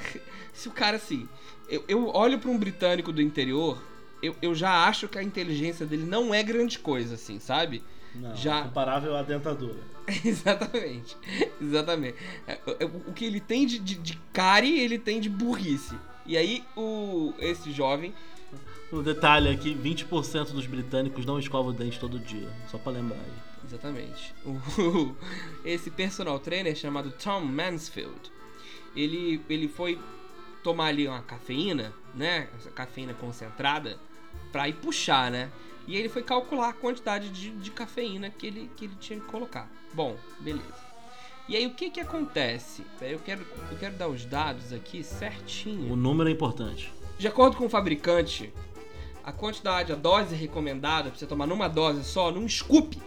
Se 0.53 0.69
o 0.69 0.73
cara 0.73 0.97
assim, 0.97 1.29
eu, 1.69 1.83
eu 1.89 2.09
olho 2.09 2.39
pra 2.39 2.51
um 2.51 2.59
britânico 2.59 3.11
do 3.13 3.23
interior, 3.23 3.83
eu, 4.23 4.35
eu 4.41 4.55
já 4.55 4.87
acho 4.87 5.09
que 5.09 5.19
a 5.19 5.23
inteligência 5.23 5.85
dele 5.85 6.05
não 6.05 6.33
é 6.33 6.43
grande 6.43 6.79
coisa, 6.79 7.15
assim, 7.17 7.39
sabe? 7.41 7.83
Não, 8.15 8.35
Já- 8.37 8.63
comparável 8.65 9.17
à 9.17 9.23
dentadura. 9.23 9.81
exatamente, 10.25 11.17
exatamente. 11.61 12.17
É, 12.47 12.59
é, 12.81 12.85
o 12.85 13.11
o 13.11 13.13
que 13.13 13.25
ele 13.25 13.41
tem 13.41 13.67
de, 13.67 13.79
de, 13.79 13.95
de 13.95 14.19
cari, 14.33 14.79
ele 14.81 14.99
tem 14.99 15.21
de 15.21 15.29
burrice. 15.29 15.97
E 16.27 16.37
aí 16.37 16.63
o 16.77 17.33
esse 17.39 17.73
jovem 17.73 18.15
Um 18.93 19.03
detalhe 19.03 19.49
aqui, 19.49 19.75
20% 19.75 20.53
dos 20.53 20.67
britânicos 20.67 21.25
não 21.25 21.39
escovam 21.39 21.71
o 21.71 21.75
dente 21.75 21.99
todo 21.99 22.19
dia. 22.19 22.49
Só 22.71 22.79
pra 22.79 22.93
lembrar 22.93 23.17
aí. 23.19 23.33
Exatamente. 23.65 24.35
O- 24.45 25.17
esse 25.65 25.91
personal 25.91 26.39
trainer 26.39 26.77
chamado 26.77 27.11
Tom 27.13 27.41
Mansfield, 27.41 28.21
ele, 28.95 29.41
ele 29.49 29.69
foi 29.69 29.99
tomar 30.63 30.87
ali 30.87 31.09
uma 31.09 31.23
cafeína, 31.23 31.93
né? 32.15 32.49
Essa 32.59 32.71
cafeína 32.71 33.15
concentrada, 33.15 33.99
pra 34.53 34.69
ir 34.69 34.75
puxar, 34.75 35.31
né? 35.31 35.51
E 35.87 35.97
ele 35.97 36.09
foi 36.09 36.23
calcular 36.23 36.69
a 36.69 36.73
quantidade 36.73 37.31
de, 37.31 37.51
de 37.51 37.71
cafeína 37.71 38.31
que 38.31 38.47
ele, 38.47 38.71
que 38.77 38.85
ele 38.85 38.95
tinha 39.01 39.19
que 39.19 39.27
colocar. 39.27 39.69
Bom, 39.93 40.17
beleza. 40.39 40.93
E 41.49 41.57
aí 41.57 41.67
o 41.67 41.75
que 41.75 41.91
que 41.91 42.01
acontece? 42.01 42.85
Eu 43.01 43.19
quero, 43.19 43.45
eu 43.71 43.79
quero 43.79 43.97
dar 43.97 44.09
os 44.09 44.25
dados 44.25 44.73
aqui 44.73 45.03
certinho. 45.03 45.93
O 45.93 45.97
número 45.97 46.29
é 46.29 46.33
importante. 46.33 46.93
De 47.19 47.27
acordo 47.27 47.57
com 47.57 47.67
o 47.67 47.69
fabricante, 47.69 48.53
a 49.25 49.33
quantidade, 49.33 49.93
a 49.93 49.97
dose 49.97 50.35
recomendada 50.35 51.11
pra 51.11 51.19
você 51.19 51.27
tomar 51.27 51.47
numa 51.47 51.69
dose 51.69 52.05
só, 52.05 52.31
num 52.31 52.49
scoop. 52.49 53.01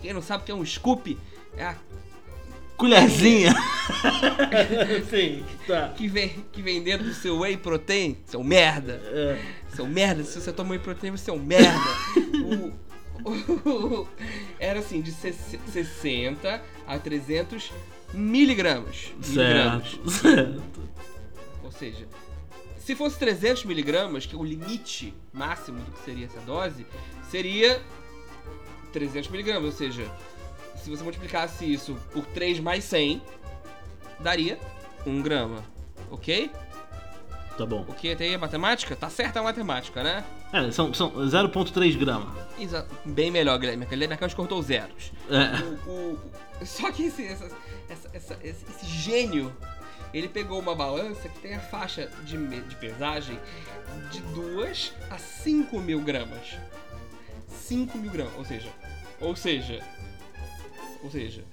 Quem 0.00 0.12
não 0.12 0.22
sabe 0.22 0.42
o 0.42 0.46
que 0.46 0.52
é 0.52 0.54
um 0.54 0.64
scoop, 0.64 1.16
é 1.56 1.64
a 1.64 1.76
Colherzinha! 2.76 3.54
Sim, 5.10 5.44
tá. 5.66 5.88
que 5.96 6.08
vem, 6.08 6.44
que 6.52 6.60
vem 6.62 6.82
dentro 6.82 7.06
do 7.06 7.14
seu 7.14 7.38
whey 7.40 7.56
protein, 7.56 8.18
seu 8.26 8.42
merda. 8.42 9.00
É, 9.06 9.40
Seu 9.74 9.86
merda, 9.86 10.22
se 10.24 10.40
você 10.40 10.52
toma 10.52 10.70
whey 10.70 10.78
protein, 10.78 11.10
você 11.10 11.30
é 11.30 11.32
um 11.34 11.38
merda. 11.42 11.80
O- 13.24 13.30
o- 13.68 14.08
era 14.60 14.78
assim, 14.78 15.00
de 15.00 15.10
60 15.10 16.62
a 16.86 16.98
300 16.98 17.72
miligramas. 18.14 19.12
miligramas. 19.26 19.90
certo, 19.90 20.10
certo. 20.10 20.80
Ou 21.64 21.72
seja, 21.72 22.06
se 22.78 22.94
fosse 22.94 23.18
300 23.18 23.64
miligramas, 23.64 24.26
que 24.26 24.36
é 24.36 24.38
o 24.38 24.44
limite 24.44 25.12
máximo 25.32 25.80
do 25.80 25.90
que 25.90 26.04
seria 26.04 26.26
essa 26.26 26.38
dose, 26.42 26.86
seria 27.28 27.82
300 28.92 29.28
miligramas. 29.30 29.64
Ou 29.64 29.72
seja, 29.72 30.08
se 30.86 30.90
você 30.90 31.02
multiplicasse 31.02 31.64
isso 31.70 31.96
por 32.12 32.24
3 32.26 32.60
mais 32.60 32.84
100, 32.84 33.20
daria 34.20 34.56
1 35.04 35.20
grama. 35.20 35.64
Ok? 36.12 36.48
Tá 37.58 37.66
bom. 37.66 37.84
Até 37.90 38.24
aí 38.26 38.34
a 38.34 38.38
matemática? 38.38 38.94
Tá 38.94 39.10
certa 39.10 39.40
a 39.40 39.42
matemática, 39.42 40.00
né? 40.04 40.22
É, 40.52 40.70
são, 40.70 40.94
são 40.94 41.10
0,3 41.26 41.96
grama. 41.98 42.32
Exa- 42.56 42.86
Bem 43.04 43.32
melhor, 43.32 43.58
Guilherme. 43.58 43.84
Guilherme 43.84 44.12
Arcanjo 44.14 44.36
cortou 44.36 44.62
zeros. 44.62 45.10
É. 45.28 45.60
O- 45.90 45.90
o- 45.90 46.64
só 46.64 46.92
que 46.92 47.06
esse, 47.06 47.26
essa- 47.26 47.50
essa- 47.88 48.10
essa- 48.12 48.38
esse, 48.44 48.64
esse 48.70 48.86
gênio 48.86 49.52
Ele 50.14 50.28
pegou 50.28 50.60
uma 50.60 50.74
balança 50.74 51.28
que 51.28 51.40
tem 51.40 51.54
a 51.56 51.60
faixa 51.60 52.08
de, 52.24 52.36
de 52.60 52.76
pesagem 52.76 53.38
de 54.12 54.20
2 54.32 54.92
a 55.10 55.18
5 55.18 55.80
mil 55.80 56.00
gramas. 56.00 56.54
5 57.48 57.98
mil 57.98 58.10
gramas, 58.12 58.32
ou 58.36 58.44
seja, 58.44 58.68
ou 59.20 59.36
seja, 59.36 59.82
ou 61.06 61.10
seja, 61.10 61.44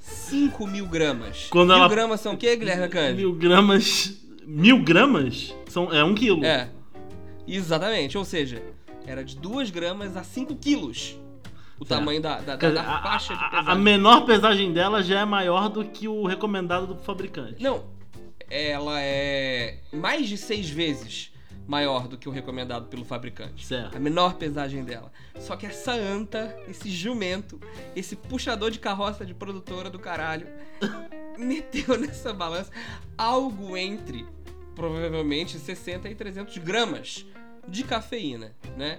5 0.00 0.66
mil 0.66 0.86
gramas. 0.86 1.46
Quando 1.50 1.68
mil 1.68 1.76
ela- 1.78 1.88
gramas 1.88 2.20
são 2.20 2.34
o 2.34 2.36
quê, 2.36 2.56
Guilherme 2.56 2.88
Cândido? 2.88 3.16
Mil 3.18 3.32
gramas. 3.32 4.20
Mil 4.44 4.82
gramas? 4.82 5.54
São, 5.68 5.92
é 5.92 6.02
um 6.02 6.14
quilo. 6.14 6.44
É, 6.44 6.68
exatamente, 7.46 8.18
ou 8.18 8.24
seja, 8.24 8.60
era 9.06 9.24
de 9.24 9.36
2 9.36 9.70
gramas 9.70 10.16
a 10.16 10.24
5 10.24 10.56
quilos. 10.56 11.16
O 11.78 11.84
Certo. 11.84 12.00
tamanho 12.00 12.20
da, 12.20 12.36
da, 12.40 12.56
da, 12.56 12.68
dizer, 12.68 12.74
da 12.74 13.02
faixa 13.02 13.32
a, 13.32 13.36
de 13.36 13.42
a- 13.42 13.46
a 13.46 13.50
pesagem. 13.62 13.82
menor 13.82 14.20
pesagem 14.24 14.72
dela 14.72 15.02
já 15.02 15.20
é 15.20 15.24
maior 15.24 15.68
do 15.68 15.84
que 15.84 16.06
o 16.08 16.24
recomendado 16.26 16.86
do 16.88 16.96
fabricante. 16.96 17.62
Não, 17.62 17.84
ela 18.50 19.00
é 19.00 19.78
mais 19.92 20.28
de 20.28 20.36
seis 20.36 20.68
vezes 20.68 21.31
maior 21.66 22.08
do 22.08 22.18
que 22.18 22.28
o 22.28 22.32
recomendado 22.32 22.86
pelo 22.86 23.04
fabricante. 23.04 23.66
Certo. 23.66 23.96
A 23.96 24.00
menor 24.00 24.34
pesagem 24.34 24.84
dela. 24.84 25.12
Só 25.38 25.56
que 25.56 25.66
essa 25.66 25.92
anta, 25.92 26.56
esse 26.68 26.90
jumento, 26.90 27.60
esse 27.94 28.16
puxador 28.16 28.70
de 28.70 28.78
carroça 28.78 29.24
de 29.24 29.34
produtora 29.34 29.88
do 29.88 29.98
caralho, 29.98 30.46
meteu 31.38 31.98
nessa 31.98 32.32
balança 32.32 32.70
algo 33.16 33.76
entre 33.76 34.26
provavelmente 34.74 35.58
60 35.58 36.08
e 36.08 36.14
300 36.14 36.58
gramas 36.58 37.26
de 37.68 37.84
cafeína, 37.84 38.54
né? 38.76 38.98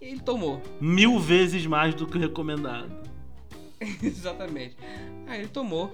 E 0.00 0.06
ele 0.06 0.20
tomou. 0.20 0.60
Mil 0.80 1.18
vezes 1.20 1.64
mais 1.66 1.94
do 1.94 2.06
que 2.06 2.16
o 2.16 2.20
recomendado. 2.20 3.08
Exatamente. 4.02 4.76
Aí 5.26 5.40
ele 5.40 5.48
tomou 5.48 5.92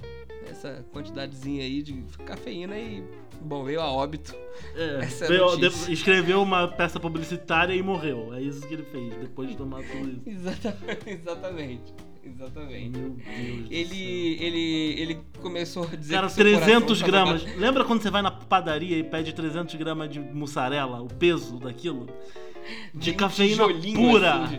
essa 0.49 0.85
quantidadezinha 0.93 1.63
aí 1.63 1.83
de 1.83 1.93
cafeína 2.25 2.79
e, 2.79 3.05
bom, 3.41 3.65
veio 3.65 3.81
a 3.81 3.91
óbito. 3.91 4.35
É, 4.75 5.05
Essa 5.05 5.25
é 5.25 5.27
a 5.27 5.31
veio- 5.31 5.57
de- 5.57 5.93
escreveu 5.93 6.43
uma 6.43 6.69
peça 6.69 6.99
publicitária 7.01 7.75
e 7.75 7.83
morreu. 7.83 8.33
É 8.35 8.41
isso 8.41 8.67
que 8.67 8.75
ele 8.75 8.85
fez 8.85 9.15
depois 9.17 9.49
de 9.51 9.57
tomar 9.57 9.83
tudo 9.83 10.09
isso. 10.11 10.23
Exatamente, 10.27 11.01
exatamente. 11.11 11.95
Exatamente. 12.25 12.91
Meu 12.99 13.11
Deus 13.11 13.17
do 13.17 13.25
céu. 13.25 13.67
Ele, 13.71 14.37
ele, 14.41 15.01
ele 15.01 15.19
começou 15.41 15.85
a 15.85 15.97
dizer 15.97 16.15
Cara, 16.15 16.27
que 16.27 16.33
seu 16.35 16.45
300 16.45 17.01
coração 17.03 17.07
gramas. 17.09 17.43
tava 17.45 17.57
Lembra 17.59 17.85
quando 17.85 18.03
você 18.03 18.11
vai 18.11 18.21
na 18.23 18.31
padaria 18.31 18.99
e 18.99 19.03
pede 19.03 19.33
300 19.33 19.75
gramas 19.77 20.11
de 20.11 20.21
mussarela? 20.21 21.01
O 21.01 21.07
peso 21.09 21.59
daquilo? 21.59 22.07
De 22.95 23.11
bem 23.11 23.17
cafeína 23.19 23.65
pura. 23.95 24.35
assim, 24.35 24.59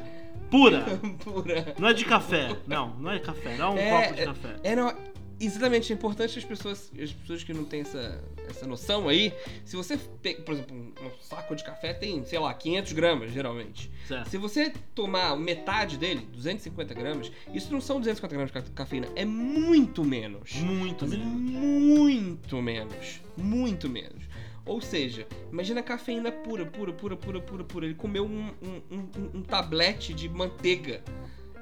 Pura. 0.49 0.79
de- 0.81 1.09
pura. 1.23 1.75
Não 1.77 1.87
é 1.89 1.93
de 1.93 2.05
café. 2.05 2.55
Não, 2.65 2.95
não 2.97 3.11
é 3.11 3.19
café. 3.19 3.55
Não 3.55 3.67
é 3.67 3.69
um 3.69 3.77
É, 3.77 4.01
copo 4.07 4.15
de 4.15 4.25
café. 4.25 4.55
É, 4.63 4.75
não, 4.75 4.93
exatamente, 5.39 5.91
é 5.91 5.95
importante 5.95 6.37
as 6.37 6.43
pessoas, 6.45 6.91
as 7.01 7.11
pessoas 7.11 7.43
que 7.43 7.53
não 7.53 7.63
têm 7.65 7.81
essa, 7.81 8.23
essa 8.49 8.67
noção 8.67 9.07
aí, 9.07 9.33
se 9.65 9.75
você, 9.75 9.97
pe- 9.97 10.35
por 10.35 10.53
exemplo, 10.53 10.75
um, 10.75 10.91
saco 11.21 11.55
de 11.55 11.63
café 11.63 11.93
tem, 11.93 12.23
sei 12.25 12.39
lá, 12.39 12.53
500 12.53 12.93
gramas, 12.93 13.31
geralmente. 13.31 13.89
Certo. 14.07 14.29
Se 14.29 14.37
você 14.37 14.71
tomar 14.93 15.35
metade 15.37 15.97
dele, 15.97 16.27
250 16.33 16.93
gramas, 16.93 17.31
isso 17.53 17.71
não 17.71 17.79
são 17.81 17.99
250 17.99 18.35
gramas 18.35 18.51
de 18.51 18.61
ca- 18.61 18.75
cafeína, 18.75 19.07
é 19.15 19.25
muito 19.25 20.03
menos. 20.03 20.53
Muito 20.55 21.07
mesmo. 21.07 21.25
muito 21.25 22.61
menos. 22.61 23.21
Muito 23.37 23.89
menos. 23.89 24.23
Ou 24.65 24.79
seja, 24.81 25.25
imagina 25.51 25.79
a 25.79 25.83
cafeína 25.83 26.31
pura, 26.31 26.65
pura, 26.65 26.91
pura, 26.93 27.15
pura, 27.15 27.39
pura, 27.41 27.63
pura. 27.63 27.85
Ele 27.87 27.95
comeu 27.95 28.23
um, 28.25 28.49
um, 28.61 28.81
um- 28.91 29.37
um 29.39 29.41
tablete 29.41 30.13
de 30.13 30.29
manteiga 30.29 31.01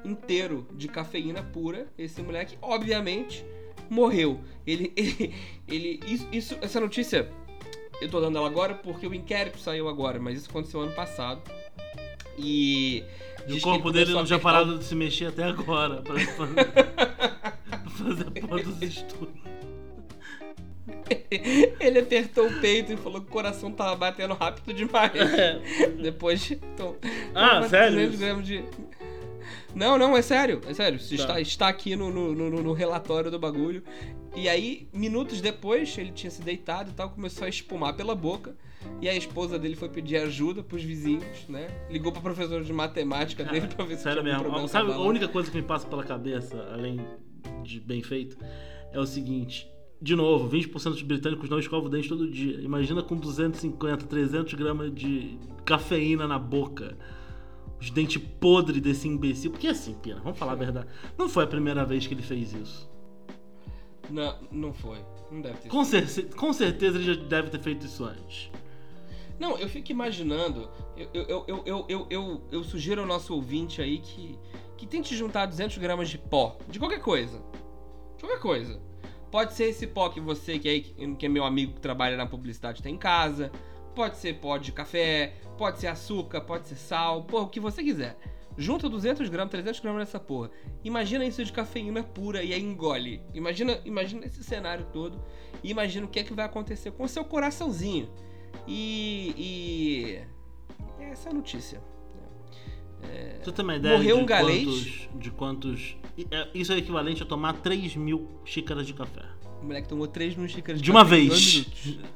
inteiro 0.03 0.67
de 0.75 0.87
cafeína 0.87 1.41
pura. 1.41 1.87
Esse 1.97 2.21
moleque, 2.21 2.57
obviamente, 2.61 3.45
morreu. 3.89 4.39
Ele. 4.65 4.91
ele, 4.97 5.33
ele 5.67 5.99
isso, 6.07 6.27
isso- 6.31 6.57
essa 6.61 6.79
notícia, 6.79 7.29
eu 8.01 8.09
tô 8.09 8.19
dando 8.19 8.37
ela 8.37 8.47
agora 8.47 8.73
porque 8.75 9.07
o 9.07 9.13
inquérito 9.13 9.59
saiu 9.59 9.87
agora, 9.87 10.19
mas 10.19 10.37
isso 10.39 10.49
aconteceu 10.49 10.81
ano 10.81 10.91
passado. 10.93 11.41
E. 12.37 13.03
E 13.47 13.53
o 13.53 13.61
corpo 13.61 13.91
dele 13.91 14.11
não 14.11 14.25
tinha 14.25 14.37
o- 14.37 14.41
parado 14.41 14.77
de 14.77 14.83
se 14.83 14.93
mexer 14.93 15.27
até 15.27 15.43
agora. 15.45 16.01
Pra 16.01 16.15
fazer, 17.97 18.27
a 18.27 18.47
porra 18.47 18.63
dos 18.63 18.81
estudos. 18.81 19.33
Ele 21.79 21.99
apertou 21.99 22.47
o 22.47 22.59
peito 22.59 22.91
e 22.93 22.97
falou 22.97 23.21
que 23.21 23.27
o 23.27 23.31
coração 23.31 23.71
tava 23.71 23.95
batendo 23.95 24.33
rápido 24.33 24.73
demais. 24.73 25.11
Depois 26.01 26.41
de. 26.41 26.55
to- 26.57 26.97
Ah, 27.33 27.63
sério 27.67 27.95
300 27.95 28.13
isso? 28.13 28.23
gramas 28.23 28.45
de. 28.47 28.63
Não, 29.77 29.97
não, 29.97 30.17
é 30.17 30.21
sério, 30.21 30.61
é 30.67 30.73
sério. 30.73 30.97
Tá. 30.99 31.05
Está, 31.15 31.41
está 31.41 31.67
aqui 31.67 31.95
no, 31.95 32.11
no, 32.11 32.33
no- 32.33 32.63
no 32.63 32.73
relatório 32.73 33.29
do 33.29 33.37
bagulho. 33.37 33.83
E 34.35 34.49
aí, 34.49 34.87
minutos 34.91 35.39
depois, 35.41 35.95
ele 35.97 36.11
tinha 36.11 36.29
se 36.31 36.41
deitado 36.41 36.89
e 36.91 36.93
tal, 36.93 37.09
começou 37.11 37.45
a 37.45 37.49
espumar 37.49 37.95
pela 37.95 38.15
boca. 38.15 38.55
E 39.01 39.09
a 39.09 39.15
esposa 39.15 39.57
dele 39.59 39.75
foi 39.75 39.89
pedir 39.89 40.17
ajuda 40.17 40.63
pros 40.63 40.81
vizinhos, 40.83 41.47
né? 41.49 41.67
Ligou 41.89 42.11
pra 42.11 42.21
professora 42.21 42.63
de 42.63 42.71
matemática 42.73 43.43
dele 43.43 43.67
pra 43.67 43.83
ver 43.85 43.97
se 43.97 44.03
Sério 44.03 44.21
tinha 44.21 44.33
mesmo. 44.33 44.43
problema 44.45 44.67
Sabe, 44.67 44.91
a 44.91 44.99
única 44.99 45.27
coisa 45.27 45.49
que 45.51 45.57
me 45.57 45.63
passa 45.63 45.87
pela 45.87 46.03
cabeça, 46.03 46.57
além 46.71 46.99
de 47.63 47.79
bem 47.79 48.01
feito, 48.01 48.37
é 48.93 48.99
o 48.99 49.05
seguinte. 49.05 49.67
De 50.01 50.15
novo, 50.15 50.47
20% 50.55 50.71
dos 50.91 51.01
britânicos 51.01 51.49
não 51.49 51.59
escovam 51.59 51.87
o 51.87 51.89
dente 51.89 52.07
todo 52.07 52.29
dia. 52.29 52.61
Imagina 52.61 53.01
com 53.01 53.15
250, 53.15 54.05
300 54.05 54.53
gramas 54.53 54.93
de 54.93 55.37
cafeína 55.65 56.27
na 56.27 56.37
boca. 56.39 56.95
Os 57.79 57.91
dentes 57.91 58.21
podres 58.39 58.81
desse 58.81 59.07
imbecil. 59.07 59.51
Porque 59.51 59.67
assim, 59.67 59.93
Pina, 59.95 60.19
vamos 60.21 60.37
falar 60.37 60.53
a 60.53 60.55
verdade. 60.55 60.87
Não 61.17 61.29
foi 61.29 61.43
a 61.43 61.47
primeira 61.47 61.85
vez 61.85 62.07
que 62.07 62.13
ele 62.13 62.23
fez 62.23 62.53
isso. 62.53 62.89
Não, 64.09 64.35
não 64.51 64.73
foi. 64.73 64.99
Não 65.31 65.41
deve 65.41 65.57
ter 65.59 65.69
Com, 65.69 65.83
cer- 65.83 66.35
com 66.35 66.53
certeza 66.53 66.97
ele 66.97 67.13
já 67.13 67.21
deve 67.21 67.49
ter 67.49 67.59
feito 67.59 67.85
isso 67.85 68.03
antes. 68.05 68.49
Não, 69.39 69.57
eu 69.57 69.69
fico 69.69 69.91
imaginando. 69.91 70.69
Eu, 71.13 71.45
eu, 71.47 71.63
eu, 71.65 72.07
eu, 72.09 72.41
eu, 72.51 72.63
sugiro 72.63 73.01
ao 73.01 73.07
nosso 73.07 73.33
ouvinte 73.35 73.81
aí 73.81 73.99
que, 73.99 74.37
que 74.77 74.87
tente 74.87 75.15
juntar 75.15 75.45
200 75.45 75.77
gramas 75.77 76.09
de 76.09 76.17
pó. 76.17 76.57
De 76.69 76.79
qualquer 76.79 77.01
coisa. 77.01 77.37
De 78.17 78.23
qualquer 78.23 78.39
coisa. 78.39 78.81
Pode 79.29 79.53
ser 79.53 79.65
esse 79.65 79.85
pó 79.85 80.09
que 80.09 80.19
você, 80.19 80.57
que, 80.57 80.69
aí, 80.69 80.81
que 80.81 81.25
é 81.25 81.29
meu 81.29 81.43
amigo 81.43 81.73
que 81.73 81.81
trabalha 81.81 82.17
na 82.17 82.25
publicidade, 82.25 82.81
tem 82.81 82.95
em 82.95 82.97
casa. 82.97 83.51
Pode 83.97 84.17
ser 84.17 84.35
pó 84.35 84.57
de 84.59 84.71
café. 84.71 85.33
Pode 85.57 85.79
ser 85.79 85.87
açúcar. 85.87 86.41
Pode 86.41 86.67
ser 86.67 86.75
sal. 86.75 87.23
Pô, 87.23 87.41
o 87.41 87.47
que 87.47 87.59
você 87.59 87.83
quiser. 87.83 88.15
Junta 88.55 88.87
200 88.87 89.27
gramas, 89.27 89.49
300 89.51 89.79
gramas 89.79 90.01
dessa 90.05 90.19
porra. 90.19 90.51
Imagina 90.83 91.25
isso 91.25 91.43
de 91.43 91.51
cafeína 91.51 92.03
pura 92.03 92.43
e 92.43 92.53
aí 92.53 92.61
engole. 92.61 93.21
Imagina, 93.33 93.79
imagina 93.85 94.23
esse 94.27 94.43
cenário 94.43 94.85
todo. 94.93 95.19
E 95.63 95.71
imagina 95.71 96.05
o 96.05 96.09
que 96.09 96.19
é 96.19 96.23
que 96.23 96.33
vai 96.33 96.45
acontecer 96.45 96.91
com 96.91 97.05
o 97.05 97.07
seu 97.07 97.25
coraçãozinho. 97.25 98.07
E. 98.67 99.33
e 100.99 101.03
essa 101.03 101.29
é 101.29 101.31
a 101.31 101.35
notícia. 101.35 101.81
Você 103.43 103.51
tem 103.51 103.63
uma 103.63 103.75
ideia 103.75 103.97
Morreu 103.97 104.17
de, 104.17 104.23
um 104.23 104.25
galês? 104.25 104.65
quantos, 104.65 105.09
de 105.21 105.31
quantos. 105.31 105.97
é- 106.29 106.47
Isso 106.53 106.71
é 106.73 106.77
equivalente 106.77 107.23
a 107.23 107.25
tomar 107.25 107.53
3 107.53 107.95
mil 107.95 108.27
xícaras 108.45 108.85
de 108.85 108.93
café. 108.93 109.23
O 109.61 109.65
moleque 109.65 109.87
tomou 109.87 110.07
3 110.07 110.35
mil 110.35 110.47
xícaras 110.47 110.79
de, 110.79 110.85
De 110.85 110.91
uma 110.91 111.03
café 111.03 111.17
em 111.19 111.29
vez. 111.29 111.67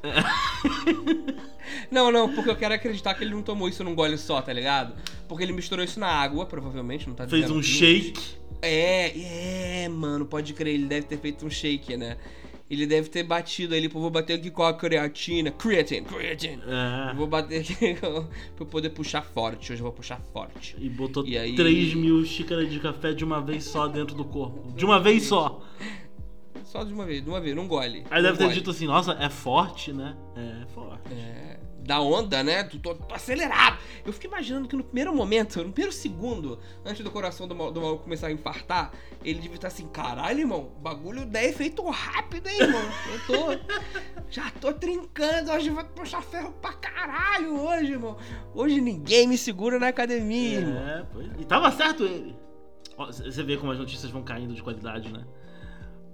não, 1.90 2.12
não, 2.12 2.34
porque 2.34 2.50
eu 2.50 2.56
quero 2.56 2.74
acreditar 2.74 3.14
que 3.14 3.24
ele 3.24 3.32
não 3.34 3.42
tomou 3.44 3.68
isso 3.70 3.84
num 3.84 3.96
gole 3.96 4.18
só, 4.18 4.42
tá 4.42 4.52
ligado? 4.54 4.94
Porque 5.28 5.44
ele 5.44 5.54
misturou 5.54 5.84
isso 5.84 6.00
na 6.00 6.08
água, 6.08 6.46
provavelmente, 6.46 7.08
não 7.08 7.16
tá 7.16 7.28
Fez 7.28 7.42
dizendo 7.44 7.58
um 7.58 7.60
aqui. 7.60 7.68
shake. 7.70 8.22
É, 8.62 9.84
é, 9.86 9.90
mano, 9.90 10.26
pode 10.26 10.54
crer, 10.54 10.76
ele 10.76 10.86
deve 10.86 11.08
ter 11.08 11.18
feito 11.18 11.46
um 11.46 11.50
shake, 11.50 11.98
né? 11.98 12.18
Ele 12.70 12.86
deve 12.86 13.10
ter 13.10 13.24
batido 13.24 13.76
ali, 13.76 13.90
pô, 13.90 14.00
vou 14.00 14.10
bater 14.10 14.36
aqui 14.36 14.50
com 14.50 14.64
a 14.64 14.74
creatina. 14.74 15.52
Creatine, 15.52 16.06
creatine. 16.06 16.62
É, 16.66 17.14
Vou 17.16 17.28
bater 17.28 17.60
aqui 17.60 17.74
com- 18.00 18.24
pra 18.24 18.62
eu 18.62 18.66
poder 18.66 18.92
puxar 18.92 19.22
forte. 19.24 19.74
Hoje 19.74 19.82
eu 19.82 19.84
vou 19.84 19.92
puxar 19.92 20.22
forte. 20.32 20.78
e 20.80 20.88
botou 20.88 21.28
E 21.28 21.38
aí- 21.38 21.54
3 21.54 21.94
mil 21.96 22.24
xícaras 22.24 22.72
de 22.72 22.80
café 22.80 23.12
de 23.12 23.26
uma 23.26 23.42
vez 23.42 23.66
só 23.66 23.90
dentro 23.90 24.16
do 24.16 24.24
corpo. 24.24 24.72
De 24.74 24.86
uma 24.86 25.02
vez 25.02 25.24
só. 25.24 25.62
Só 26.72 26.86
de 26.86 26.94
uma 26.94 27.04
vez, 27.06 27.22
de 27.22 27.30
uma 27.30 27.42
vez, 27.42 27.54
não 27.54 27.68
gole. 27.68 28.06
Aí 28.10 28.24
deve 28.24 28.38
ter 28.38 28.44
gole. 28.46 28.56
dito 28.56 28.70
assim: 28.72 28.88
nossa, 28.88 29.12
é 29.20 29.30
forte, 29.30 29.92
né? 29.92 30.16
É, 30.38 30.66
forte. 30.68 31.12
É, 31.14 31.60
da 31.84 32.00
onda, 32.00 32.42
né? 32.42 32.64
Tô, 32.64 32.78
tô- 32.78 32.96
tô 32.96 33.14
acelerado. 33.14 33.78
Eu 34.06 34.14
fico 34.14 34.28
imaginando 34.28 34.70
que 34.70 34.76
no 34.78 34.84
primeiro 34.86 35.14
momento, 35.14 35.62
no 35.62 35.74
primeiro 35.74 35.92
segundo, 35.92 36.60
antes 36.86 37.04
do 37.04 37.12
coração 37.12 37.46
do, 37.46 37.54
mal- 37.54 37.74
do 37.74 37.82
maluco 37.82 38.04
começar 38.04 38.28
a 38.28 38.32
infartar, 38.32 38.94
ele 39.22 39.40
devia 39.40 39.56
estar 39.56 39.68
assim: 39.68 39.86
caralho, 39.88 40.40
irmão, 40.40 40.72
o 40.78 40.80
bagulho 40.80 41.26
dá 41.26 41.44
efeito 41.44 41.84
rápido, 41.90 42.48
hein, 42.48 42.62
irmão? 42.62 42.82
Eu 43.12 43.20
tô. 43.28 43.76
Já 44.30 44.50
tô 44.52 44.72
trincando, 44.72 45.52
hoje 45.52 45.70
vai 45.72 45.84
puxar 45.84 46.22
ferro 46.22 46.54
pra 46.62 46.72
caralho 46.72 47.60
hoje, 47.60 47.92
irmão. 47.92 48.16
Hoje 48.56 48.80
ninguém 48.80 49.28
me 49.28 49.38
segura 49.38 49.78
na 49.78 49.90
academia, 49.90 50.60
irmão. 50.60 50.88
É, 50.88 51.06
pois. 51.12 51.28
E 51.38 51.44
tava 51.44 51.70
certo 51.70 52.04
ele. 52.06 52.34
Você 52.98 53.44
vê 53.44 53.58
como 53.58 53.74
as 53.74 53.80
notícias 53.80 54.10
vão 54.10 54.24
caindo 54.24 54.54
de 54.54 54.64
qualidade, 54.64 55.12
né? 55.12 55.26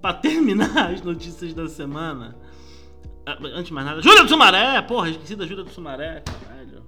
Pra 0.01 0.13
terminar 0.13 0.91
as 0.93 1.01
notícias 1.01 1.53
da 1.53 1.67
semana. 1.67 2.35
ah, 3.25 3.37
Antes 3.53 3.65
de 3.67 3.73
mais 3.73 3.85
nada. 3.85 4.01
Júlia 4.01 4.23
do 4.23 4.29
Sumaré! 4.29 4.81
Porra, 4.83 5.09
esqueci 5.09 5.35
da 5.35 5.45
Júlia 5.45 5.63
do 5.63 5.69
Sumaré, 5.71 6.21
caralho. 6.21 6.83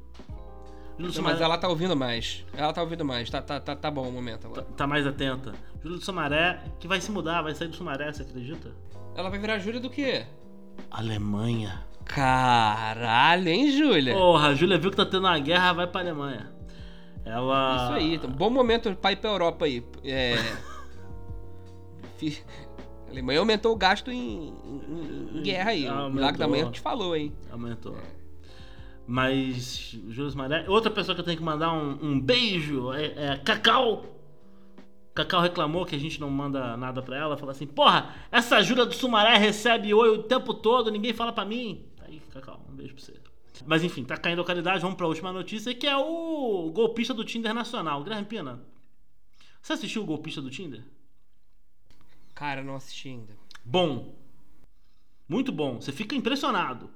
Júlia 0.98 1.08
do 1.08 1.14
Sumaré 1.14 1.34
mas 1.36 1.42
ela 1.42 1.58
tá 1.58 1.68
ouvindo 1.68 1.96
mais. 1.96 2.46
Ela 2.54 2.72
tá 2.74 2.82
ouvindo 2.82 3.04
mais. 3.06 3.30
Tá, 3.30 3.42
tá, 3.42 3.60
tá, 3.60 3.76
tá 3.76 3.90
bom 3.92 4.08
o 4.08 4.12
momento 4.12 4.42
tá, 4.42 4.48
agora. 4.48 4.62
tá 4.76 4.86
mais 4.88 5.08
atenta. 5.08 5.54
Júlia 5.82 5.98
do 5.98 6.04
Sumaré, 6.06 6.62
que 6.80 6.88
vai 6.88 7.00
se 7.02 7.12
mudar, 7.12 7.42
vai 7.42 7.56
sair 7.56 7.68
do 7.70 7.76
Sumaré, 7.76 8.12
você 8.12 8.22
acredita? 8.24 8.72
Ela 9.16 9.30
vai 9.30 9.40
virar 9.40 9.58
Júlia 9.60 9.80
do 9.80 9.90
quê? 9.90 10.26
Alemanha. 10.92 11.84
Caralho, 12.06 13.48
hein, 13.50 13.72
Júlia? 13.72 14.14
Porra, 14.14 14.48
a 14.50 14.56
Júlia 14.56 14.78
viu 14.78 14.90
que 14.92 14.98
tá 14.98 15.06
tendo 15.06 15.26
uma 15.26 15.38
guerra, 15.40 15.74
vai 15.74 15.88
pra 15.88 16.02
Alemanha. 16.02 16.52
Ela. 17.26 17.84
Isso 17.84 17.94
aí, 17.94 18.16
então, 18.16 18.30
bom 18.30 18.50
momento 18.50 18.94
pra 18.96 19.12
ir 19.12 19.18
pra 19.18 19.30
Europa 19.30 19.66
aí. 19.66 19.86
É. 20.04 20.36
A 23.10 23.12
Alemanha 23.12 23.40
aumentou 23.40 23.74
o 23.74 23.76
gasto 23.76 24.12
em, 24.12 24.50
em- 24.50 25.38
em 25.40 25.42
guerra 25.42 25.72
aí. 25.72 25.86
O 25.86 25.90
Aumentou. 25.90 26.12
Milagre 26.14 26.38
da 26.40 26.48
Manhã 26.48 26.72
te 26.72 26.80
falou, 26.80 27.16
hein? 27.16 27.34
Aumentou. 27.52 27.98
Mas, 29.08 29.98
Júlio 30.10 30.36
Maré. 30.38 30.66
Outra 30.70 30.92
pessoa 30.92 31.16
que 31.16 31.22
eu 31.22 31.26
tenho 31.26 31.38
que 31.38 31.44
mandar 31.44 31.74
um, 31.74 31.98
um 32.02 32.20
beijo 32.20 32.94
é, 32.94 33.06
é 33.34 33.38
Cacau. 33.38 34.06
Cacau 35.16 35.42
reclamou 35.42 35.86
que 35.86 35.96
a 35.96 36.00
gente 36.00 36.22
não 36.22 36.30
manda 36.30 36.78
nada 36.78 37.02
pra 37.02 37.18
ela. 37.18 37.36
Falou 37.36 37.52
assim: 37.52 37.66
Porra, 37.66 38.14
essa 38.32 38.62
Júlia 38.62 38.86
do 38.86 38.94
Sumaré 38.94 39.38
recebe 39.38 39.94
oi 39.94 40.10
o 40.10 40.24
tempo 40.24 40.54
todo, 40.54 40.92
ninguém 40.92 41.14
fala 41.14 41.32
pra 41.32 41.44
mim. 41.46 41.84
Aí, 42.08 42.22
Cacau, 42.32 42.64
um 42.70 42.76
beijo 42.76 42.94
pra 42.94 43.04
você. 43.04 43.14
Mas 43.66 43.84
enfim, 43.84 44.04
tá 44.06 44.16
caindo 44.16 44.42
a 44.42 44.46
qualidade. 44.46 44.80
Vamos 44.82 44.96
pra 44.96 45.08
última 45.08 45.34
notícia 45.34 45.74
que 45.74 45.88
é 45.88 45.98
o 45.98 46.72
golpista 46.72 47.14
do 47.14 47.26
Tinder 47.26 47.54
nacional. 47.54 48.04
Guilherme 48.04 48.26
Pina. 48.28 48.62
Você 49.62 49.74
assistiu 49.74 50.04
o 50.04 50.06
golpista 50.06 50.40
do 50.42 50.50
Tinder? 50.50 50.84
Cara, 52.40 52.64
não 52.64 52.76
assisti 52.76 53.10
ainda. 53.10 53.38
Bom. 53.66 54.16
Muito 55.28 55.52
bom. 55.52 55.82
Você 55.82 55.92
fica 55.92 56.16
impressionado. 56.16 56.90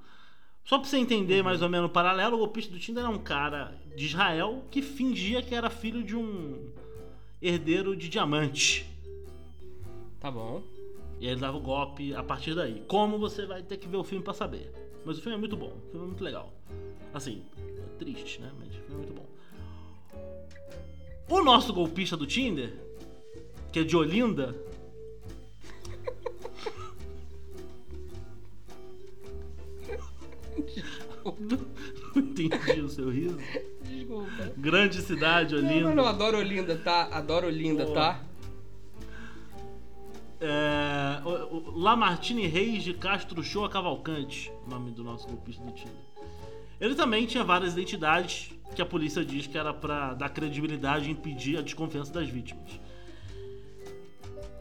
Só 0.63 0.79
pra 0.79 0.87
você 0.87 0.95
entender 0.95 1.43
mais 1.43 1.61
ou 1.61 1.67
menos 1.67 1.89
o 1.89 1.93
paralelo, 1.93 2.35
o 2.35 2.39
golpista 2.39 2.71
do 2.71 2.79
Tinder 2.79 3.03
é 3.03 3.09
um 3.09 3.19
cara 3.19 3.77
de 3.93 4.05
Israel 4.05 4.63
que 4.71 4.81
fingia 4.81 5.41
que 5.41 5.53
era 5.53 5.69
filho 5.69 6.01
de 6.01 6.15
um 6.15 6.71
herdeiro 7.41 7.93
de 7.93 8.07
diamante. 8.07 8.89
Tá 10.17 10.31
bom. 10.31 10.63
E 11.19 11.25
aí 11.25 11.33
ele 11.33 11.41
dava 11.41 11.57
o 11.57 11.61
golpe 11.61 12.15
a 12.15 12.23
partir 12.23 12.55
daí. 12.55 12.81
Como 12.87 13.19
você 13.19 13.45
vai 13.45 13.61
ter 13.61 13.75
que 13.75 13.87
ver 13.89 13.97
o 13.97 14.03
filme 14.05 14.23
pra 14.23 14.33
saber. 14.33 14.71
Mas 15.05 15.17
o 15.17 15.21
filme 15.21 15.35
é 15.35 15.39
muito 15.39 15.57
bom, 15.57 15.73
o 15.75 15.91
filme 15.91 16.05
é 16.05 16.07
muito 16.07 16.23
legal. 16.23 16.53
Assim, 17.13 17.43
é 17.57 17.97
triste, 17.97 18.39
né? 18.39 18.49
Mas 18.57 18.69
o 18.69 18.79
filme 18.79 18.93
é 18.93 18.97
muito 18.97 19.13
bom. 19.13 19.27
O 21.27 21.43
nosso 21.43 21.73
golpista 21.73 22.15
do 22.15 22.25
Tinder, 22.25 22.73
que 23.73 23.79
é 23.79 23.83
de 23.83 23.97
Olinda. 23.97 24.55
Não 31.25 31.57
entendi 32.21 32.81
o 32.81 32.89
seu 32.89 33.09
riso. 33.09 33.37
Desculpa. 33.83 34.51
Grande 34.57 35.01
cidade, 35.01 35.55
Olinda. 35.55 35.89
não, 35.89 35.95
não, 35.95 36.05
adoro 36.07 36.37
Olinda, 36.37 36.75
tá? 36.77 37.03
Adoro 37.11 37.47
Olinda, 37.47 37.85
Pô. 37.85 37.93
tá? 37.93 38.21
É, 40.41 41.21
Lamartine 41.73 42.47
Reis 42.47 42.83
de 42.83 42.93
Castro 42.93 43.41
Show 43.41 43.67
Cavalcante, 43.69 44.51
o 44.67 44.69
nome 44.69 44.91
do 44.91 45.03
nosso 45.03 45.25
golpista 45.27 45.63
do 45.63 45.71
Tinder. 45.71 45.93
Ele 46.81 46.95
também 46.95 47.25
tinha 47.25 47.45
várias 47.45 47.73
identidades 47.73 48.51
que 48.75 48.81
a 48.81 48.85
polícia 48.85 49.23
diz 49.23 49.47
que 49.47 49.57
era 49.57 49.73
pra 49.73 50.13
dar 50.13 50.29
credibilidade 50.29 51.07
e 51.07 51.11
impedir 51.11 51.57
a 51.57 51.61
desconfiança 51.61 52.11
das 52.11 52.27
vítimas. 52.27 52.77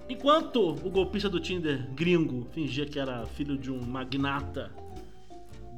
Enquanto 0.09 0.61
o 0.71 0.91
golpista 0.91 1.29
do 1.29 1.41
Tinder 1.41 1.89
gringo 1.95 2.47
fingia 2.53 2.87
que 2.87 2.99
era 2.99 3.27
filho 3.27 3.57
de 3.57 3.73
um 3.73 3.81
magnata 3.85 4.71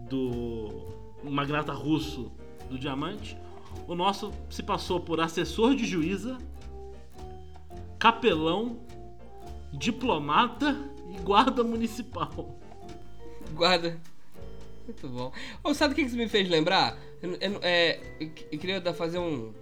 do 0.08 0.86
magnata 1.22 1.72
russo 1.72 2.30
do 2.68 2.78
diamante, 2.78 3.36
o 3.86 3.94
nosso 3.94 4.32
se 4.50 4.62
passou 4.62 5.00
por 5.00 5.20
assessor 5.20 5.74
de 5.74 5.84
juíza, 5.84 6.38
capelão, 7.98 8.78
diplomata 9.72 10.76
e 11.14 11.20
guarda 11.20 11.64
municipal. 11.64 12.58
Guarda. 13.52 13.98
Muito 14.84 15.08
bom. 15.08 15.32
Ô, 15.62 15.72
sabe 15.72 15.92
o 15.92 15.96
que 15.96 16.02
isso 16.02 16.16
me 16.16 16.28
fez 16.28 16.48
lembrar? 16.48 16.96
Eu, 17.22 17.32
eu- 17.40 17.60
é, 17.62 18.00
eu 18.20 18.30
que- 18.30 18.46
eu 18.52 18.58
queria 18.58 18.80
dar, 18.80 18.92
fazer 18.92 19.18
um. 19.18 19.52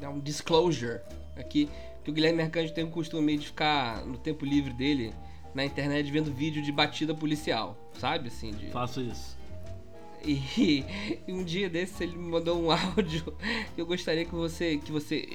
dar 0.00 0.10
um 0.10 0.20
disclosure 0.20 1.00
aqui. 1.36 1.68
Que 2.04 2.10
o 2.10 2.14
Guilherme 2.14 2.42
Arcanjo 2.42 2.72
tem 2.72 2.84
o 2.84 2.90
costume 2.90 3.36
de 3.36 3.46
ficar 3.48 4.06
no 4.06 4.16
tempo 4.16 4.44
livre 4.44 4.72
dele 4.72 5.12
na 5.54 5.64
internet 5.64 6.10
vendo 6.10 6.32
vídeo 6.32 6.62
de 6.62 6.70
batida 6.72 7.14
policial. 7.14 7.76
Sabe 7.98 8.28
assim? 8.28 8.50
De, 8.52 8.66
Faço 8.70 9.00
isso. 9.00 9.36
E, 10.24 10.34
e 11.26 11.32
um 11.32 11.42
dia 11.42 11.68
desses 11.68 12.00
ele 12.00 12.16
me 12.16 12.28
mandou 12.30 12.62
um 12.62 12.70
áudio 12.72 13.34
que 13.74 13.80
eu 13.80 13.86
gostaria 13.86 14.24
que 14.24 14.34
você 14.34 14.76
que 14.78 14.92
você 14.92 15.28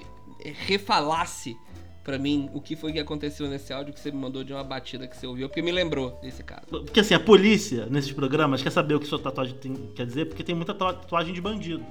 refalasse 0.67 1.57
pra 2.03 2.19
mim 2.19 2.49
o 2.53 2.61
que 2.61 2.75
foi 2.75 2.93
que 2.93 2.99
aconteceu 2.99 3.47
nesse 3.49 3.73
áudio 3.73 3.91
que 3.93 3.99
você 3.99 4.11
me 4.11 4.17
mandou 4.17 4.43
de 4.43 4.53
uma 4.53 4.63
batida 4.63 5.07
que 5.07 5.17
você 5.17 5.25
ouviu, 5.25 5.49
porque 5.49 5.61
me 5.61 5.71
lembrou 5.71 6.19
desse 6.21 6.43
caso. 6.43 6.67
Porque 6.67 6.99
assim, 6.99 7.15
a 7.15 7.19
polícia 7.19 7.87
nesses 7.87 8.11
programas 8.11 8.61
quer 8.61 8.69
saber 8.71 8.93
o 8.93 8.99
que 8.99 9.07
sua 9.07 9.17
tatuagem 9.17 9.55
tem- 9.57 9.91
quer 9.95 10.05
dizer, 10.05 10.25
porque 10.25 10.43
tem 10.43 10.53
muita 10.53 10.73
tatua- 10.73 10.93
tatuagem 11.01 11.33
de 11.33 11.41
bandido. 11.41 11.83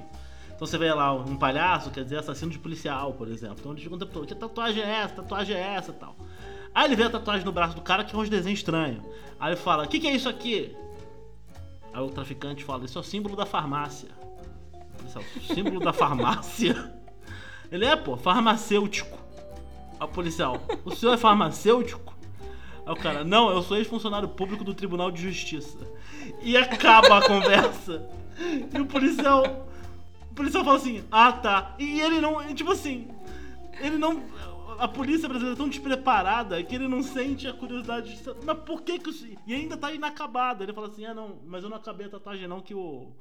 Então 0.55 0.65
você 0.65 0.77
vê 0.77 0.93
lá 0.93 1.13
um 1.13 1.35
palhaço, 1.35 1.91
quer 1.91 2.05
dizer 2.05 2.19
assassino 2.19 2.49
de 2.49 2.57
policial, 2.59 3.13
por 3.13 3.27
exemplo. 3.27 3.57
Então 3.59 3.71
eles 3.73 3.83
perguntam 3.83 4.07
que 4.25 4.33
tatuagem 4.35 4.81
é 4.83 4.89
essa? 5.01 5.15
Tatuagem 5.15 5.53
é 5.57 5.75
essa 5.75 5.91
tal. 5.91 6.15
Aí 6.75 6.85
ele 6.85 6.97
vê 6.97 7.03
a 7.03 7.09
tatuagem 7.09 7.45
no 7.45 7.53
braço 7.53 7.73
do 7.73 7.81
cara 7.81 8.03
que 8.03 8.13
é 8.13 8.19
uns 8.19 8.29
desenhos 8.29 8.59
estranhos. 8.59 9.01
Aí 9.39 9.53
ele 9.53 9.55
fala, 9.55 9.85
o 9.85 9.87
que, 9.87 9.97
que 9.97 10.07
é 10.07 10.13
isso 10.13 10.27
aqui? 10.27 10.75
Aí 11.93 12.01
o 12.01 12.09
traficante 12.09 12.65
fala, 12.65 12.83
isso 12.83 12.97
é 12.97 13.01
o 13.01 13.03
símbolo 13.03 13.33
da 13.33 13.45
farmácia. 13.45 14.09
O 14.73 14.97
policial, 14.97 15.23
símbolo 15.55 15.79
da 15.79 15.93
farmácia? 15.93 16.93
Ele 17.71 17.85
é, 17.85 17.95
pô, 17.95 18.17
farmacêutico. 18.17 19.17
Aí 19.99 20.05
o 20.05 20.07
policial, 20.07 20.61
o 20.83 20.93
senhor 20.93 21.13
é 21.13 21.17
farmacêutico? 21.17 22.13
Aí 22.85 22.93
o 22.93 22.95
cara, 22.95 23.23
não, 23.23 23.49
eu 23.49 23.61
sou 23.63 23.77
ex-funcionário 23.77 24.27
público 24.27 24.63
do 24.63 24.73
Tribunal 24.73 25.09
de 25.09 25.21
Justiça. 25.21 25.77
E 26.41 26.55
acaba 26.57 27.17
a 27.17 27.27
conversa. 27.27 28.07
E 28.73 28.79
o 28.79 28.85
policial. 28.85 29.67
O 30.31 30.35
policial 30.35 30.63
fala 30.63 30.77
assim, 30.77 31.03
ah 31.11 31.31
tá. 31.31 31.75
E 31.79 32.01
ele 32.01 32.19
não. 32.19 32.53
Tipo 32.53 32.71
assim. 32.71 33.07
Ele 33.79 33.97
não. 33.97 34.21
A 34.79 34.87
polícia 34.87 35.27
brasileira 35.27 35.55
é 35.55 35.57
tão 35.57 35.69
despreparada 35.69 36.61
que 36.63 36.75
ele 36.75 36.87
não 36.87 37.01
sente 37.03 37.47
a 37.47 37.53
curiosidade 37.53 38.15
de 38.15 38.23
Mas 38.45 38.57
por 38.59 38.81
que 38.81 38.99
que 38.99 39.09
o. 39.09 39.13
se- 39.13 39.37
E 39.47 39.53
ainda 39.53 39.77
tá 39.77 39.91
inacabado. 39.91 40.63
Ele 40.63 40.73
fala 40.73 40.87
assim, 40.87 41.05
ah 41.05 41.13
não, 41.13 41.39
mas 41.45 41.63
eu 41.63 41.69
não 41.69 41.77
acabei 41.77 42.07
a 42.07 42.09
tatuagem 42.09 42.47
não, 42.47 42.61
que 42.61 42.73
o 42.73 43.11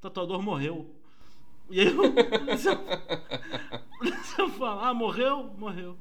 tatuador 0.00 0.40
morreu. 0.42 0.90
E 1.70 1.80
aí 1.80 1.88
o 1.88 2.12
policial, 2.12 2.76
o 2.76 3.98
policial 3.98 4.48
fala, 4.50 4.88
ah, 4.88 4.94
morreu? 4.94 5.50
Morreu. 5.58 5.96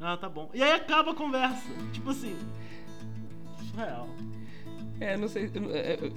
Ah, 0.00 0.16
tá 0.16 0.28
bom. 0.28 0.50
E 0.54 0.62
aí 0.62 0.72
acaba 0.72 1.12
a 1.12 1.14
conversa. 1.14 1.68
Tipo 1.92 2.10
assim. 2.10 2.36
Surreal. 3.70 4.08
É, 5.00 5.16
não 5.16 5.28
sei. 5.28 5.50
Eu, 5.54 5.74
é, 5.74 5.98
eu- 6.00 6.12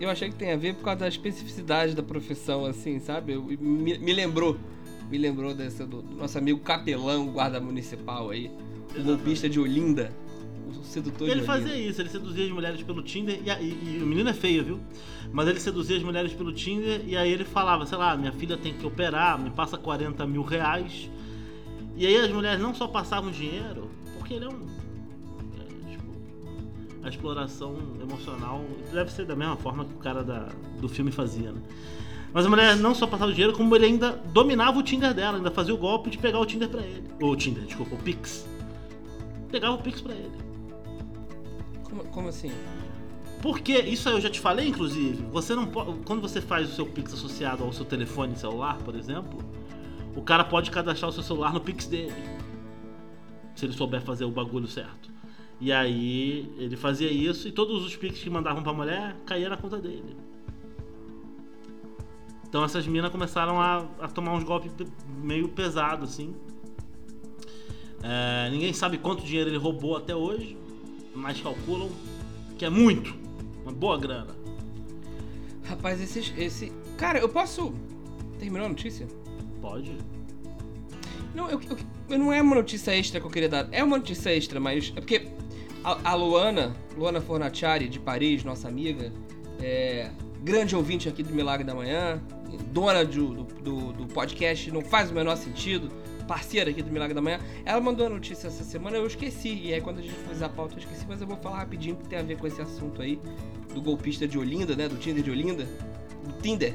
eu 0.00 0.10
achei 0.10 0.28
que 0.28 0.36
tem 0.36 0.52
a 0.52 0.56
ver 0.56 0.74
por 0.74 0.84
causa 0.84 1.00
da 1.00 1.08
especificidade 1.08 1.94
da 1.94 2.02
profissão, 2.02 2.64
assim, 2.66 2.98
sabe? 3.00 3.32
Eu- 3.32 3.42
me, 3.42 3.96
me 3.98 4.12
lembrou. 4.12 4.56
Me 5.10 5.18
lembrou 5.18 5.54
dessa 5.54 5.86
do, 5.86 6.02
do 6.02 6.16
nosso 6.16 6.36
amigo 6.38 6.58
capelão, 6.60 7.26
guarda 7.28 7.60
municipal 7.60 8.30
aí. 8.30 8.50
O 8.98 9.02
golpista 9.02 9.48
de 9.48 9.60
Olinda. 9.60 10.12
O 10.68 10.82
sedutor 10.82 11.28
Ele 11.28 11.40
de 11.40 11.46
fazia 11.46 11.76
isso, 11.76 12.00
ele 12.02 12.08
seduzia 12.08 12.44
as 12.44 12.50
mulheres 12.50 12.82
pelo 12.82 13.02
Tinder, 13.02 13.40
e, 13.44 13.50
a- 13.50 13.60
e- 13.60 13.98
e 13.98 14.02
o 14.02 14.06
menino 14.06 14.28
é 14.28 14.32
feio, 14.34 14.64
viu? 14.64 14.80
Mas 15.32 15.46
ele 15.48 15.60
seduzia 15.60 15.96
as 15.96 16.02
mulheres 16.02 16.32
pelo 16.32 16.52
Tinder, 16.52 17.02
e 17.06 17.16
aí 17.16 17.30
ele 17.30 17.44
falava, 17.44 17.86
sei 17.86 17.96
lá, 17.98 18.16
minha 18.16 18.32
filha 18.32 18.56
tem 18.56 18.74
que 18.74 18.84
operar, 18.84 19.38
me 19.38 19.50
passa 19.50 19.78
40 19.78 20.26
mil 20.26 20.42
reais. 20.42 21.08
E 21.96 22.04
aí 22.06 22.16
as 22.16 22.30
mulheres 22.32 22.60
não 22.60 22.74
só 22.74 22.88
passavam 22.88 23.30
dinheiro, 23.30 23.88
porque 24.18 24.34
ele 24.34 24.44
é 24.46 24.48
um. 24.48 24.66
é, 25.60 25.90
tipo, 25.92 26.04
a 27.04 27.08
exploração 27.08 27.76
emocional 28.02 28.64
deve 28.92 29.12
ser 29.12 29.24
da 29.24 29.36
mesma 29.36 29.56
forma 29.56 29.84
que 29.84 29.94
o 29.94 29.98
cara 29.98 30.24
da, 30.24 30.48
do 30.80 30.88
filme 30.88 31.12
fazia, 31.12 31.52
né? 31.52 31.60
Mas 32.32 32.44
a 32.44 32.50
mulher 32.50 32.76
não 32.76 32.94
só 32.94 33.06
passava 33.06 33.32
dinheiro, 33.32 33.56
como 33.56 33.74
ele 33.74 33.86
ainda 33.86 34.12
dominava 34.32 34.78
o 34.78 34.82
Tinder 34.82 35.14
dela, 35.14 35.38
ainda 35.38 35.50
fazia 35.50 35.74
o 35.74 35.78
golpe 35.78 36.10
de 36.10 36.18
pegar 36.18 36.38
o 36.38 36.46
Tinder 36.46 36.68
pra 36.68 36.82
ele. 36.82 37.04
O 37.20 37.34
Tinder, 37.34 37.64
desculpa, 37.64 37.94
o 37.94 37.98
Pix. 37.98 38.46
Pegava 39.50 39.74
o 39.74 39.78
Pix 39.78 40.00
pra 40.00 40.14
ele. 40.14 40.32
Como, 41.84 42.04
como 42.04 42.28
assim? 42.28 42.52
Porque, 43.40 43.78
isso 43.78 44.08
aí 44.08 44.14
eu 44.14 44.20
já 44.20 44.28
te 44.28 44.40
falei, 44.40 44.68
inclusive, 44.68 45.22
você 45.30 45.54
não 45.54 45.66
pode. 45.66 45.98
Quando 46.04 46.20
você 46.20 46.40
faz 46.40 46.70
o 46.70 46.74
seu 46.74 46.86
Pix 46.86 47.14
associado 47.14 47.64
ao 47.64 47.72
seu 47.72 47.84
telefone 47.84 48.36
celular, 48.36 48.76
por 48.78 48.94
exemplo, 48.94 49.38
o 50.14 50.22
cara 50.22 50.44
pode 50.44 50.70
cadastrar 50.70 51.10
o 51.10 51.12
seu 51.12 51.22
celular 51.22 51.52
no 51.52 51.60
Pix 51.60 51.86
dele. 51.86 52.12
Se 53.54 53.64
ele 53.64 53.72
souber 53.72 54.02
fazer 54.02 54.24
o 54.24 54.30
bagulho 54.30 54.66
certo. 54.66 55.10
E 55.60 55.72
aí 55.72 56.52
ele 56.58 56.76
fazia 56.76 57.10
isso 57.10 57.48
e 57.48 57.52
todos 57.52 57.84
os 57.84 57.96
Pix 57.96 58.18
que 58.18 58.28
mandavam 58.28 58.62
pra 58.62 58.72
mulher 58.72 59.16
caíam 59.24 59.48
na 59.48 59.56
conta 59.56 59.78
dele. 59.78 60.16
Então 62.56 62.64
essas 62.64 62.86
minas 62.86 63.10
começaram 63.12 63.60
a, 63.60 63.84
a 64.00 64.08
tomar 64.08 64.32
uns 64.32 64.42
golpes 64.42 64.72
pe- 64.72 64.86
meio 65.22 65.46
pesados, 65.46 66.08
assim. 66.08 66.34
É, 68.02 68.48
ninguém 68.50 68.72
sabe 68.72 68.96
quanto 68.96 69.22
dinheiro 69.22 69.50
ele 69.50 69.58
roubou 69.58 69.94
até 69.94 70.16
hoje, 70.16 70.56
mas 71.14 71.38
calculam 71.38 71.90
que 72.56 72.64
é 72.64 72.70
muito. 72.70 73.14
Uma 73.62 73.72
boa 73.72 73.98
grana. 73.98 74.34
Rapaz, 75.64 76.00
esse. 76.00 76.32
esse... 76.40 76.72
Cara, 76.96 77.18
eu 77.18 77.28
posso. 77.28 77.74
Terminou 78.38 78.64
a 78.64 78.68
notícia? 78.70 79.06
Pode? 79.60 79.94
Não, 81.34 81.50
eu, 81.50 81.60
eu- 81.60 81.76
eu- 82.08 82.18
não 82.18 82.32
é 82.32 82.40
uma 82.40 82.54
notícia 82.54 82.96
extra 82.96 83.20
que 83.20 83.26
eu 83.26 83.30
queria 83.30 83.50
dar. 83.50 83.68
É 83.70 83.84
uma 83.84 83.98
notícia 83.98 84.34
extra, 84.34 84.58
mas. 84.58 84.94
É 84.96 85.00
porque 85.00 85.28
A, 85.84 86.12
a 86.12 86.14
Luana, 86.14 86.74
Luana 86.96 87.20
Fornaciari, 87.20 87.86
de 87.86 88.00
Paris, 88.00 88.42
nossa 88.44 88.66
amiga, 88.66 89.12
é, 89.60 90.10
grande 90.42 90.74
ouvinte 90.74 91.06
aqui 91.06 91.22
do 91.22 91.34
Milagre 91.34 91.66
da 91.66 91.74
Manhã, 91.74 92.18
dona 92.56 93.04
do, 93.04 93.44
do, 93.44 93.92
do 93.92 94.06
podcast 94.06 94.70
Não 94.70 94.82
Faz 94.82 95.10
o 95.10 95.14
Menor 95.14 95.36
Sentido, 95.36 95.90
parceira 96.26 96.70
aqui 96.70 96.82
do 96.82 96.90
Milagre 96.90 97.14
da 97.14 97.22
Manhã, 97.22 97.40
ela 97.64 97.80
mandou 97.80 98.06
a 98.06 98.10
notícia 98.10 98.48
essa 98.48 98.64
semana, 98.64 98.96
eu 98.96 99.06
esqueci. 99.06 99.54
E 99.64 99.72
aí 99.72 99.80
quando 99.80 100.00
a 100.00 100.02
gente 100.02 100.14
fez 100.14 100.42
a 100.42 100.48
pauta 100.48 100.74
eu 100.74 100.78
esqueci, 100.78 101.04
mas 101.08 101.20
eu 101.20 101.26
vou 101.26 101.36
falar 101.36 101.58
rapidinho 101.58 101.96
que 101.96 102.08
tem 102.08 102.18
a 102.18 102.22
ver 102.22 102.36
com 102.38 102.46
esse 102.46 102.60
assunto 102.60 103.00
aí 103.00 103.20
do 103.72 103.80
golpista 103.80 104.26
de 104.26 104.38
Olinda, 104.38 104.74
né? 104.74 104.88
Do 104.88 104.96
Tinder 104.96 105.22
de 105.22 105.30
Olinda. 105.30 105.64
Do 106.24 106.32
Tinder. 106.42 106.74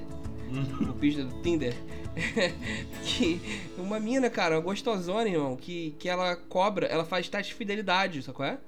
Uhum. 0.52 0.86
golpista 0.86 1.24
do 1.24 1.42
Tinder. 1.42 1.76
que 3.04 3.42
uma 3.78 4.00
mina, 4.00 4.30
cara, 4.30 4.56
uma 4.56 4.62
gostosona, 4.62 5.30
irmão, 5.30 5.56
que, 5.56 5.96
que 5.98 6.10
ela 6.10 6.36
cobra, 6.36 6.86
ela 6.88 7.06
faz 7.06 7.30
teste 7.30 7.54
de 7.54 7.58
fidelidade, 7.58 8.22
sabe 8.22 8.36
qual 8.36 8.50
é? 8.50 8.60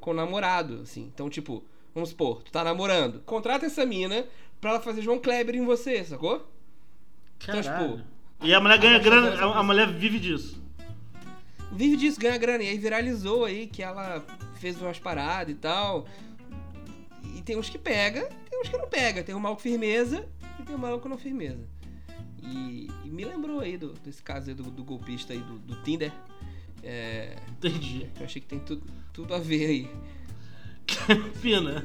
Com 0.00 0.10
o 0.10 0.14
namorado, 0.14 0.80
assim. 0.82 1.10
Então, 1.14 1.30
tipo, 1.30 1.62
vamos 1.94 2.10
supor, 2.10 2.42
tu 2.42 2.50
tá 2.50 2.64
namorando. 2.64 3.20
Contrata 3.20 3.66
essa 3.66 3.86
mina 3.86 4.26
pra 4.60 4.70
ela 4.70 4.80
fazer 4.80 5.02
João 5.02 5.18
Kleber 5.18 5.54
em 5.54 5.64
você, 5.64 6.04
sacou? 6.04 6.50
Então, 7.42 7.62
Caralho. 7.62 7.96
tipo, 7.98 8.04
E 8.42 8.54
a 8.54 8.60
mulher 8.60 8.78
ganha 8.78 8.96
a- 8.96 9.00
grana, 9.00 9.44
a- 9.54 9.62
mulher 9.62 9.90
vive 9.92 10.18
disso. 10.18 10.62
vive 11.72 11.96
disso, 11.96 12.20
ganha 12.20 12.36
grana. 12.38 12.62
E 12.64 12.68
aí 12.68 12.78
viralizou 12.78 13.44
aí 13.44 13.66
que 13.66 13.82
ela 13.82 14.24
fez 14.58 14.80
umas 14.80 14.98
paradas 14.98 15.54
e 15.54 15.56
tal. 15.58 16.06
E 17.36 17.42
tem 17.42 17.56
uns 17.56 17.70
que 17.70 17.78
pega, 17.78 18.28
tem 18.50 18.60
uns 18.60 18.68
que 18.68 18.76
não 18.76 18.88
pega. 18.88 19.22
Tem 19.22 19.34
um 19.34 19.40
maluco 19.40 19.62
firmeza 19.62 20.26
e 20.58 20.62
tem 20.62 20.74
um 20.74 20.78
maluco 20.78 21.08
não 21.08 21.16
firmeza. 21.18 21.64
E, 22.42 22.88
e 23.04 23.08
me 23.10 23.24
lembrou 23.24 23.60
aí 23.60 23.76
do- 23.76 23.92
desse 24.04 24.22
caso 24.22 24.48
aí 24.50 24.54
do, 24.54 24.64
do 24.64 24.82
golpista 24.84 25.32
aí 25.32 25.38
do, 25.40 25.58
do 25.58 25.76
Tinder. 25.82 26.12
É, 26.82 27.36
Entendi. 27.50 28.08
eu 28.18 28.24
achei 28.24 28.40
que 28.40 28.48
tem 28.48 28.58
tudo, 28.58 28.82
tudo 29.12 29.34
a 29.34 29.38
ver 29.38 29.66
aí. 29.66 29.90
Pina. 31.42 31.84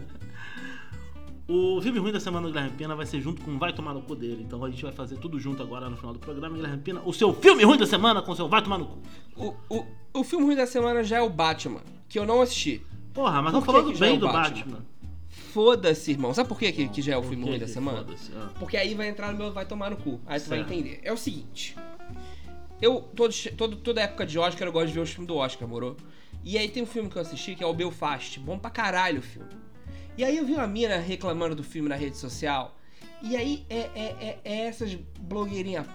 O 1.47 1.79
filme 1.79 1.99
ruim 1.99 2.11
da 2.11 2.19
semana 2.19 2.47
do 2.47 2.51
Guilherme 2.51 2.75
Pina 2.75 2.95
vai 2.95 3.05
ser 3.05 3.21
junto 3.21 3.41
com 3.41 3.59
Vai 3.59 3.71
Tomar 3.71 3.93
no 3.93 4.01
Cu 4.01 4.15
dele. 4.15 4.43
Então 4.43 4.63
a 4.63 4.69
gente 4.69 4.81
vai 4.81 4.91
fazer 4.91 5.17
tudo 5.17 5.39
junto 5.39 5.61
agora 5.61 5.87
no 5.89 5.95
final 5.95 6.11
do 6.11 6.19
programa. 6.19 6.55
Guilherme 6.55 6.81
Pina, 6.81 7.01
o 7.05 7.13
seu 7.13 7.33
filme 7.33 7.63
ruim 7.63 7.77
da 7.77 7.85
semana 7.85 8.21
com 8.21 8.31
o 8.31 8.35
seu 8.35 8.49
Vai 8.49 8.63
Tomar 8.63 8.79
no 8.79 8.87
Cu. 8.87 9.01
O, 9.35 9.53
o, 9.69 9.85
o 10.13 10.23
filme 10.23 10.45
ruim 10.45 10.55
da 10.55 10.65
semana 10.65 11.03
já 11.03 11.17
é 11.17 11.21
o 11.21 11.29
Batman, 11.29 11.81
que 12.09 12.17
eu 12.17 12.25
não 12.25 12.41
assisti. 12.41 12.81
Porra, 13.13 13.43
mas 13.43 13.53
Por 13.53 13.59
estamos 13.59 13.65
que 13.65 13.71
falando 13.71 13.95
é 13.95 13.99
bem 13.99 14.17
o 14.17 14.19
do 14.19 14.25
Batman? 14.27 14.49
Batman. 14.49 14.85
Foda-se, 15.29 16.11
irmão. 16.11 16.33
Sabe 16.33 16.49
por 16.49 16.57
que, 16.57 16.71
que, 16.71 16.89
que 16.89 17.01
já 17.01 17.13
é 17.13 17.17
o 17.17 17.23
filme 17.23 17.45
ruim 17.45 17.59
da 17.59 17.67
semana? 17.67 18.05
Ah. 18.35 18.49
Porque 18.59 18.75
aí 18.75 18.95
vai 18.95 19.07
entrar 19.07 19.31
no 19.31 19.37
meu 19.37 19.53
vai 19.53 19.65
tomar 19.65 19.91
no 19.91 19.97
cu. 19.97 20.19
Aí 20.25 20.39
tu 20.39 20.49
vai 20.49 20.59
entender. 20.59 20.99
É 21.03 21.13
o 21.13 21.17
seguinte. 21.17 21.75
Eu, 22.81 23.01
todo, 23.15 23.33
todo, 23.55 23.75
toda 23.77 24.01
época 24.01 24.25
de 24.25 24.37
Oscar, 24.37 24.67
eu 24.67 24.71
gosto 24.71 24.87
de 24.87 24.93
ver 24.93 24.99
os 25.01 25.09
filmes 25.11 25.27
do 25.27 25.35
Oscar, 25.35 25.67
moro? 25.67 25.95
E 26.43 26.57
aí 26.57 26.67
tem 26.69 26.83
um 26.83 26.85
filme 26.87 27.09
que 27.09 27.15
eu 27.15 27.21
assisti 27.21 27.55
que 27.55 27.63
é 27.63 27.67
o 27.67 27.73
Belfast. 27.73 28.39
Bom 28.39 28.57
pra 28.57 28.69
caralho 28.69 29.19
o 29.19 29.21
filme. 29.21 29.49
E 30.17 30.23
aí 30.23 30.37
eu 30.37 30.45
vi 30.45 30.53
uma 30.53 30.67
mina 30.67 30.97
reclamando 30.97 31.55
do 31.55 31.63
filme 31.63 31.89
na 31.89 31.95
rede 31.95 32.17
social. 32.17 32.77
E 33.21 33.35
aí 33.35 33.65
é, 33.69 33.77
é, 33.77 34.15
é, 34.19 34.39
é 34.45 34.67
essas 34.67 34.95
blogueirinhas 35.19 35.85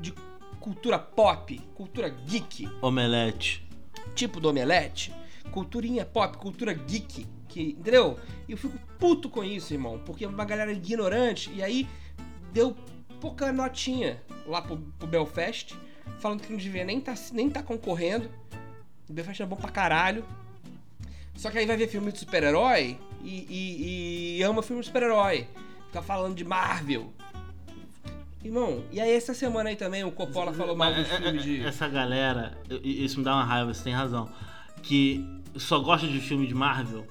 de 0.00 0.14
cultura 0.60 0.98
pop, 0.98 1.58
cultura 1.74 2.08
geek, 2.08 2.68
Omelete. 2.80 3.66
tipo 4.14 4.40
do 4.40 4.48
Omelete, 4.48 5.12
culturinha 5.50 6.06
pop, 6.06 6.38
cultura 6.38 6.72
geek, 6.72 7.26
que, 7.48 7.76
entendeu? 7.78 8.18
E 8.48 8.52
eu 8.52 8.58
fico 8.58 8.78
puto 8.98 9.28
com 9.28 9.44
isso, 9.44 9.74
irmão, 9.74 10.00
porque 10.04 10.24
é 10.24 10.28
uma 10.28 10.44
galera 10.44 10.72
ignorante, 10.72 11.50
e 11.52 11.62
aí 11.62 11.86
deu 12.52 12.74
pouca 13.20 13.52
notinha 13.52 14.22
lá 14.46 14.62
pro, 14.62 14.78
pro 14.98 15.06
Belfast, 15.06 15.76
falando 16.18 16.42
que 16.42 16.50
não 16.50 16.58
devia 16.58 16.84
nem 16.84 17.00
tá, 17.00 17.14
nem 17.32 17.50
tá 17.50 17.62
concorrendo. 17.62 18.30
O 19.08 19.12
Belfast 19.12 19.42
é 19.42 19.46
bom 19.46 19.56
pra 19.56 19.70
caralho. 19.70 20.24
Só 21.34 21.50
que 21.50 21.58
aí 21.58 21.66
vai 21.66 21.76
ver 21.76 21.88
filme 21.88 22.10
de 22.10 22.18
super-herói 22.18 22.98
e, 23.22 23.46
e- 23.48 24.38
e 24.38 24.42
ama 24.42 24.62
filme 24.62 24.80
de 24.80 24.86
super-herói. 24.86 25.46
Fica 25.86 26.02
falando 26.02 26.34
de 26.34 26.44
Marvel. 26.44 27.12
Irmão, 28.44 28.84
e 28.92 29.00
aí 29.00 29.10
essa 29.10 29.34
semana 29.34 29.70
aí 29.70 29.76
também 29.76 30.04
o 30.04 30.12
Coppola 30.12 30.52
falou 30.52 30.76
mal 30.76 30.94
dos 30.94 31.08
Mas, 31.08 31.12
é, 31.12 31.22
filmes 31.22 31.42
é, 31.42 31.44
de... 31.44 31.60
Essa 31.64 31.88
galera, 31.88 32.56
isso 32.82 33.18
me 33.18 33.24
dá 33.24 33.34
uma 33.34 33.44
raiva, 33.44 33.74
você 33.74 33.82
tem 33.82 33.92
razão. 33.92 34.28
Que 34.82 35.24
só 35.56 35.80
gosta 35.80 36.06
de 36.06 36.20
filme 36.20 36.46
de 36.46 36.54
Marvel. 36.54 37.06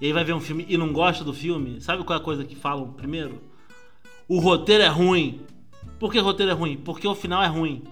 E 0.00 0.06
aí 0.06 0.12
vai 0.12 0.22
ver 0.22 0.32
um 0.32 0.40
filme 0.40 0.64
e 0.68 0.76
não 0.78 0.92
gosta 0.92 1.24
do 1.24 1.32
filme. 1.34 1.80
Sabe 1.80 2.04
qual 2.04 2.18
é 2.18 2.22
a 2.22 2.24
coisa 2.24 2.44
que 2.44 2.54
falam 2.54 2.92
primeiro? 2.92 3.42
O 4.28 4.38
roteiro 4.38 4.82
é 4.84 4.88
ruim. 4.88 5.40
Por 5.98 6.12
que 6.12 6.18
o 6.20 6.22
roteiro 6.22 6.52
é 6.52 6.54
ruim? 6.54 6.76
Porque 6.76 7.06
o 7.06 7.14
final 7.14 7.42
é 7.42 7.48
ruim. 7.48 7.82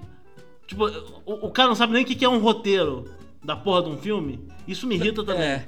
Tipo, 0.66 0.86
o, 1.26 1.46
o 1.46 1.51
cara 1.51 1.68
não 1.68 1.74
sabe 1.74 1.92
nem 1.94 2.05
o 2.05 2.07
que 2.07 2.14
que 2.14 2.24
é 2.24 2.28
um 2.28 2.38
roteiro 2.38 3.11
da 3.42 3.57
porra 3.57 3.82
de 3.82 3.88
um 3.90 3.99
filme. 3.99 4.38
Isso 4.68 4.86
me 4.86 4.94
irrita 4.94 5.24
também. 5.24 5.42
É. 5.42 5.66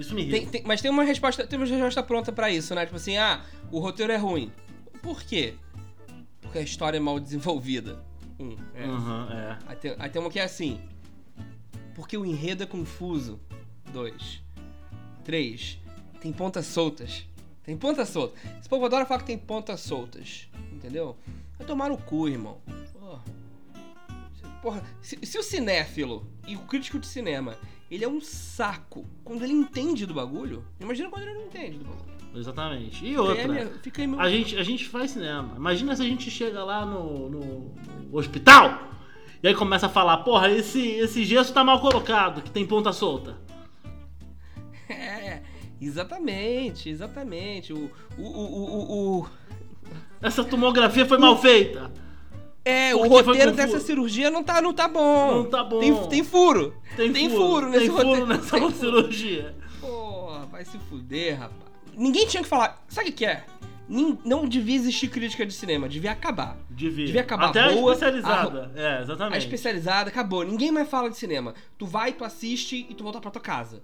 Isso 0.00 0.14
me 0.14 0.22
irrita. 0.22 0.36
Tem- 0.38 0.46
tem- 0.48 0.62
mas 0.64 0.80
tem 0.80 0.90
uma 0.90 1.04
resposta, 1.04 1.46
tem 1.46 1.58
uma 1.58 1.66
resposta 1.66 2.02
pronta 2.02 2.32
pra 2.32 2.50
isso, 2.50 2.74
né? 2.74 2.84
Tipo 2.84 2.96
assim, 2.96 3.16
ah, 3.16 3.44
o 3.70 3.78
roteiro 3.78 4.12
é 4.12 4.16
ruim. 4.16 4.50
Por 5.02 5.22
quê? 5.22 5.54
Porque 6.40 6.58
a 6.58 6.62
história 6.62 6.96
é 6.96 7.00
mal 7.00 7.20
desenvolvida. 7.20 8.02
Um, 8.38 8.56
é. 8.74 8.86
Uhum, 8.86 9.30
é. 9.30 9.58
Aí, 9.66 9.76
tem, 9.76 9.94
aí 9.98 10.08
tem 10.10 10.20
uma 10.22 10.30
que 10.30 10.38
é 10.40 10.44
assim. 10.44 10.80
Porque 11.94 12.16
o 12.16 12.24
enredo 12.24 12.62
é 12.62 12.66
confuso. 12.66 13.38
Dois. 13.92 14.42
Três. 15.24 15.78
Tem 16.20 16.32
pontas 16.32 16.66
soltas. 16.66 17.26
Tem 17.62 17.76
pontas 17.76 18.08
soltas. 18.08 18.38
Esse 18.58 18.68
povo 18.68 18.84
adora 18.86 19.04
falar 19.04 19.20
que 19.20 19.26
tem 19.26 19.38
pontas 19.38 19.80
soltas. 19.80 20.48
Entendeu? 20.72 21.16
Vai 21.58 21.66
tomar 21.66 21.90
no 21.90 21.98
cu, 21.98 22.28
irmão. 22.28 22.58
Porra. 22.98 23.22
Porra, 24.62 24.82
se, 25.02 25.18
se 25.22 25.38
o 25.38 25.42
cinéfilo 25.42 26.26
e 26.46 26.56
o 26.56 26.60
crítico 26.60 26.98
de 26.98 27.06
cinema, 27.06 27.56
ele 27.90 28.04
é 28.04 28.08
um 28.08 28.20
saco 28.20 29.04
quando 29.24 29.42
ele 29.42 29.52
entende 29.52 30.06
do 30.06 30.14
bagulho, 30.14 30.64
imagina 30.78 31.08
quando 31.10 31.22
ele 31.24 31.34
não 31.34 31.46
entende 31.46 31.78
do 31.78 31.84
bagulho. 31.84 32.10
Exatamente. 32.34 33.04
E 33.04 33.18
outra. 33.18 33.66
Fica 33.82 34.02
aí 34.02 34.06
meu... 34.06 34.20
A 34.20 34.30
gente, 34.30 34.56
a 34.56 34.62
gente 34.62 34.86
faz 34.88 35.10
cinema. 35.10 35.52
Imagina 35.56 35.96
se 35.96 36.02
a 36.02 36.04
gente 36.04 36.30
chega 36.30 36.62
lá 36.62 36.86
no, 36.86 37.28
no- 37.28 37.74
no 38.08 38.16
hospital 38.16 38.88
e 39.42 39.48
aí 39.48 39.54
começa 39.54 39.86
a 39.86 39.88
falar, 39.88 40.18
porra, 40.18 40.48
esse, 40.50 40.80
esse 40.80 41.24
gesso 41.24 41.52
tá 41.52 41.64
mal 41.64 41.80
colocado, 41.80 42.40
que 42.42 42.50
tem 42.50 42.64
ponta 42.66 42.92
solta. 42.92 43.36
É, 44.88 45.42
exatamente, 45.80 46.88
exatamente. 46.88 47.72
O, 47.72 47.90
o, 48.18 48.22
o, 48.22 48.64
o, 48.64 49.20
o- 49.22 49.26
Essa 50.20 50.44
tomografia 50.44 51.06
foi 51.06 51.18
mal 51.18 51.36
feita. 51.40 51.92
É, 52.64 52.94
o 52.94 53.06
roteiro 53.08 53.52
dessa 53.52 53.80
cirurgia 53.80 54.30
não 54.30 54.42
tá, 54.44 54.60
não 54.60 54.72
tá 54.72 54.86
bom. 54.86 55.36
Não 55.36 55.44
tá 55.50 55.64
bom. 55.64 55.80
Tem, 55.80 56.08
tem 56.08 56.24
furo. 56.24 56.74
Tem, 56.96 57.30
furo, 57.30 57.70
nesse 57.70 57.86
tem 57.86 57.90
furo 57.96 58.26
nessa 58.26 58.50
Tem 58.50 58.60
furo. 58.60 58.74
cirurgia. 58.74 59.54
Porra, 59.80 60.46
vai 60.46 60.64
se 60.64 60.78
fuder, 60.78 61.38
rapaz. 61.38 61.70
Ninguém 61.96 62.26
tinha 62.26 62.42
que 62.42 62.48
falar. 62.48 62.84
Sabe 62.88 63.10
o 63.10 63.12
que 63.12 63.24
é? 63.24 63.44
Não 63.88 64.46
devia 64.46 64.76
existir 64.76 65.08
crítica 65.08 65.44
de 65.44 65.52
cinema, 65.52 65.88
devia 65.88 66.12
acabar. 66.12 66.56
Devia. 66.70 67.06
Devia 67.06 67.20
acabar 67.22 67.48
Até 67.48 67.60
a 67.60 67.72
boa, 67.72 67.92
especializada. 67.92 68.70
É, 68.76 68.98
A 68.98 69.02
exatamente. 69.02 69.38
especializada 69.44 70.10
acabou. 70.10 70.44
Ninguém 70.44 70.70
mais 70.70 70.88
fala 70.88 71.10
de 71.10 71.16
cinema. 71.16 71.54
Tu 71.76 71.86
vai, 71.86 72.12
tu 72.12 72.22
assiste 72.24 72.86
e 72.88 72.94
tu 72.94 73.02
volta 73.02 73.20
pra 73.20 73.30
tua 73.32 73.42
casa. 73.42 73.82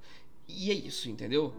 E 0.49 0.71
é 0.71 0.75
isso, 0.75 1.09
entendeu? 1.11 1.53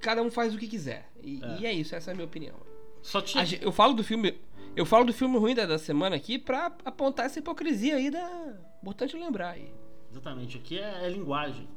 Cada 0.00 0.20
um 0.20 0.32
faz 0.32 0.52
o 0.52 0.58
que 0.58 0.66
quiser. 0.66 1.08
E 1.22 1.40
É. 1.40 1.60
e 1.60 1.66
é 1.66 1.72
isso, 1.72 1.94
essa 1.94 2.10
é 2.10 2.12
a 2.12 2.14
minha 2.14 2.26
opinião. 2.26 2.56
Só 3.02 3.20
tinha... 3.20 3.44
A 3.44 3.46
Eu 3.60 3.70
falo 3.70 3.94
do 3.94 4.02
filme. 4.02 4.34
Eu 4.74 4.86
falo 4.86 5.04
do 5.04 5.12
filme 5.12 5.38
ruim 5.38 5.54
da, 5.54 5.66
da 5.66 5.78
semana 5.78 6.16
aqui 6.16 6.38
pra 6.38 6.72
apontar 6.84 7.26
essa 7.26 7.38
hipocrisia 7.38 7.96
aí 7.96 8.10
da. 8.10 8.54
Importante 8.80 9.16
lembrar 9.16 9.50
aí. 9.50 9.72
Exatamente, 10.10 10.56
aqui 10.56 10.78
é, 10.78 11.04
é 11.04 11.08
linguagem. 11.08 11.68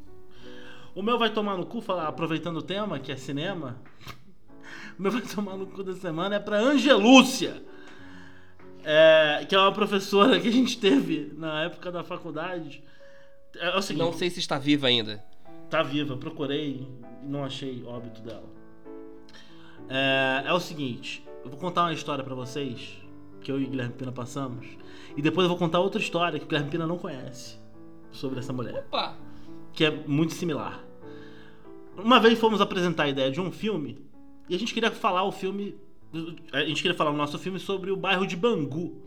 O 0.93 1.01
meu 1.01 1.17
vai 1.19 1.29
tomar 1.29 1.57
no 1.57 1.65
cu, 1.65 1.81
falar, 1.81 2.07
aproveitando 2.07 2.57
o 2.57 2.61
tema, 2.61 2.99
que 2.99 3.11
é 3.11 3.17
cinema. 3.17 3.77
O 4.97 5.01
meu 5.01 5.11
vai 5.11 5.21
tomar 5.21 5.57
no 5.57 5.67
cu 5.67 5.83
da 5.83 5.93
semana 5.93 6.35
é 6.35 6.39
pra 6.39 6.57
Angelúcia. 6.57 7.61
É, 8.81 9.45
que 9.47 9.53
é 9.53 9.59
uma 9.59 9.73
professora 9.73 10.39
que 10.39 10.47
a 10.47 10.51
gente 10.51 10.79
teve 10.79 11.33
na 11.35 11.63
época 11.63 11.91
da 11.91 12.01
faculdade. 12.03 12.81
É, 13.57 13.77
é 13.77 13.81
seguinte, 13.81 14.05
Não 14.05 14.13
sei 14.13 14.29
se 14.29 14.39
está 14.39 14.57
viva 14.57 14.87
ainda. 14.87 15.21
tá 15.69 15.83
viva, 15.83 16.15
procurei 16.15 16.87
e 17.21 17.25
não 17.27 17.43
achei 17.43 17.83
óbito 17.83 18.21
dela. 18.21 18.47
É, 19.89 20.43
é 20.45 20.53
o 20.53 20.59
seguinte, 20.59 21.24
eu 21.45 21.49
vou 21.49 21.57
contar 21.59 21.83
uma 21.83 21.93
história 21.93 22.23
pra 22.23 22.35
vocês 22.35 22.97
que 23.41 23.51
eu 23.51 23.59
e 23.61 23.65
o 23.65 23.69
Guilherme 23.69 23.93
Pina 23.93 24.11
passamos 24.11 24.65
e 25.15 25.21
depois 25.21 25.45
eu 25.45 25.49
vou 25.49 25.57
contar 25.57 25.79
outra 25.79 26.01
história 26.01 26.37
que 26.39 26.45
o 26.45 26.47
Guilherme 26.47 26.69
Pina 26.71 26.85
não 26.87 26.97
conhece 26.97 27.57
sobre 28.11 28.39
essa 28.39 28.51
mulher 28.51 28.85
Opa! 28.87 29.15
que 29.71 29.85
é 29.85 29.91
muito 29.91 30.33
similar. 30.33 30.83
Uma 31.97 32.19
vez 32.19 32.37
fomos 32.39 32.59
apresentar 32.59 33.03
a 33.03 33.09
ideia 33.09 33.31
de 33.31 33.39
um 33.39 33.51
filme 33.51 33.97
e 34.49 34.55
a 34.55 34.59
gente 34.59 34.73
queria 34.73 34.91
falar 34.91 35.23
o 35.23 35.31
filme. 35.31 35.75
A 36.51 36.61
gente 36.63 36.81
queria 36.81 36.95
falar 36.97 37.11
o 37.11 37.15
nosso 37.15 37.37
filme 37.39 37.59
sobre 37.59 37.91
o 37.91 37.95
bairro 37.97 38.25
de 38.27 38.35
Bangu. 38.35 39.01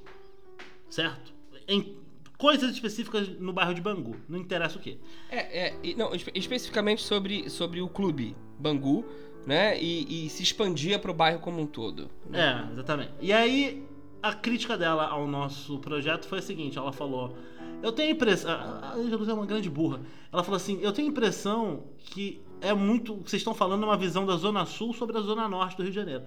Certo? 0.90 1.32
Em 1.66 1.96
coisas 2.38 2.70
específicas 2.70 3.28
no 3.28 3.52
bairro 3.52 3.74
de 3.74 3.80
Bangu. 3.80 4.16
Não 4.28 4.38
interessa 4.38 4.78
o 4.78 4.80
quê. 4.80 4.98
É, 5.30 5.68
é, 5.68 5.94
não, 5.96 6.14
espe- 6.14 6.32
especificamente 6.34 7.02
sobre, 7.02 7.48
sobre 7.50 7.80
o 7.82 7.88
clube 7.88 8.34
Bangu, 8.58 9.04
né? 9.46 9.80
E, 9.80 10.26
e 10.26 10.30
se 10.30 10.42
expandia 10.42 10.98
pro 10.98 11.14
bairro 11.14 11.40
como 11.40 11.60
um 11.60 11.66
todo. 11.66 12.10
né? 12.28 12.66
É, 12.68 12.72
exatamente. 12.72 13.12
E 13.20 13.32
aí, 13.32 13.86
a 14.22 14.32
crítica 14.34 14.76
dela 14.76 15.06
ao 15.06 15.26
nosso 15.26 15.78
projeto 15.78 16.26
foi 16.26 16.38
a 16.38 16.42
seguinte: 16.42 16.78
ela 16.78 16.92
falou. 16.92 17.36
Eu 17.80 17.92
tenho 17.92 18.08
a 18.08 18.12
impressão. 18.12 18.50
A 18.50 18.94
Angela 18.94 19.30
é 19.30 19.34
uma 19.34 19.46
grande 19.46 19.70
burra. 19.70 20.00
Ela 20.32 20.42
falou 20.42 20.56
assim: 20.56 20.80
eu 20.82 20.92
tenho 20.92 21.08
a 21.08 21.10
impressão 21.10 21.84
que 21.98 22.40
é 22.60 22.72
muito. 22.74 23.14
O 23.14 23.18
vocês 23.18 23.40
estão 23.40 23.54
falando 23.54 23.84
uma 23.84 23.96
visão 23.96 24.26
da 24.26 24.36
Zona 24.36 24.66
Sul 24.66 24.92
sobre 24.92 25.16
a 25.16 25.20
Zona 25.20 25.48
Norte 25.48 25.76
do 25.76 25.82
Rio 25.82 25.92
de 25.92 25.96
Janeiro. 25.96 26.24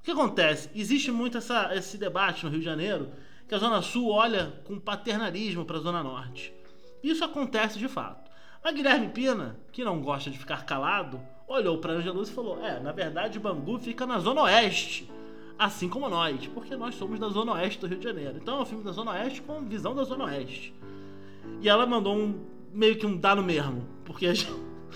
O 0.00 0.04
que 0.04 0.10
acontece? 0.10 0.70
Existe 0.74 1.10
muito 1.10 1.38
essa, 1.38 1.74
esse 1.74 1.96
debate 1.96 2.44
no 2.44 2.50
Rio 2.50 2.60
de 2.60 2.64
Janeiro 2.64 3.10
que 3.48 3.54
a 3.54 3.58
Zona 3.58 3.82
Sul 3.82 4.10
olha 4.10 4.52
com 4.64 4.78
paternalismo 4.78 5.64
para 5.64 5.76
a 5.76 5.80
Zona 5.80 6.02
Norte. 6.02 6.52
Isso 7.02 7.24
acontece 7.24 7.78
de 7.78 7.88
fato. 7.88 8.30
Mas 8.62 8.74
Guilherme 8.74 9.08
Pina, 9.08 9.58
que 9.70 9.84
não 9.84 10.00
gosta 10.00 10.30
de 10.30 10.38
ficar 10.38 10.64
calado, 10.64 11.20
olhou 11.48 11.78
para 11.78 11.92
Angela 11.94 12.14
Luz 12.16 12.28
e 12.28 12.32
falou: 12.32 12.64
É, 12.64 12.78
na 12.80 12.92
verdade, 12.92 13.38
Bangu 13.38 13.78
fica 13.78 14.06
na 14.06 14.18
Zona 14.18 14.42
Oeste. 14.42 15.10
Assim 15.58 15.88
como 15.88 16.08
nós, 16.08 16.46
porque 16.48 16.74
nós 16.76 16.96
somos 16.96 17.20
da 17.20 17.28
Zona 17.28 17.52
Oeste 17.52 17.78
do 17.80 17.86
Rio 17.86 17.98
de 17.98 18.04
Janeiro. 18.04 18.34
Então 18.42 18.58
é 18.58 18.62
um 18.62 18.66
filme 18.66 18.82
da 18.82 18.90
Zona 18.90 19.12
Oeste 19.12 19.40
com 19.42 19.60
visão 19.62 19.94
da 19.94 20.02
Zona 20.02 20.24
Oeste. 20.24 20.74
E 21.60 21.68
ela 21.68 21.86
mandou 21.86 22.16
um 22.16 22.40
meio 22.72 22.96
que 22.96 23.06
um 23.06 23.16
dá 23.16 23.36
no 23.36 23.42
mesmo, 23.42 23.86
porque 24.04 24.26
a 24.26 24.34
gente, 24.34 24.50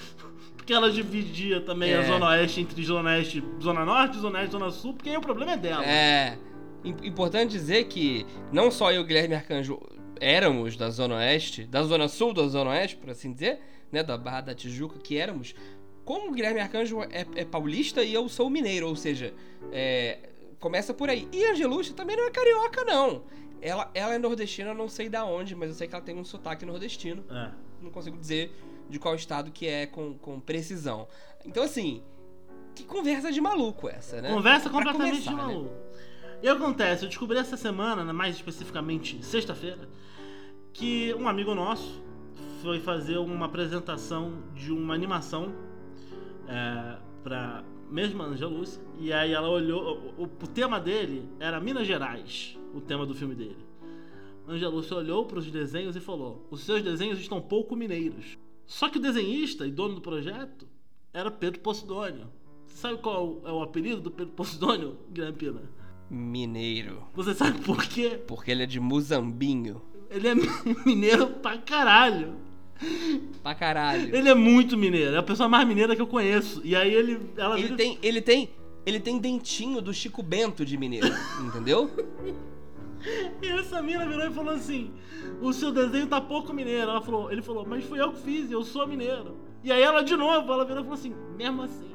porque 0.56 0.72
ela 0.72 0.90
dividia 0.90 1.60
também 1.60 1.90
É. 1.92 1.98
a 1.98 2.02
Zona 2.02 2.26
Oeste 2.30 2.60
entre 2.60 2.84
Zona 2.84 3.10
Oeste, 3.10 3.42
Zona 3.62 3.84
Norte, 3.84 4.18
Zona 4.18 4.40
Oeste, 4.40 4.52
Zona 4.52 4.70
Sul, 4.72 4.94
porque 4.94 5.08
aí 5.10 5.16
o 5.16 5.20
problema 5.20 5.52
é 5.52 5.56
dela. 5.56 5.84
É. 5.84 6.36
im- 6.82 7.06
Importante 7.06 7.52
dizer 7.52 7.84
que 7.84 8.26
não 8.52 8.68
só 8.70 8.90
eu 8.90 9.02
e 9.02 9.04
o 9.04 9.06
Guilherme 9.06 9.36
Arcanjo 9.36 9.78
éramos 10.20 10.76
da 10.76 10.90
Zona 10.90 11.14
Oeste, 11.16 11.62
da 11.64 11.84
Zona 11.84 12.08
Sul 12.08 12.34
da 12.34 12.46
Zona 12.48 12.70
Oeste, 12.70 12.96
por 12.96 13.10
assim 13.10 13.32
dizer, 13.32 13.60
né? 13.92 14.02
Da 14.02 14.18
Barra 14.18 14.40
da 14.40 14.54
Tijuca, 14.56 14.98
que 14.98 15.16
éramos. 15.16 15.54
Como 16.08 16.30
o 16.30 16.32
Guilherme 16.32 16.58
Arcanjo 16.58 17.02
é, 17.02 17.26
é 17.34 17.44
paulista 17.44 18.02
e 18.02 18.14
eu 18.14 18.30
sou 18.30 18.48
mineiro, 18.48 18.88
ou 18.88 18.96
seja, 18.96 19.34
é, 19.70 20.30
começa 20.58 20.94
por 20.94 21.10
aí. 21.10 21.28
E 21.30 21.44
a 21.44 21.50
Angelucci 21.50 21.92
também 21.92 22.16
não 22.16 22.24
é 22.24 22.30
carioca, 22.30 22.82
não. 22.82 23.24
Ela, 23.60 23.90
ela 23.92 24.14
é 24.14 24.18
nordestina, 24.18 24.70
eu 24.70 24.74
não 24.74 24.88
sei 24.88 25.10
da 25.10 25.26
onde, 25.26 25.54
mas 25.54 25.68
eu 25.68 25.74
sei 25.74 25.86
que 25.86 25.94
ela 25.94 26.02
tem 26.02 26.16
um 26.16 26.24
sotaque 26.24 26.64
nordestino. 26.64 27.22
É. 27.30 27.50
Não 27.82 27.90
consigo 27.90 28.16
dizer 28.16 28.50
de 28.88 28.98
qual 28.98 29.14
estado 29.16 29.50
que 29.50 29.66
é 29.66 29.84
com, 29.84 30.14
com 30.14 30.40
precisão. 30.40 31.06
Então, 31.44 31.62
assim, 31.62 32.02
que 32.74 32.84
conversa 32.84 33.30
de 33.30 33.42
maluco 33.42 33.86
essa, 33.86 34.22
né? 34.22 34.32
Conversa 34.32 34.70
completamente 34.70 35.24
começar, 35.24 35.30
de 35.30 35.36
né? 35.36 35.42
maluco. 35.42 35.74
E 36.42 36.48
acontece, 36.48 37.04
eu 37.04 37.10
descobri 37.10 37.36
essa 37.36 37.58
semana, 37.58 38.02
né, 38.02 38.14
mais 38.14 38.34
especificamente 38.34 39.22
sexta-feira, 39.22 39.86
que 40.72 41.12
um 41.18 41.28
amigo 41.28 41.54
nosso 41.54 42.02
foi 42.62 42.80
fazer 42.80 43.18
uma 43.18 43.44
apresentação 43.44 44.42
de 44.54 44.72
uma 44.72 44.94
animação 44.94 45.67
é, 46.48 46.96
pra 47.22 47.62
mesma 47.90 48.24
Angelus. 48.24 48.80
E 48.98 49.12
aí 49.12 49.32
ela 49.32 49.48
olhou. 49.48 50.14
O, 50.18 50.24
o- 50.24 50.46
tema 50.48 50.80
dele 50.80 51.28
era 51.38 51.60
Minas 51.60 51.86
Gerais, 51.86 52.58
o 52.74 52.80
tema 52.80 53.04
do 53.06 53.14
filme 53.14 53.34
dele. 53.34 53.56
Angelus 54.46 54.90
olhou 54.92 55.26
para 55.26 55.38
os 55.38 55.50
desenhos 55.50 55.94
e 55.94 56.00
falou: 56.00 56.46
Os 56.50 56.60
seus 56.62 56.82
desenhos 56.82 57.18
estão 57.20 57.40
pouco 57.40 57.76
mineiros. 57.76 58.38
Só 58.66 58.88
que 58.88 58.98
o 58.98 59.00
desenhista 59.02 59.66
e 59.66 59.70
dono 59.70 59.94
do 59.94 60.00
projeto 60.00 60.66
era 61.12 61.30
Pedro 61.30 61.60
Posidônio. 61.60 62.26
Sabe 62.66 62.98
qual 62.98 63.40
é 63.44 63.50
o 63.50 63.62
apelido 63.62 64.00
do 64.00 64.10
Pedro 64.10 64.32
Posidônio, 64.34 64.96
Guilherme 65.10 65.36
Pina? 65.38 65.62
Mineiro. 66.10 67.02
Você 67.14 67.34
sabe 67.34 67.60
por 67.62 67.82
quê? 67.84 68.20
Porque 68.26 68.50
ele 68.50 68.62
é 68.62 68.66
de 68.66 68.78
Muzambinho. 68.80 69.82
Ele 70.10 70.28
é 70.28 70.34
mineiro 70.86 71.26
pra 71.26 71.58
caralho. 71.58 72.34
Pra 73.42 73.54
caralho. 73.54 74.14
Ele 74.14 74.28
é 74.28 74.34
muito 74.34 74.76
mineiro. 74.76 75.14
É 75.14 75.18
a 75.18 75.22
pessoa 75.22 75.48
mais 75.48 75.66
mineira 75.66 75.94
que 75.96 76.02
eu 76.02 76.06
conheço. 76.06 76.60
E 76.64 76.74
aí 76.76 76.92
ele. 76.94 77.20
Ela 77.36 77.54
Ele 77.58 77.62
vira- 77.64 77.76
tem, 77.76 77.98
ele 78.02 78.20
tem, 78.22 78.50
ele 78.86 79.00
tem 79.00 79.18
dentinho 79.18 79.80
do 79.82 79.92
Chico 79.92 80.22
Bento 80.22 80.64
de 80.64 80.76
mineiro, 80.76 81.06
entendeu? 81.46 81.90
E 83.42 83.46
essa 83.46 83.80
mina 83.80 84.06
virou 84.06 84.26
e 84.26 84.30
falou 84.32 84.54
assim: 84.54 84.90
O 85.40 85.52
seu 85.52 85.70
desenho 85.72 86.06
tá 86.06 86.20
pouco 86.20 86.52
mineiro. 86.52 86.90
Ela 86.90 87.00
falou, 87.00 87.30
ele 87.32 87.42
falou, 87.42 87.64
mas 87.66 87.84
fui 87.84 88.00
eu 88.00 88.12
que 88.12 88.20
fiz, 88.22 88.50
eu 88.50 88.62
sou 88.64 88.86
mineiro. 88.86 89.36
E 89.62 89.70
aí 89.72 89.82
ela 89.82 90.02
de 90.02 90.16
novo, 90.16 90.52
ela 90.52 90.64
virou 90.64 90.80
e 90.80 90.84
falou 90.84 90.98
assim, 90.98 91.14
mesmo 91.36 91.62
assim. 91.62 91.90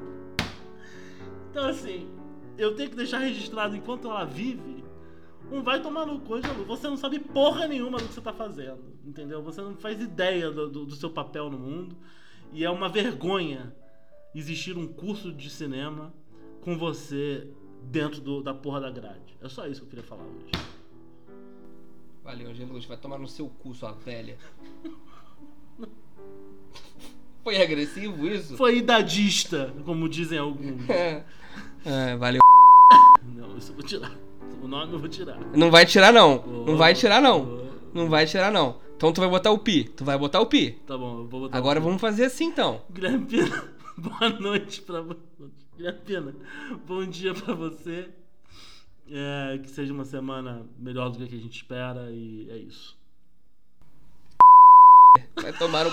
Então 1.50 1.68
assim, 1.68 2.08
eu 2.58 2.74
tenho 2.74 2.90
que 2.90 2.96
deixar 2.96 3.18
registrado 3.18 3.76
enquanto 3.76 4.08
ela 4.08 4.24
vive. 4.24 4.73
Um 5.54 5.62
vai 5.62 5.80
tomar 5.80 6.04
no 6.04 6.20
cu, 6.20 6.34
Angelu. 6.34 6.64
Você 6.64 6.88
não 6.88 6.96
sabe 6.96 7.20
porra 7.20 7.68
nenhuma 7.68 7.98
do 7.98 8.08
que 8.08 8.12
você 8.14 8.20
tá 8.20 8.32
fazendo. 8.32 8.82
Entendeu? 9.04 9.40
Você 9.42 9.60
não 9.62 9.76
faz 9.76 10.00
ideia 10.00 10.50
do, 10.50 10.68
do- 10.68 10.84
do 10.86 10.96
seu 10.96 11.10
papel 11.10 11.48
no 11.48 11.58
mundo. 11.58 11.96
E 12.52 12.64
é 12.64 12.70
uma 12.70 12.88
vergonha 12.88 13.72
existir 14.34 14.76
um 14.76 14.86
curso 14.88 15.32
de 15.32 15.48
cinema 15.48 16.12
com 16.60 16.76
você 16.76 17.46
dentro 17.84 18.20
do- 18.20 18.42
da 18.42 18.52
porra 18.52 18.80
da 18.80 18.90
grade. 18.90 19.36
É 19.40 19.48
só 19.48 19.66
isso 19.68 19.80
que 19.82 19.86
eu 19.86 19.90
queria 19.90 20.04
falar 20.04 20.24
hoje. 20.24 20.50
Valeu, 22.24 22.50
Angelus, 22.50 22.84
vai 22.86 22.96
tomar 22.96 23.18
no 23.18 23.28
seu 23.28 23.48
cu, 23.48 23.74
sua 23.74 23.92
velha. 23.92 24.36
Foi 27.44 27.60
agressivo 27.62 28.26
isso? 28.26 28.56
Foi 28.56 28.78
idadista, 28.78 29.72
como 29.84 30.08
dizem 30.08 30.38
alguns. 30.38 30.82
É, 31.86 32.16
valeu. 32.16 32.40
Não, 33.22 33.58
isso 33.58 33.70
eu 33.72 33.76
vou 33.76 33.84
tirar. 33.84 34.10
O 34.64 34.68
nome 34.68 34.94
eu 34.94 34.98
vou 34.98 35.08
tirar. 35.08 35.38
Não 35.54 35.70
vai 35.70 35.84
tirar 35.84 36.10
não. 36.12 36.42
Não 36.66 36.76
vai 36.78 36.94
tirar 36.94 37.20
não. 37.20 37.68
Não 37.92 38.08
vai 38.08 38.24
tirar 38.26 38.50
não. 38.50 38.80
Então 38.96 39.12
tu 39.12 39.20
vai 39.20 39.28
botar 39.28 39.50
o 39.50 39.58
pi. 39.58 39.84
Tu 39.84 40.04
vai 40.04 40.16
botar 40.16 40.40
o 40.40 40.46
pi. 40.46 40.70
Tá 40.86 40.96
bom, 40.96 41.18
eu 41.18 41.26
vou 41.26 41.40
botar. 41.42 41.58
Agora 41.58 41.78
o- 41.78 41.82
vamos 41.82 42.00
fazer 42.00 42.24
assim 42.24 42.46
então. 42.46 42.80
Guilherme 42.90 43.26
Pina, 43.26 43.64
boa 43.98 44.30
noite 44.30 44.80
pra 44.82 45.02
você. 45.02 45.18
Guilherme 45.76 46.00
Pina, 46.06 46.34
bom 46.86 47.04
dia 47.04 47.34
pra 47.34 47.54
você. 47.54 48.08
É, 49.10 49.58
que 49.62 49.68
seja 49.70 49.92
uma 49.92 50.04
semana 50.06 50.66
melhor 50.78 51.10
do 51.10 51.18
que 51.18 51.24
a 51.24 51.26
que 51.26 51.34
a 51.36 51.38
gente 51.40 51.56
espera 51.56 52.10
e 52.10 52.48
é 52.50 52.56
isso. 52.56 52.96
Vai 55.36 55.52
tomar 55.52 55.86
um 55.86 55.90